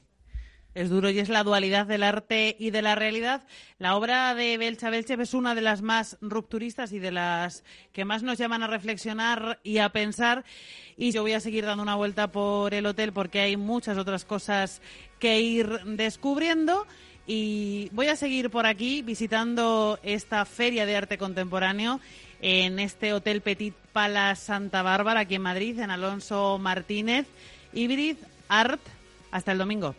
Es 0.75 0.89
duro 0.89 1.09
y 1.09 1.19
es 1.19 1.29
la 1.29 1.43
dualidad 1.43 1.87
del 1.87 2.03
arte 2.03 2.55
y 2.59 2.69
de 2.69 2.81
la 2.81 2.95
realidad. 2.95 3.45
La 3.79 3.95
obra 3.95 4.33
de 4.35 4.57
Belcha 4.57 4.91
Belchev 4.91 5.19
es 5.21 5.33
una 5.33 5.55
de 5.55 5.61
las 5.61 5.81
más 5.81 6.17
rupturistas 6.21 6.93
y 6.93 6.99
de 6.99 7.11
las 7.11 7.63
que 7.91 8.05
más 8.05 8.21
nos 8.21 8.37
llaman 8.37 8.61
a 8.61 8.67
reflexionar 8.67 9.59
y 9.63 9.79
a 9.79 9.89
pensar. 9.89 10.45
Y 10.95 11.11
yo 11.11 11.23
voy 11.23 11.33
a 11.33 11.39
seguir 11.39 11.65
dando 11.65 11.81
una 11.81 11.95
vuelta 11.95 12.31
por 12.31 12.73
el 12.75 12.85
hotel 12.85 13.11
porque 13.13 13.41
hay 13.41 13.57
muchas 13.57 13.97
otras 13.97 14.25
cosas 14.25 14.81
que 15.17 15.41
ir 15.41 15.67
descubriendo. 15.85 16.85
Y 17.25 17.89
voy 17.91 18.07
a 18.07 18.15
seguir 18.15 18.49
por 18.49 18.65
aquí 18.65 19.01
visitando 19.01 19.99
esta 20.03 20.45
feria 20.45 20.85
de 20.85 20.95
arte 20.95 21.17
contemporáneo 21.17 21.99
en 22.41 22.79
este 22.79 23.13
Hotel 23.13 23.41
Petit 23.41 23.73
Palace 23.93 24.45
Santa 24.45 24.81
Bárbara, 24.81 25.21
aquí 25.21 25.35
en 25.35 25.41
Madrid, 25.41 25.79
en 25.79 25.91
Alonso 25.91 26.57
Martínez. 26.59 27.27
Hybrid 27.73 28.17
Art. 28.47 28.81
Hasta 29.31 29.51
el 29.51 29.57
domingo. 29.59 29.95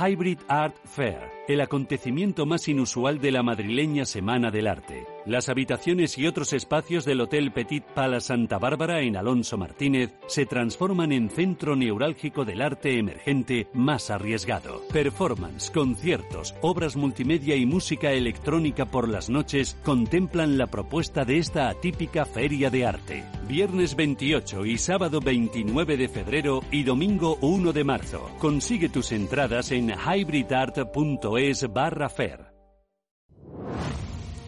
Hybrid 0.00 0.38
Art 0.48 0.74
Fair, 0.84 1.20
el 1.52 1.60
acontecimiento 1.60 2.46
más 2.46 2.68
inusual 2.68 3.18
de 3.18 3.32
la 3.32 3.42
madrileña 3.42 4.04
Semana 4.04 4.52
del 4.52 4.68
Arte. 4.68 5.04
Las 5.26 5.48
habitaciones 5.48 6.16
y 6.16 6.26
otros 6.26 6.52
espacios 6.52 7.04
del 7.04 7.20
Hotel 7.20 7.50
Petit 7.50 7.84
Palace 7.84 8.28
Santa 8.28 8.58
Bárbara 8.58 9.00
en 9.00 9.16
Alonso 9.16 9.58
Martínez 9.58 10.12
se 10.28 10.46
transforman 10.46 11.12
en 11.12 11.28
centro 11.28 11.74
neurálgico 11.74 12.44
del 12.44 12.62
arte 12.62 12.98
emergente 12.98 13.66
más 13.74 14.10
arriesgado. 14.10 14.82
Performance, 14.92 15.70
conciertos, 15.70 16.54
obras 16.62 16.96
multimedia 16.96 17.56
y 17.56 17.66
música 17.66 18.12
electrónica 18.12 18.86
por 18.86 19.08
las 19.08 19.28
noches 19.28 19.76
contemplan 19.82 20.56
la 20.56 20.68
propuesta 20.68 21.24
de 21.24 21.38
esta 21.38 21.68
atípica 21.68 22.24
feria 22.24 22.70
de 22.70 22.86
arte. 22.86 23.24
Viernes 23.48 23.96
28 23.96 24.66
y 24.66 24.78
sábado 24.78 25.20
29 25.20 25.96
de 25.96 26.08
febrero 26.08 26.62
y 26.70 26.84
domingo 26.84 27.38
1 27.40 27.72
de 27.72 27.84
marzo. 27.84 28.30
Consigue 28.38 28.88
tus 28.88 29.10
entradas 29.10 29.72
en 29.72 29.90
hybridart.es 29.90 31.39
barra 31.68 32.08
fair. 32.08 32.52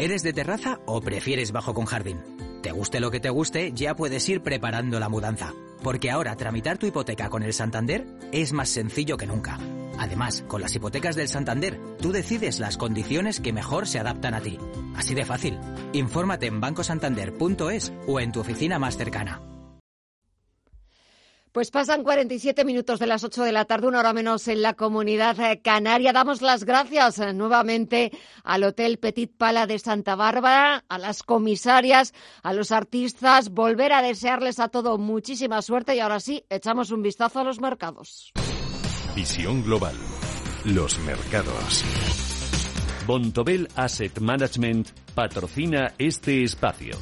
¿Eres 0.00 0.22
de 0.22 0.32
terraza 0.32 0.80
o 0.86 1.02
prefieres 1.02 1.52
bajo 1.52 1.74
con 1.74 1.84
jardín? 1.84 2.22
Te 2.62 2.72
guste 2.72 3.00
lo 3.00 3.10
que 3.10 3.20
te 3.20 3.28
guste, 3.28 3.72
ya 3.74 3.94
puedes 3.94 4.26
ir 4.30 4.42
preparando 4.42 4.98
la 4.98 5.10
mudanza. 5.10 5.52
Porque 5.82 6.10
ahora 6.10 6.36
tramitar 6.36 6.78
tu 6.78 6.86
hipoteca 6.86 7.28
con 7.28 7.42
el 7.42 7.52
Santander 7.52 8.06
es 8.32 8.54
más 8.54 8.70
sencillo 8.70 9.18
que 9.18 9.26
nunca. 9.26 9.58
Además, 9.98 10.42
con 10.48 10.62
las 10.62 10.74
hipotecas 10.74 11.16
del 11.16 11.28
Santander, 11.28 11.78
tú 12.00 12.12
decides 12.12 12.60
las 12.60 12.78
condiciones 12.78 13.40
que 13.40 13.52
mejor 13.52 13.86
se 13.86 13.98
adaptan 13.98 14.32
a 14.32 14.40
ti. 14.40 14.56
Así 14.96 15.12
de 15.12 15.26
fácil. 15.26 15.58
Infórmate 15.92 16.46
en 16.46 16.62
bancosantander.es 16.62 17.92
o 18.06 18.20
en 18.20 18.32
tu 18.32 18.40
oficina 18.40 18.78
más 18.78 18.96
cercana. 18.96 19.49
Pues 21.52 21.72
pasan 21.72 22.04
47 22.04 22.64
minutos 22.64 23.00
de 23.00 23.08
las 23.08 23.24
8 23.24 23.42
de 23.42 23.50
la 23.50 23.64
tarde, 23.64 23.88
una 23.88 23.98
hora 23.98 24.12
menos 24.12 24.46
en 24.46 24.62
la 24.62 24.74
comunidad 24.74 25.38
eh, 25.40 25.60
canaria. 25.60 26.12
Damos 26.12 26.42
las 26.42 26.62
gracias 26.64 27.18
eh, 27.18 27.32
nuevamente 27.32 28.12
al 28.44 28.62
Hotel 28.62 28.98
Petit 28.98 29.36
Pala 29.36 29.66
de 29.66 29.80
Santa 29.80 30.14
Bárbara, 30.14 30.84
a 30.88 30.98
las 30.98 31.24
comisarias, 31.24 32.14
a 32.44 32.52
los 32.52 32.70
artistas. 32.70 33.50
Volver 33.50 33.92
a 33.92 34.02
desearles 34.02 34.60
a 34.60 34.68
todo 34.68 34.96
muchísima 34.96 35.60
suerte 35.60 35.96
y 35.96 36.00
ahora 36.00 36.20
sí, 36.20 36.44
echamos 36.50 36.92
un 36.92 37.02
vistazo 37.02 37.40
a 37.40 37.44
los 37.44 37.60
mercados. 37.60 38.32
Visión 39.16 39.64
global. 39.64 39.96
Los 40.64 41.00
mercados. 41.00 41.84
Bontobel 43.08 43.66
Asset 43.74 44.20
Management 44.20 44.90
patrocina 45.16 45.94
este 45.98 46.44
espacio. 46.44 46.96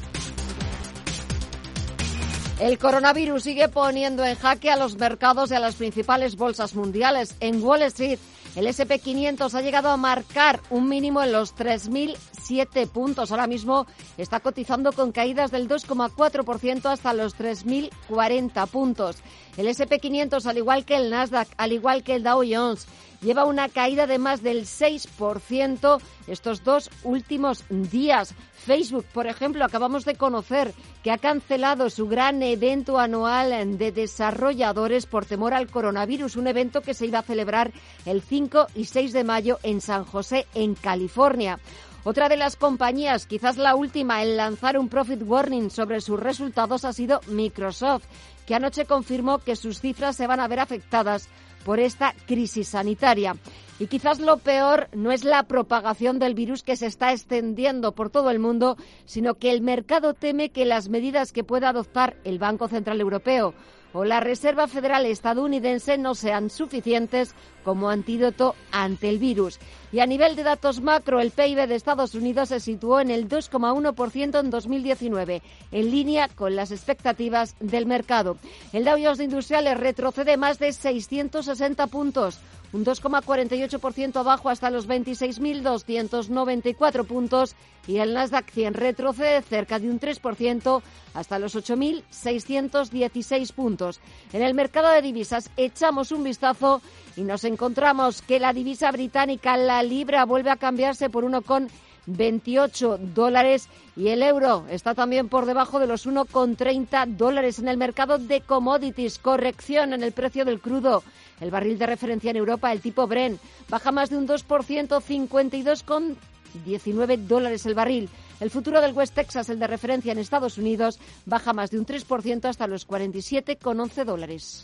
El 2.59 2.77
coronavirus 2.77 3.43
sigue 3.43 3.69
poniendo 3.69 4.25
en 4.25 4.35
jaque 4.35 4.69
a 4.69 4.75
los 4.75 4.97
mercados 4.97 5.49
y 5.49 5.55
a 5.55 5.61
las 5.61 5.75
principales 5.75 6.35
bolsas 6.35 6.75
mundiales. 6.75 7.33
En 7.39 7.63
Wall 7.63 7.83
Street, 7.83 8.19
el 8.57 8.67
SP500 8.67 9.53
ha 9.53 9.61
llegado 9.61 9.87
a 9.87 9.95
marcar 9.95 10.59
un 10.69 10.89
mínimo 10.89 11.23
en 11.23 11.31
los 11.31 11.55
3.007 11.55 12.89
puntos. 12.89 13.31
Ahora 13.31 13.47
mismo 13.47 13.87
está 14.17 14.41
cotizando 14.41 14.91
con 14.91 15.13
caídas 15.13 15.51
del 15.51 15.69
2,4% 15.69 16.91
hasta 16.91 17.13
los 17.13 17.37
3.040 17.37 18.67
puntos. 18.67 19.15
El 19.55 19.67
SP500, 19.67 20.45
al 20.45 20.57
igual 20.57 20.83
que 20.83 20.97
el 20.97 21.09
Nasdaq, 21.11 21.47
al 21.55 21.71
igual 21.71 22.03
que 22.03 22.15
el 22.15 22.23
Dow 22.23 22.43
Jones, 22.45 22.87
lleva 23.21 23.45
una 23.45 23.69
caída 23.69 24.07
de 24.07 24.17
más 24.17 24.41
del 24.41 24.65
6% 24.65 25.99
estos 26.27 26.63
dos 26.63 26.89
últimos 27.03 27.65
días. 27.69 28.33
Facebook, 28.53 29.05
por 29.13 29.27
ejemplo, 29.27 29.65
acabamos 29.65 30.05
de 30.05 30.15
conocer 30.15 30.73
que 31.03 31.11
ha 31.11 31.17
cancelado 31.17 31.89
su 31.89 32.07
gran 32.07 32.43
evento 32.43 32.99
anual 32.99 33.77
de 33.77 33.91
desarrolladores 33.91 35.05
por 35.05 35.25
temor 35.25 35.53
al 35.53 35.67
coronavirus, 35.67 36.35
un 36.35 36.47
evento 36.47 36.81
que 36.81 36.93
se 36.93 37.05
iba 37.05 37.19
a 37.19 37.23
celebrar 37.23 37.71
el 38.05 38.21
5 38.21 38.67
y 38.75 38.85
6 38.85 39.13
de 39.13 39.23
mayo 39.23 39.59
en 39.63 39.81
San 39.81 40.05
José, 40.05 40.47
en 40.53 40.75
California. 40.75 41.59
Otra 42.05 42.29
de 42.29 42.37
las 42.37 42.55
compañías, 42.55 43.25
quizás 43.25 43.57
la 43.57 43.75
última 43.75 44.23
en 44.23 44.37
lanzar 44.37 44.77
un 44.77 44.87
profit 44.87 45.21
warning 45.21 45.69
sobre 45.69 45.99
sus 45.99 46.19
resultados, 46.19 46.85
ha 46.85 46.93
sido 46.93 47.19
Microsoft, 47.27 48.05
que 48.45 48.55
anoche 48.55 48.85
confirmó 48.85 49.39
que 49.39 49.57
sus 49.57 49.81
cifras 49.81 50.15
se 50.15 50.25
van 50.25 50.39
a 50.39 50.47
ver 50.47 50.61
afectadas 50.61 51.27
por 51.63 51.79
esta 51.79 52.13
crisis 52.25 52.69
sanitaria. 52.69 53.35
Y 53.79 53.87
quizás 53.87 54.19
lo 54.19 54.37
peor 54.37 54.89
no 54.93 55.11
es 55.11 55.23
la 55.23 55.43
propagación 55.43 56.19
del 56.19 56.33
virus 56.33 56.63
que 56.63 56.75
se 56.75 56.85
está 56.85 57.13
extendiendo 57.13 57.93
por 57.93 58.09
todo 58.09 58.29
el 58.29 58.39
mundo, 58.39 58.75
sino 59.05 59.35
que 59.35 59.51
el 59.51 59.61
mercado 59.61 60.13
teme 60.13 60.49
que 60.49 60.65
las 60.65 60.89
medidas 60.89 61.31
que 61.31 61.45
pueda 61.45 61.69
adoptar 61.69 62.17
el 62.25 62.39
Banco 62.39 62.67
Central 62.67 62.99
Europeo 62.99 63.53
o 63.93 64.05
la 64.05 64.19
Reserva 64.19 64.67
Federal 64.67 65.05
estadounidense 65.05 65.97
no 65.97 66.13
sean 66.13 66.49
suficientes 66.49 67.33
como 67.63 67.89
antídoto 67.89 68.55
ante 68.71 69.09
el 69.09 69.17
virus. 69.17 69.59
Y 69.91 70.01
a 70.01 70.05
nivel 70.05 70.35
de 70.35 70.43
datos 70.43 70.81
macro, 70.81 71.19
el 71.19 71.31
PIB 71.31 71.67
de 71.67 71.75
Estados 71.75 72.13
Unidos 72.13 72.49
se 72.49 72.59
situó 72.59 72.99
en 72.99 73.09
el 73.09 73.27
2,1% 73.27 74.39
en 74.39 74.49
2019, 74.49 75.41
en 75.71 75.91
línea 75.91 76.27
con 76.27 76.55
las 76.55 76.71
expectativas 76.71 77.55
del 77.59 77.87
mercado. 77.87 78.37
El 78.71 78.85
Dow 78.85 78.97
Jones 79.01 79.19
Industriales 79.19 79.79
retrocede 79.79 80.37
más 80.37 80.59
de 80.59 80.73
660 80.73 81.87
puntos 81.87 82.39
un 82.71 82.85
2,48% 82.85 84.17
abajo 84.17 84.49
hasta 84.49 84.69
los 84.69 84.87
26.294 84.87 87.03
puntos 87.05 87.55
y 87.87 87.97
el 87.97 88.13
Nasdaq 88.13 88.51
100 88.51 88.75
retrocede 88.75 89.41
cerca 89.41 89.79
de 89.79 89.89
un 89.89 89.99
3% 89.99 90.83
hasta 91.15 91.39
los 91.39 91.55
8.616 91.55 93.51
puntos. 93.53 93.99
En 94.33 94.43
el 94.43 94.53
mercado 94.53 94.91
de 94.91 95.01
divisas 95.01 95.49
echamos 95.57 96.11
un 96.11 96.23
vistazo 96.23 96.83
y 97.19 97.23
nos 97.23 97.43
encontramos 97.43 98.21
que 98.21 98.39
la 98.39 98.53
divisa 98.53 98.89
británica, 98.91 99.57
la 99.57 99.83
libra, 99.83 100.23
vuelve 100.23 100.51
a 100.51 100.55
cambiarse 100.55 101.09
por 101.09 101.25
1,28 101.25 102.97
dólares 102.97 103.67
y 103.97 104.07
el 104.07 104.23
euro 104.23 104.65
está 104.69 104.95
también 104.95 105.27
por 105.27 105.45
debajo 105.45 105.79
de 105.79 105.87
los 105.87 106.07
1,30 106.07 107.17
dólares 107.17 107.59
en 107.59 107.67
el 107.67 107.75
mercado 107.75 108.19
de 108.19 108.39
commodities. 108.39 109.19
Corrección 109.19 109.91
en 109.91 110.01
el 110.01 110.13
precio 110.13 110.45
del 110.45 110.61
crudo. 110.61 111.03
El 111.41 111.51
barril 111.51 111.77
de 111.77 111.87
referencia 111.87 112.31
en 112.31 112.37
Europa, 112.37 112.71
el 112.71 112.79
tipo 112.79 113.05
Bren, 113.05 113.37
baja 113.67 113.91
más 113.91 114.09
de 114.09 114.15
un 114.15 114.25
2%, 114.25 114.87
52,19 114.87 117.17
dólares 117.17 117.65
el 117.65 117.73
barril. 117.73 118.07
El 118.39 118.49
futuro 118.49 118.79
del 118.79 118.93
West 118.93 119.15
Texas, 119.15 119.49
el 119.49 119.59
de 119.59 119.67
referencia 119.67 120.13
en 120.13 120.19
Estados 120.19 120.57
Unidos, 120.57 121.01
baja 121.25 121.51
más 121.51 121.69
de 121.69 121.79
un 121.79 121.85
3% 121.85 122.45
hasta 122.45 122.65
los 122.65 122.87
47,11 122.87 124.05
dólares. 124.05 124.63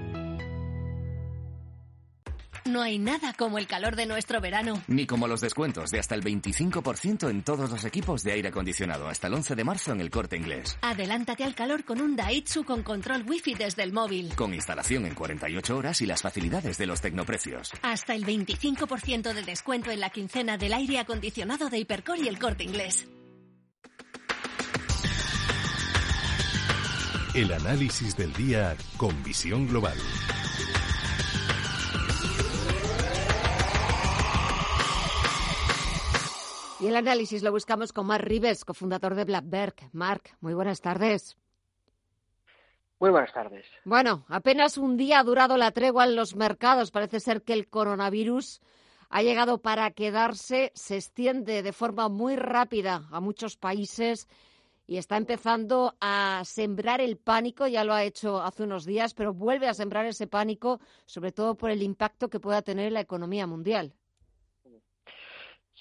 No 2.71 2.81
hay 2.81 2.99
nada 2.99 3.33
como 3.33 3.57
el 3.57 3.67
calor 3.67 3.97
de 3.97 4.05
nuestro 4.05 4.39
verano. 4.39 4.81
Ni 4.87 5.05
como 5.05 5.27
los 5.27 5.41
descuentos 5.41 5.91
de 5.91 5.99
hasta 5.99 6.15
el 6.15 6.23
25% 6.23 7.29
en 7.29 7.43
todos 7.43 7.69
los 7.69 7.83
equipos 7.83 8.23
de 8.23 8.31
aire 8.31 8.47
acondicionado 8.47 9.09
hasta 9.09 9.27
el 9.27 9.33
11 9.33 9.55
de 9.55 9.63
marzo 9.65 9.91
en 9.91 9.99
el 9.99 10.09
corte 10.09 10.37
inglés. 10.37 10.77
Adelántate 10.81 11.43
al 11.43 11.53
calor 11.53 11.83
con 11.83 11.99
un 11.99 12.15
Daitsu 12.15 12.63
con 12.63 12.81
control 12.83 13.25
wifi 13.27 13.55
desde 13.55 13.83
el 13.83 13.91
móvil. 13.91 14.33
Con 14.35 14.53
instalación 14.53 15.05
en 15.05 15.15
48 15.15 15.75
horas 15.75 15.99
y 15.99 16.05
las 16.05 16.21
facilidades 16.21 16.77
de 16.77 16.85
los 16.85 17.01
tecnoprecios. 17.01 17.71
Hasta 17.81 18.15
el 18.15 18.25
25% 18.25 19.33
de 19.33 19.41
descuento 19.41 19.91
en 19.91 19.99
la 19.99 20.09
quincena 20.09 20.57
del 20.57 20.73
aire 20.73 20.99
acondicionado 20.99 21.69
de 21.69 21.77
Hipercor 21.79 22.19
y 22.19 22.29
el 22.29 22.39
corte 22.39 22.63
inglés. 22.63 23.05
El 27.33 27.51
análisis 27.51 28.15
del 28.15 28.31
día 28.31 28.77
con 28.95 29.21
visión 29.23 29.67
global. 29.67 29.97
Y 36.81 36.87
el 36.87 36.95
análisis 36.95 37.43
lo 37.43 37.51
buscamos 37.51 37.93
con 37.93 38.07
Mark 38.07 38.25
Rives, 38.25 38.65
cofundador 38.65 39.13
de 39.13 39.23
Blackberg. 39.23 39.75
Mark, 39.91 40.35
muy 40.39 40.55
buenas 40.55 40.81
tardes. 40.81 41.37
Muy 42.99 43.11
buenas 43.11 43.31
tardes. 43.31 43.67
Bueno, 43.85 44.25
apenas 44.27 44.79
un 44.79 44.97
día 44.97 45.19
ha 45.19 45.23
durado 45.23 45.57
la 45.57 45.69
tregua 45.69 46.05
en 46.05 46.15
los 46.15 46.35
mercados. 46.35 46.89
Parece 46.89 47.19
ser 47.19 47.43
que 47.43 47.53
el 47.53 47.67
coronavirus 47.67 48.61
ha 49.09 49.21
llegado 49.21 49.59
para 49.61 49.91
quedarse, 49.91 50.71
se 50.73 50.95
extiende 50.95 51.61
de 51.61 51.71
forma 51.71 52.09
muy 52.09 52.35
rápida 52.35 53.07
a 53.11 53.19
muchos 53.19 53.57
países 53.57 54.27
y 54.87 54.97
está 54.97 55.17
empezando 55.17 55.95
a 56.01 56.41
sembrar 56.45 56.99
el 56.99 57.17
pánico, 57.17 57.67
ya 57.67 57.83
lo 57.83 57.93
ha 57.93 58.03
hecho 58.03 58.41
hace 58.41 58.63
unos 58.63 58.85
días, 58.85 59.13
pero 59.13 59.35
vuelve 59.35 59.67
a 59.67 59.75
sembrar 59.75 60.07
ese 60.07 60.25
pánico, 60.25 60.79
sobre 61.05 61.31
todo 61.31 61.53
por 61.53 61.69
el 61.69 61.83
impacto 61.83 62.27
que 62.27 62.39
pueda 62.39 62.63
tener 62.63 62.87
en 62.87 62.95
la 62.95 63.01
economía 63.01 63.45
mundial. 63.45 63.93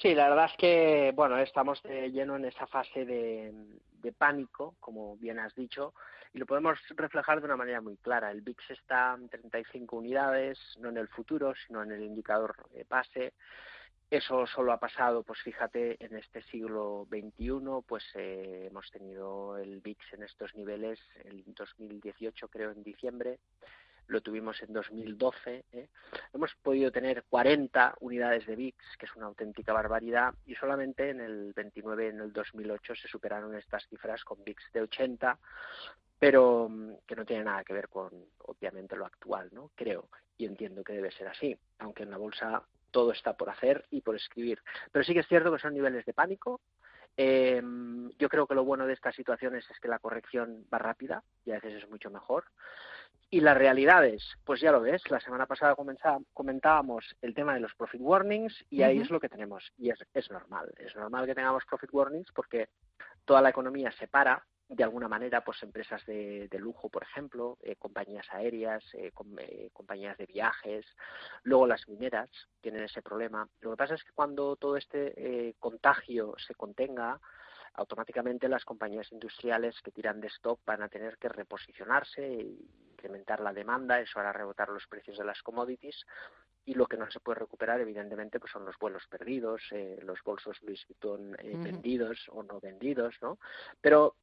Sí, 0.01 0.15
la 0.15 0.31
verdad 0.31 0.47
es 0.47 0.57
que, 0.57 1.13
bueno, 1.15 1.37
estamos 1.37 1.83
de 1.83 2.11
lleno 2.11 2.37
en 2.37 2.47
esa 2.47 2.67
fase 2.67 3.05
de, 3.05 3.53
pánico, 4.17 4.75
como 4.81 5.19
bien 5.19 5.39
has 5.39 5.55
dicho, 5.55 5.93
y 6.33 6.39
lo 6.39 6.47
podemos 6.47 6.79
reflejar 6.97 7.41
de 7.41 7.45
una 7.45 7.57
manera 7.57 7.83
muy 7.83 7.99
clara. 7.99 8.31
El 8.31 8.41
VIX 8.41 8.71
está 8.71 9.15
en 9.21 9.29
35 9.29 9.97
unidades, 9.97 10.59
no 10.79 10.89
en 10.89 10.97
el 10.97 11.09
futuro, 11.09 11.53
sino 11.67 11.83
en 11.83 11.93
el 11.93 12.03
indicador 12.03 12.67
de 12.71 12.87
pase. 12.87 13.35
Eso 14.11 14.47
solo 14.47 14.73
ha 14.73 14.81
pasado, 14.81 15.23
pues 15.23 15.39
fíjate, 15.43 16.03
en 16.03 16.17
este 16.17 16.43
siglo 16.45 17.07
XXI, 17.11 17.61
pues 17.87 18.05
eh, 18.15 18.69
hemos 18.71 18.91
tenido 18.91 19.59
el 19.59 19.83
VIX 19.83 20.15
en 20.15 20.23
estos 20.23 20.55
niveles, 20.55 20.99
el 21.25 21.45
2018 21.47 22.49
creo 22.49 22.71
en 22.71 22.83
diciembre, 22.83 23.39
lo 24.11 24.21
tuvimos 24.21 24.61
en 24.63 24.73
2012. 24.73 25.65
¿eh? 25.73 25.89
Hemos 26.33 26.55
podido 26.57 26.91
tener 26.91 27.25
40 27.29 27.97
unidades 28.01 28.47
de 28.47 28.57
VIX, 28.57 28.77
que 28.99 29.07
es 29.07 29.17
una 29.17 29.27
auténtica 29.27 29.73
barbaridad, 29.73 30.35
y 30.47 30.55
solamente 30.55 31.11
en 31.11 31.21
el 31.21 31.53
29 31.55 32.09
en 32.09 32.21
el 32.21 32.33
2008 32.33 32.95
se 32.95 33.09
superaron 33.09 33.55
estas 33.57 33.87
cifras 33.89 34.25
con 34.25 34.43
VIX 34.45 34.73
de 34.73 34.83
80, 34.83 35.39
pero 36.19 36.69
mm, 36.69 36.93
que 37.07 37.17
no 37.17 37.25
tiene 37.25 37.45
nada 37.45 37.65
que 37.65 37.73
ver 37.73 37.89
con, 37.89 38.11
obviamente, 38.39 38.97
lo 38.97 39.07
actual, 39.07 39.49
¿no? 39.53 39.71
Creo 39.75 40.09
y 40.41 40.47
entiendo 40.47 40.83
que 40.83 40.95
debe 40.95 41.11
ser 41.11 41.29
así, 41.29 41.57
aunque 41.81 42.05
en 42.05 42.11
la 42.11 42.17
bolsa 42.17 42.63
todo 42.91 43.13
está 43.13 43.35
por 43.35 43.51
hacer 43.51 43.85
y 43.91 44.01
por 44.01 44.17
escribir. 44.17 44.63
Pero 44.91 45.05
sí 45.05 45.13
que 45.13 45.21
es 45.21 45.29
cierto 45.29 45.53
que 45.53 45.59
son 45.59 45.75
niveles 45.75 46.07
de 46.07 46.15
pánico. 46.15 46.61
Eh, 47.17 47.63
yo 48.19 48.29
creo 48.31 48.47
que 48.47 48.55
lo 48.55 48.65
bueno 48.65 48.87
de 48.87 48.95
estas 48.95 49.15
situaciones 49.15 49.69
es 49.71 49.79
que 49.81 49.89
la 49.89 49.99
corrección 49.99 50.65
va 50.73 50.79
rápida 50.79 51.23
y 51.45 51.51
a 51.51 51.57
veces 51.57 51.83
es 51.83 51.91
mucho 51.91 52.11
mejor. 52.11 52.45
Y 53.33 53.41
las 53.41 53.57
realidades, 53.57 54.25
pues 54.45 54.61
ya 54.61 54.73
lo 54.73 54.81
ves, 54.81 55.09
la 55.09 55.21
semana 55.21 55.47
pasada 55.47 55.77
comentábamos 56.35 57.17
el 57.23 57.33
tema 57.33 57.55
de 57.55 57.61
los 57.61 57.73
profit 57.77 58.01
warnings 58.03 58.65
y 58.69 58.83
ahí 58.83 58.99
es 58.99 59.09
lo 59.09 59.21
que 59.21 59.29
tenemos. 59.29 59.73
Y 59.79 59.91
es, 59.91 59.99
es 60.13 60.29
normal, 60.33 60.73
es 60.79 60.97
normal 60.97 61.27
que 61.27 61.37
tengamos 61.37 61.65
profit 61.65 61.91
warnings 61.93 62.33
porque 62.33 62.71
toda 63.25 63.41
la 63.41 63.51
economía 63.51 63.93
se 63.93 64.09
para, 64.09 64.45
de 64.71 64.85
alguna 64.85 65.09
manera, 65.09 65.43
pues 65.43 65.63
empresas 65.65 66.05
de, 66.07 66.49
lujo, 66.59 66.89
por 66.89 67.03
ejemplo, 67.03 67.59
eh, 67.63 67.75
compañías 67.77 68.27
aéreas, 68.31 68.85
eh, 68.95 69.13
eh, 69.39 69.71
compañías 69.73 70.17
de 70.17 70.27
viajes, 70.27 70.87
luego 71.43 71.67
las 71.67 71.89
mineras 71.89 72.31
tienen 72.61 72.85
ese 72.85 73.03
problema. 73.03 73.49
Lo 73.61 73.73
que 73.73 73.77
pasa 73.77 73.95
es 73.95 74.05
que 74.05 74.13
cuando 74.13 74.55
todo 74.55 74.77
este 74.77 75.55
contagio 75.59 76.35
se 76.39 76.55
contenga, 76.55 77.21
automáticamente 77.75 78.49
las 78.49 78.65
compañías 78.65 79.11
industriales 79.11 79.81
que 79.83 79.91
tiran 79.91 80.21
de 80.21 80.29
stock 80.29 80.61
van 80.65 80.83
a 80.83 80.89
tener 80.89 81.19
que 81.19 81.29
reposicionarse 81.29 82.25
e 82.25 82.57
incrementar 83.01 83.41
la 83.41 83.53
demanda, 83.53 83.99
eso 84.01 84.21
hará 84.21 84.33
rebotar 84.33 84.69
los 84.69 84.87
precios 84.87 85.17
de 85.17 85.25
las 85.25 85.43
commodities 85.43 86.05
y 86.67 86.75
lo 86.75 86.87
que 86.87 86.99
no 86.99 87.11
se 87.11 87.21
puede 87.21 87.41
recuperar 87.41 87.81
evidentemente 87.81 88.39
pues 88.39 88.53
son 88.53 88.67
los 88.67 88.79
vuelos 88.79 89.03
perdidos, 89.09 89.63
los 90.03 90.23
bolsos 90.23 90.61
Louis 90.63 90.85
Vuitton 90.87 91.37
vendidos 91.65 92.19
o 92.29 92.43
no 92.43 92.61
vendidos, 92.61 93.15
¿no? 93.23 93.39
Pero 93.81 94.17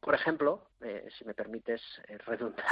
por 0.00 0.14
ejemplo, 0.14 0.62
eh, 0.80 1.06
si 1.16 1.26
me 1.26 1.34
permites 1.34 1.82
eh, 2.08 2.16
redundar, 2.18 2.64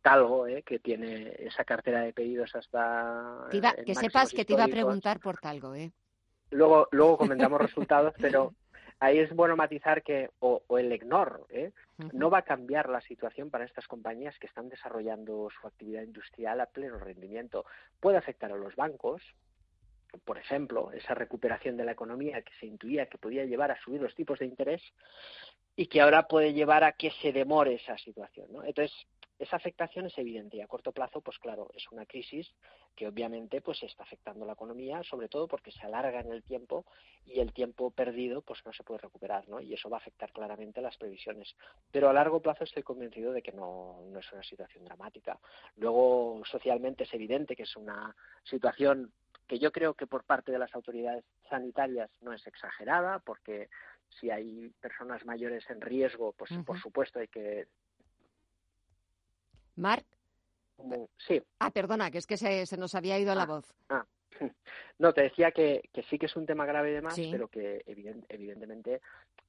Talgo, 0.00 0.46
eh, 0.48 0.62
que 0.62 0.78
tiene 0.78 1.34
esa 1.38 1.64
cartera 1.64 2.00
de 2.00 2.14
pedidos 2.14 2.54
hasta... 2.54 3.46
que 3.50 3.94
sepas 3.94 4.32
que 4.32 4.44
te 4.44 4.54
iba 4.54 4.64
a 4.64 4.68
preguntar 4.68 5.20
por 5.20 5.38
Talgo. 5.38 5.74
¿eh? 5.74 5.92
Luego, 6.50 6.88
luego 6.92 7.18
comentamos 7.18 7.60
resultados, 7.60 8.14
pero 8.18 8.54
ahí 9.02 9.18
es 9.18 9.34
bueno 9.34 9.56
matizar 9.56 10.04
que, 10.04 10.30
o, 10.38 10.62
el 10.78 10.92
EGNOR, 10.92 11.46
¿eh? 11.50 11.72
no 12.12 12.30
va 12.30 12.38
a 12.38 12.42
cambiar 12.42 12.88
la 12.88 13.00
situación 13.00 13.50
para 13.50 13.64
estas 13.64 13.88
compañías 13.88 14.38
que 14.38 14.46
están 14.46 14.68
desarrollando 14.68 15.48
su 15.50 15.66
actividad 15.66 16.02
industrial 16.02 16.60
a 16.60 16.66
pleno 16.66 16.98
rendimiento. 16.98 17.64
Puede 17.98 18.16
afectar 18.16 18.52
a 18.52 18.56
los 18.56 18.76
bancos, 18.76 19.20
por 20.24 20.38
ejemplo, 20.38 20.92
esa 20.92 21.14
recuperación 21.14 21.76
de 21.76 21.84
la 21.84 21.92
economía 21.92 22.42
que 22.42 22.52
se 22.60 22.66
intuía 22.66 23.06
que 23.06 23.18
podía 23.18 23.44
llevar 23.44 23.72
a 23.72 23.80
subir 23.80 24.00
los 24.00 24.14
tipos 24.14 24.38
de 24.38 24.46
interés, 24.46 24.82
y 25.74 25.86
que 25.86 26.00
ahora 26.00 26.28
puede 26.28 26.52
llevar 26.52 26.84
a 26.84 26.92
que 26.92 27.10
se 27.22 27.32
demore 27.32 27.74
esa 27.74 27.98
situación. 27.98 28.46
¿no? 28.52 28.62
Entonces, 28.62 28.94
esa 29.42 29.56
afectación 29.56 30.06
es 30.06 30.16
evidente 30.18 30.56
y 30.56 30.60
a 30.60 30.66
corto 30.66 30.92
plazo, 30.92 31.20
pues 31.20 31.38
claro, 31.38 31.68
es 31.74 31.90
una 31.90 32.06
crisis 32.06 32.48
que 32.94 33.08
obviamente 33.08 33.60
pues 33.60 33.82
está 33.82 34.04
afectando 34.04 34.46
la 34.46 34.52
economía, 34.52 35.02
sobre 35.02 35.28
todo 35.28 35.48
porque 35.48 35.72
se 35.72 35.84
alarga 35.84 36.20
en 36.20 36.32
el 36.32 36.42
tiempo 36.42 36.84
y 37.26 37.40
el 37.40 37.52
tiempo 37.52 37.90
perdido 37.90 38.42
pues 38.42 38.60
no 38.64 38.72
se 38.72 38.84
puede 38.84 39.00
recuperar, 39.00 39.48
¿no? 39.48 39.60
Y 39.60 39.74
eso 39.74 39.90
va 39.90 39.96
a 39.96 40.00
afectar 40.00 40.32
claramente 40.32 40.80
las 40.80 40.96
previsiones. 40.96 41.56
Pero 41.90 42.08
a 42.08 42.12
largo 42.12 42.40
plazo 42.40 42.64
estoy 42.64 42.82
convencido 42.82 43.32
de 43.32 43.42
que 43.42 43.52
no, 43.52 44.00
no 44.06 44.18
es 44.20 44.32
una 44.32 44.42
situación 44.44 44.84
dramática. 44.84 45.38
Luego, 45.76 46.42
socialmente 46.44 47.04
es 47.04 47.14
evidente 47.14 47.56
que 47.56 47.64
es 47.64 47.76
una 47.76 48.14
situación 48.44 49.12
que 49.48 49.58
yo 49.58 49.72
creo 49.72 49.94
que 49.94 50.06
por 50.06 50.24
parte 50.24 50.52
de 50.52 50.58
las 50.58 50.74
autoridades 50.74 51.24
sanitarias 51.50 52.10
no 52.20 52.32
es 52.32 52.46
exagerada, 52.46 53.18
porque 53.18 53.68
si 54.08 54.30
hay 54.30 54.70
personas 54.80 55.24
mayores 55.24 55.68
en 55.70 55.80
riesgo, 55.80 56.32
pues 56.32 56.50
por 56.64 56.78
supuesto 56.78 57.18
hay 57.18 57.28
que. 57.28 57.66
Marc. 59.76 60.04
Sí. 61.18 61.40
Ah, 61.60 61.70
perdona, 61.70 62.10
que 62.10 62.18
es 62.18 62.26
que 62.26 62.36
se, 62.36 62.76
nos 62.76 62.94
había 62.94 63.18
ido 63.18 63.34
la 63.34 63.42
ah, 63.42 63.46
voz. 63.46 63.74
Ah. 63.88 64.04
No, 64.98 65.12
te 65.12 65.22
decía 65.22 65.50
que, 65.50 65.88
que, 65.92 66.02
sí 66.04 66.18
que 66.18 66.26
es 66.26 66.36
un 66.36 66.46
tema 66.46 66.64
grave 66.64 66.92
de 66.92 67.02
más, 67.02 67.18
pero 67.18 67.48
que 67.48 67.82
evidentemente 67.86 69.00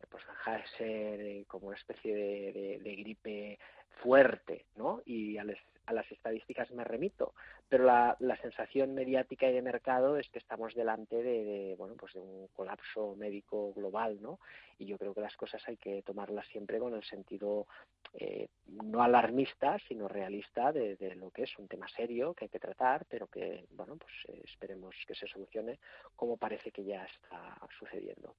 pues 0.09 0.23
deja 0.27 0.57
de 0.57 0.67
ser 0.77 1.45
como 1.47 1.67
una 1.67 1.77
especie 1.77 2.15
de, 2.15 2.79
de, 2.83 2.95
gripe 2.95 3.59
fuerte, 4.01 4.65
¿no? 4.75 5.01
Y 5.05 5.37
al, 5.37 5.55
a 5.85 5.93
las 5.93 6.09
estadísticas 6.11 6.71
me 6.71 6.83
remito, 6.83 7.33
pero 7.69 7.85
la, 7.85 8.17
sensación 8.41 8.93
mediática 8.93 9.49
y 9.49 9.53
de 9.53 9.61
mercado 9.61 10.17
es 10.17 10.29
que 10.29 10.39
estamos 10.39 10.73
delante 10.73 11.21
de, 11.21 11.75
bueno, 11.77 11.95
pues 11.95 12.13
de 12.13 12.19
un 12.19 12.47
colapso 12.55 13.15
médico 13.15 13.73
global, 13.73 14.21
¿no? 14.21 14.39
Y 14.77 14.85
yo 14.85 14.97
creo 14.97 15.13
que 15.13 15.21
las 15.21 15.35
cosas 15.37 15.61
hay 15.67 15.77
que 15.77 16.01
tomarlas 16.01 16.47
siempre 16.47 16.79
con 16.79 16.93
el 16.93 17.03
sentido 17.03 17.67
eh, 18.13 18.49
no 18.67 19.01
alarmista, 19.01 19.77
sino 19.87 20.07
realista 20.07 20.71
de, 20.71 20.97
lo 21.15 21.31
que 21.31 21.43
es 21.43 21.57
un 21.57 21.67
tema 21.67 21.87
serio 21.87 22.33
que 22.33 22.45
hay 22.45 22.49
que 22.49 22.59
tratar, 22.59 23.05
pero 23.09 23.27
que, 23.27 23.65
bueno, 23.71 23.97
pues 23.97 24.13
eh, 24.27 24.41
esperemos 24.43 24.95
que 25.07 25.15
se 25.15 25.27
solucione 25.27 25.79
como 26.15 26.37
parece 26.37 26.71
que 26.71 26.83
ya 26.83 27.05
está 27.05 27.57
sucediendo. 27.79 28.35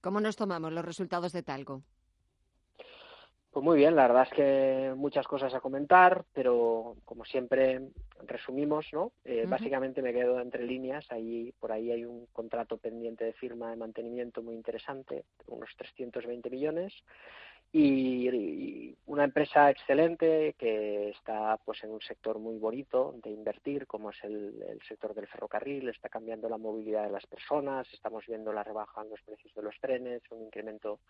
¿Cómo 0.00 0.20
nos 0.20 0.36
tomamos 0.36 0.72
los 0.72 0.84
resultados 0.84 1.32
de 1.32 1.42
Talgo? 1.42 1.82
Pues 3.50 3.64
muy 3.64 3.78
bien, 3.78 3.96
la 3.96 4.06
verdad 4.06 4.28
es 4.30 4.36
que 4.36 4.92
muchas 4.94 5.26
cosas 5.26 5.54
a 5.54 5.60
comentar, 5.60 6.24
pero 6.34 6.96
como 7.04 7.24
siempre 7.24 7.80
resumimos, 8.26 8.86
¿no? 8.92 9.12
Eh, 9.24 9.46
básicamente 9.48 10.02
me 10.02 10.12
quedo 10.12 10.38
entre 10.40 10.64
líneas, 10.64 11.06
ahí 11.10 11.52
por 11.58 11.72
ahí 11.72 11.90
hay 11.90 12.04
un 12.04 12.26
contrato 12.26 12.76
pendiente 12.76 13.24
de 13.24 13.32
firma 13.32 13.70
de 13.70 13.76
mantenimiento 13.76 14.42
muy 14.42 14.54
interesante, 14.54 15.24
unos 15.46 15.70
320 15.76 16.50
millones. 16.50 16.92
Y, 17.70 18.96
una 19.06 19.24
empresa 19.24 19.70
excelente 19.70 20.54
que 20.58 21.10
está 21.10 21.58
pues 21.64 21.82
en 21.84 21.90
un 21.90 22.00
sector 22.00 22.38
muy 22.38 22.56
bonito 22.56 23.14
de 23.22 23.30
invertir 23.30 23.86
como 23.86 24.10
es 24.10 24.16
el, 24.22 24.62
el, 24.68 24.80
sector 24.88 25.14
del 25.14 25.26
ferrocarril. 25.26 25.88
Está 25.88 26.08
cambiando 26.08 26.48
la 26.48 26.56
movilidad 26.56 27.04
de 27.04 27.10
las 27.10 27.26
personas 27.26 27.86
estamos 27.92 28.24
viendo 28.26 28.52
la 28.52 28.62
rebaja 28.62 29.02
en 29.02 29.10
los 29.10 29.20
precios 29.22 29.52
de 29.54 29.62
los 29.62 29.78
trenes 29.80 30.22
un 30.30 30.42
incremento 30.44 31.00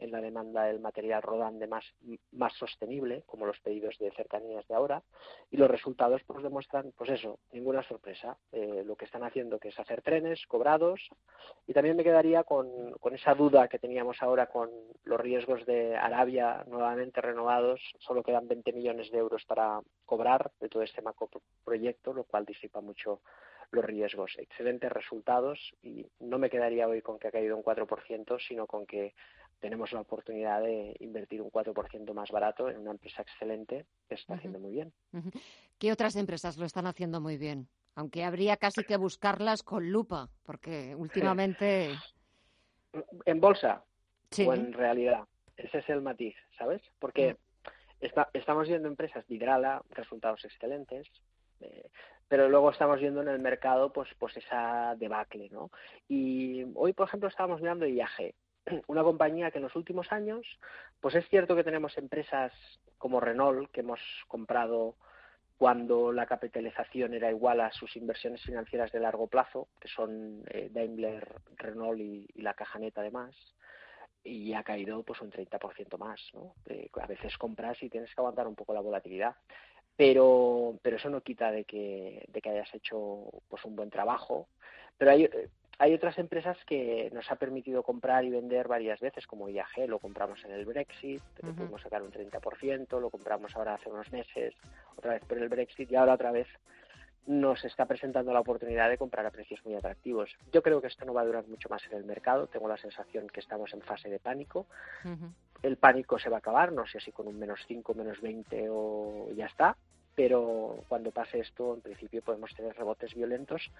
en 0.00 0.10
la 0.10 0.20
demanda 0.20 0.64
del 0.64 0.80
material 0.80 1.22
rodante 1.22 1.66
más, 1.66 1.84
más 2.32 2.52
sostenible, 2.54 3.22
como 3.26 3.46
los 3.46 3.60
pedidos 3.60 3.96
de 3.98 4.10
cercanías 4.12 4.66
de 4.66 4.74
ahora, 4.74 5.02
y 5.50 5.56
los 5.56 5.70
resultados 5.70 6.22
pues 6.26 6.42
demuestran, 6.42 6.92
pues 6.96 7.10
eso, 7.10 7.38
ninguna 7.52 7.82
sorpresa, 7.82 8.36
eh, 8.52 8.82
lo 8.84 8.96
que 8.96 9.04
están 9.04 9.22
haciendo 9.22 9.58
que 9.58 9.68
es 9.68 9.78
hacer 9.78 10.02
trenes 10.02 10.46
cobrados, 10.46 11.00
y 11.66 11.72
también 11.72 11.96
me 11.96 12.04
quedaría 12.04 12.44
con, 12.44 12.92
con 13.00 13.14
esa 13.14 13.34
duda 13.34 13.68
que 13.68 13.78
teníamos 13.78 14.22
ahora 14.22 14.46
con 14.46 14.70
los 15.04 15.20
riesgos 15.20 15.64
de 15.66 15.96
Arabia 15.96 16.64
nuevamente 16.66 17.20
renovados, 17.20 17.80
solo 17.98 18.22
quedan 18.22 18.48
20 18.48 18.72
millones 18.72 19.10
de 19.10 19.18
euros 19.18 19.44
para 19.44 19.80
cobrar 20.06 20.50
de 20.60 20.68
todo 20.68 20.82
este 20.82 21.02
macro 21.02 21.28
proyecto, 21.64 22.12
lo 22.12 22.24
cual 22.24 22.44
disipa 22.44 22.80
mucho 22.80 23.20
los 23.70 23.84
riesgos. 23.84 24.32
Excelentes 24.38 24.90
resultados 24.90 25.58
y 25.82 26.06
no 26.20 26.38
me 26.38 26.50
quedaría 26.50 26.88
hoy 26.88 27.02
con 27.02 27.18
que 27.18 27.28
ha 27.28 27.32
caído 27.32 27.56
un 27.56 27.62
4%, 27.62 28.38
sino 28.46 28.66
con 28.66 28.86
que 28.86 29.14
tenemos 29.60 29.92
la 29.92 30.00
oportunidad 30.00 30.62
de 30.62 30.96
invertir 31.00 31.42
un 31.42 31.50
4% 31.50 32.12
más 32.12 32.30
barato 32.30 32.68
en 32.68 32.78
una 32.78 32.92
empresa 32.92 33.22
excelente 33.22 33.86
que 34.08 34.14
está 34.14 34.34
haciendo 34.34 34.58
muy 34.58 34.72
bien. 34.72 34.92
¿Qué 35.78 35.92
otras 35.92 36.16
empresas 36.16 36.56
lo 36.56 36.64
están 36.64 36.86
haciendo 36.86 37.20
muy 37.20 37.36
bien? 37.36 37.68
Aunque 37.94 38.24
habría 38.24 38.56
casi 38.56 38.84
que 38.84 38.96
buscarlas 38.96 39.62
con 39.62 39.90
lupa, 39.90 40.28
porque 40.42 40.94
últimamente... 40.96 41.94
¿En 43.24 43.40
bolsa? 43.40 43.84
O 44.46 44.54
en 44.54 44.72
realidad. 44.72 45.24
Ese 45.56 45.78
es 45.78 45.88
el 45.90 46.00
matiz, 46.00 46.34
¿sabes? 46.56 46.80
Porque 46.98 47.36
mm. 48.00 48.06
estamos 48.32 48.66
viendo 48.66 48.88
empresas 48.88 49.26
Vidrala, 49.26 49.82
resultados 49.90 50.44
excelentes, 50.44 51.06
eh, 51.60 51.90
pero 52.26 52.48
luego 52.48 52.70
estamos 52.70 52.98
viendo 53.00 53.20
en 53.20 53.28
el 53.28 53.40
mercado 53.40 53.92
pues 53.92 54.08
pues 54.18 54.36
esa 54.36 54.94
debacle, 54.96 55.48
¿no? 55.50 55.70
Y 56.08 56.64
hoy, 56.74 56.92
por 56.92 57.08
ejemplo, 57.08 57.28
estábamos 57.28 57.60
mirando 57.60 57.86
IAG, 57.86 58.34
una 58.86 59.02
compañía 59.02 59.50
que 59.50 59.58
en 59.58 59.64
los 59.64 59.76
últimos 59.76 60.10
años, 60.12 60.46
pues 61.00 61.14
es 61.14 61.28
cierto 61.28 61.56
que 61.56 61.64
tenemos 61.64 61.96
empresas 61.98 62.52
como 62.98 63.20
Renault 63.20 63.70
que 63.70 63.80
hemos 63.80 64.00
comprado 64.28 64.96
cuando 65.60 66.10
la 66.10 66.24
capitalización 66.24 67.12
era 67.12 67.30
igual 67.30 67.60
a 67.60 67.70
sus 67.72 67.94
inversiones 67.94 68.42
financieras 68.42 68.90
de 68.92 69.00
largo 69.00 69.26
plazo, 69.26 69.68
que 69.78 69.88
son 69.88 70.42
eh, 70.48 70.70
Daimler, 70.72 71.34
Renault 71.56 72.00
y, 72.00 72.26
la 72.36 72.54
Cajaneta 72.54 73.02
además, 73.02 73.34
y 74.24 74.54
ha 74.54 74.62
caído 74.62 75.02
pues 75.02 75.20
un 75.20 75.30
30% 75.30 75.98
más, 75.98 76.18
¿no? 76.32 76.54
Eh, 76.66 76.88
a 76.98 77.06
veces 77.06 77.36
compras 77.36 77.82
y 77.82 77.90
tienes 77.90 78.08
que 78.14 78.20
aguantar 78.22 78.48
un 78.48 78.54
poco 78.54 78.72
la 78.72 78.80
volatilidad, 78.80 79.36
pero 79.96 80.78
pero 80.80 80.96
eso 80.96 81.10
no 81.10 81.20
quita 81.20 81.50
de 81.50 81.64
que 81.66 82.24
de 82.28 82.40
que 82.40 82.48
hayas 82.48 82.74
hecho 82.74 83.24
pues 83.48 83.62
un 83.66 83.76
buen 83.76 83.90
trabajo, 83.90 84.48
pero 84.96 85.10
hay 85.10 85.28
Hay 85.82 85.94
otras 85.94 86.18
empresas 86.18 86.58
que 86.66 87.10
nos 87.14 87.32
ha 87.32 87.36
permitido 87.36 87.82
comprar 87.82 88.22
y 88.26 88.28
vender 88.28 88.68
varias 88.68 89.00
veces, 89.00 89.26
como 89.26 89.48
IAG, 89.48 89.88
lo 89.88 89.98
compramos 89.98 90.44
en 90.44 90.52
el 90.52 90.66
Brexit, 90.66 91.22
pero 91.40 91.54
pudimos 91.54 91.80
sacar 91.80 92.02
un 92.02 92.12
30%, 92.12 93.00
lo 93.00 93.08
compramos 93.08 93.56
ahora 93.56 93.72
hace 93.72 93.88
unos 93.88 94.12
meses, 94.12 94.52
otra 94.98 95.14
vez 95.14 95.24
por 95.24 95.38
el 95.38 95.48
Brexit 95.48 95.90
y 95.90 95.96
ahora 95.96 96.12
otra 96.12 96.32
vez 96.32 96.48
nos 97.26 97.64
está 97.64 97.86
presentando 97.86 98.30
la 98.30 98.40
oportunidad 98.40 98.90
de 98.90 98.98
comprar 98.98 99.24
a 99.24 99.30
precios 99.30 99.64
muy 99.64 99.74
atractivos. 99.74 100.28
Yo 100.52 100.62
creo 100.62 100.82
que 100.82 100.88
esto 100.88 101.06
no 101.06 101.14
va 101.14 101.22
a 101.22 101.24
durar 101.24 101.48
mucho 101.48 101.70
más 101.70 101.82
en 101.90 101.96
el 101.96 102.04
mercado. 102.04 102.46
Tengo 102.46 102.68
la 102.68 102.76
sensación 102.76 103.26
que 103.28 103.40
estamos 103.40 103.72
en 103.72 103.80
fase 103.80 104.10
de 104.10 104.18
pánico. 104.18 104.66
El 105.62 105.78
pánico 105.78 106.18
se 106.18 106.28
va 106.28 106.36
a 106.36 106.40
acabar, 106.40 106.72
no 106.72 106.86
sé 106.86 107.00
si 107.00 107.10
con 107.10 107.26
un 107.26 107.38
menos 107.38 107.60
5, 107.66 107.94
menos 107.94 108.20
20 108.20 108.66
o 108.68 109.28
ya 109.34 109.46
está, 109.46 109.78
pero 110.14 110.84
cuando 110.88 111.10
pase 111.10 111.40
esto, 111.40 111.74
en 111.74 111.80
principio 111.80 112.22
podemos 112.22 112.54
tener 112.54 112.76
rebotes 112.76 113.14
violentos. 113.14 113.70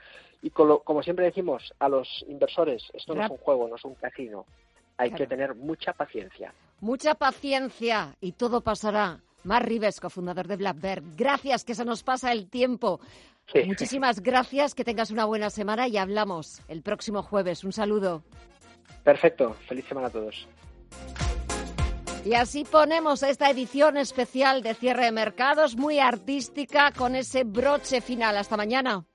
Y 0.42 0.50
como, 0.50 1.02
siempre 1.02 1.26
decimos 1.26 1.72
a 1.78 1.88
los 1.88 2.24
inversores, 2.28 2.82
esto 2.92 3.14
no 3.14 3.24
es 3.24 3.30
un 3.30 3.36
juego, 3.38 3.68
no 3.68 3.76
es 3.76 3.84
un 3.84 3.94
casino. 3.94 4.46
Hay 4.96 5.12
que 5.12 5.26
tener 5.26 5.54
mucha 5.54 5.92
paciencia. 5.92 6.52
Mucha 6.80 7.14
paciencia 7.14 8.16
y 8.20 8.32
todo 8.32 8.60
pasará. 8.60 9.20
Mar 9.44 9.66
Rives, 9.66 10.00
cofundador 10.00 10.46
de 10.46 10.56
Black 10.56 10.76
Gracias, 11.16 11.64
que 11.64 11.74
se 11.74 11.84
nos 11.84 12.02
pasa 12.02 12.32
el 12.32 12.48
tiempo. 12.50 13.00
Muchísimas 13.66 14.20
gracias, 14.20 14.74
que 14.74 14.84
tengas 14.84 15.10
una 15.10 15.24
buena 15.24 15.50
semana 15.50 15.88
y 15.88 15.96
hablamos 15.96 16.60
el 16.68 16.82
próximo 16.82 17.22
jueves. 17.22 17.64
Un 17.64 17.72
saludo. 17.72 18.22
Perfecto, 19.02 19.54
feliz 19.66 19.86
semana 19.86 20.08
a 20.08 20.10
todos. 20.10 20.46
Y 22.24 22.34
así 22.34 22.64
ponemos 22.64 23.22
esta 23.22 23.50
edición 23.50 23.96
especial 23.96 24.62
de 24.62 24.74
cierre 24.74 25.06
de 25.06 25.12
mercados, 25.12 25.76
muy 25.76 25.98
artística, 25.98 26.92
con 26.92 27.16
ese 27.16 27.44
broche 27.44 28.00
final. 28.00 28.36
Hasta 28.36 28.56
mañana. 28.56 29.09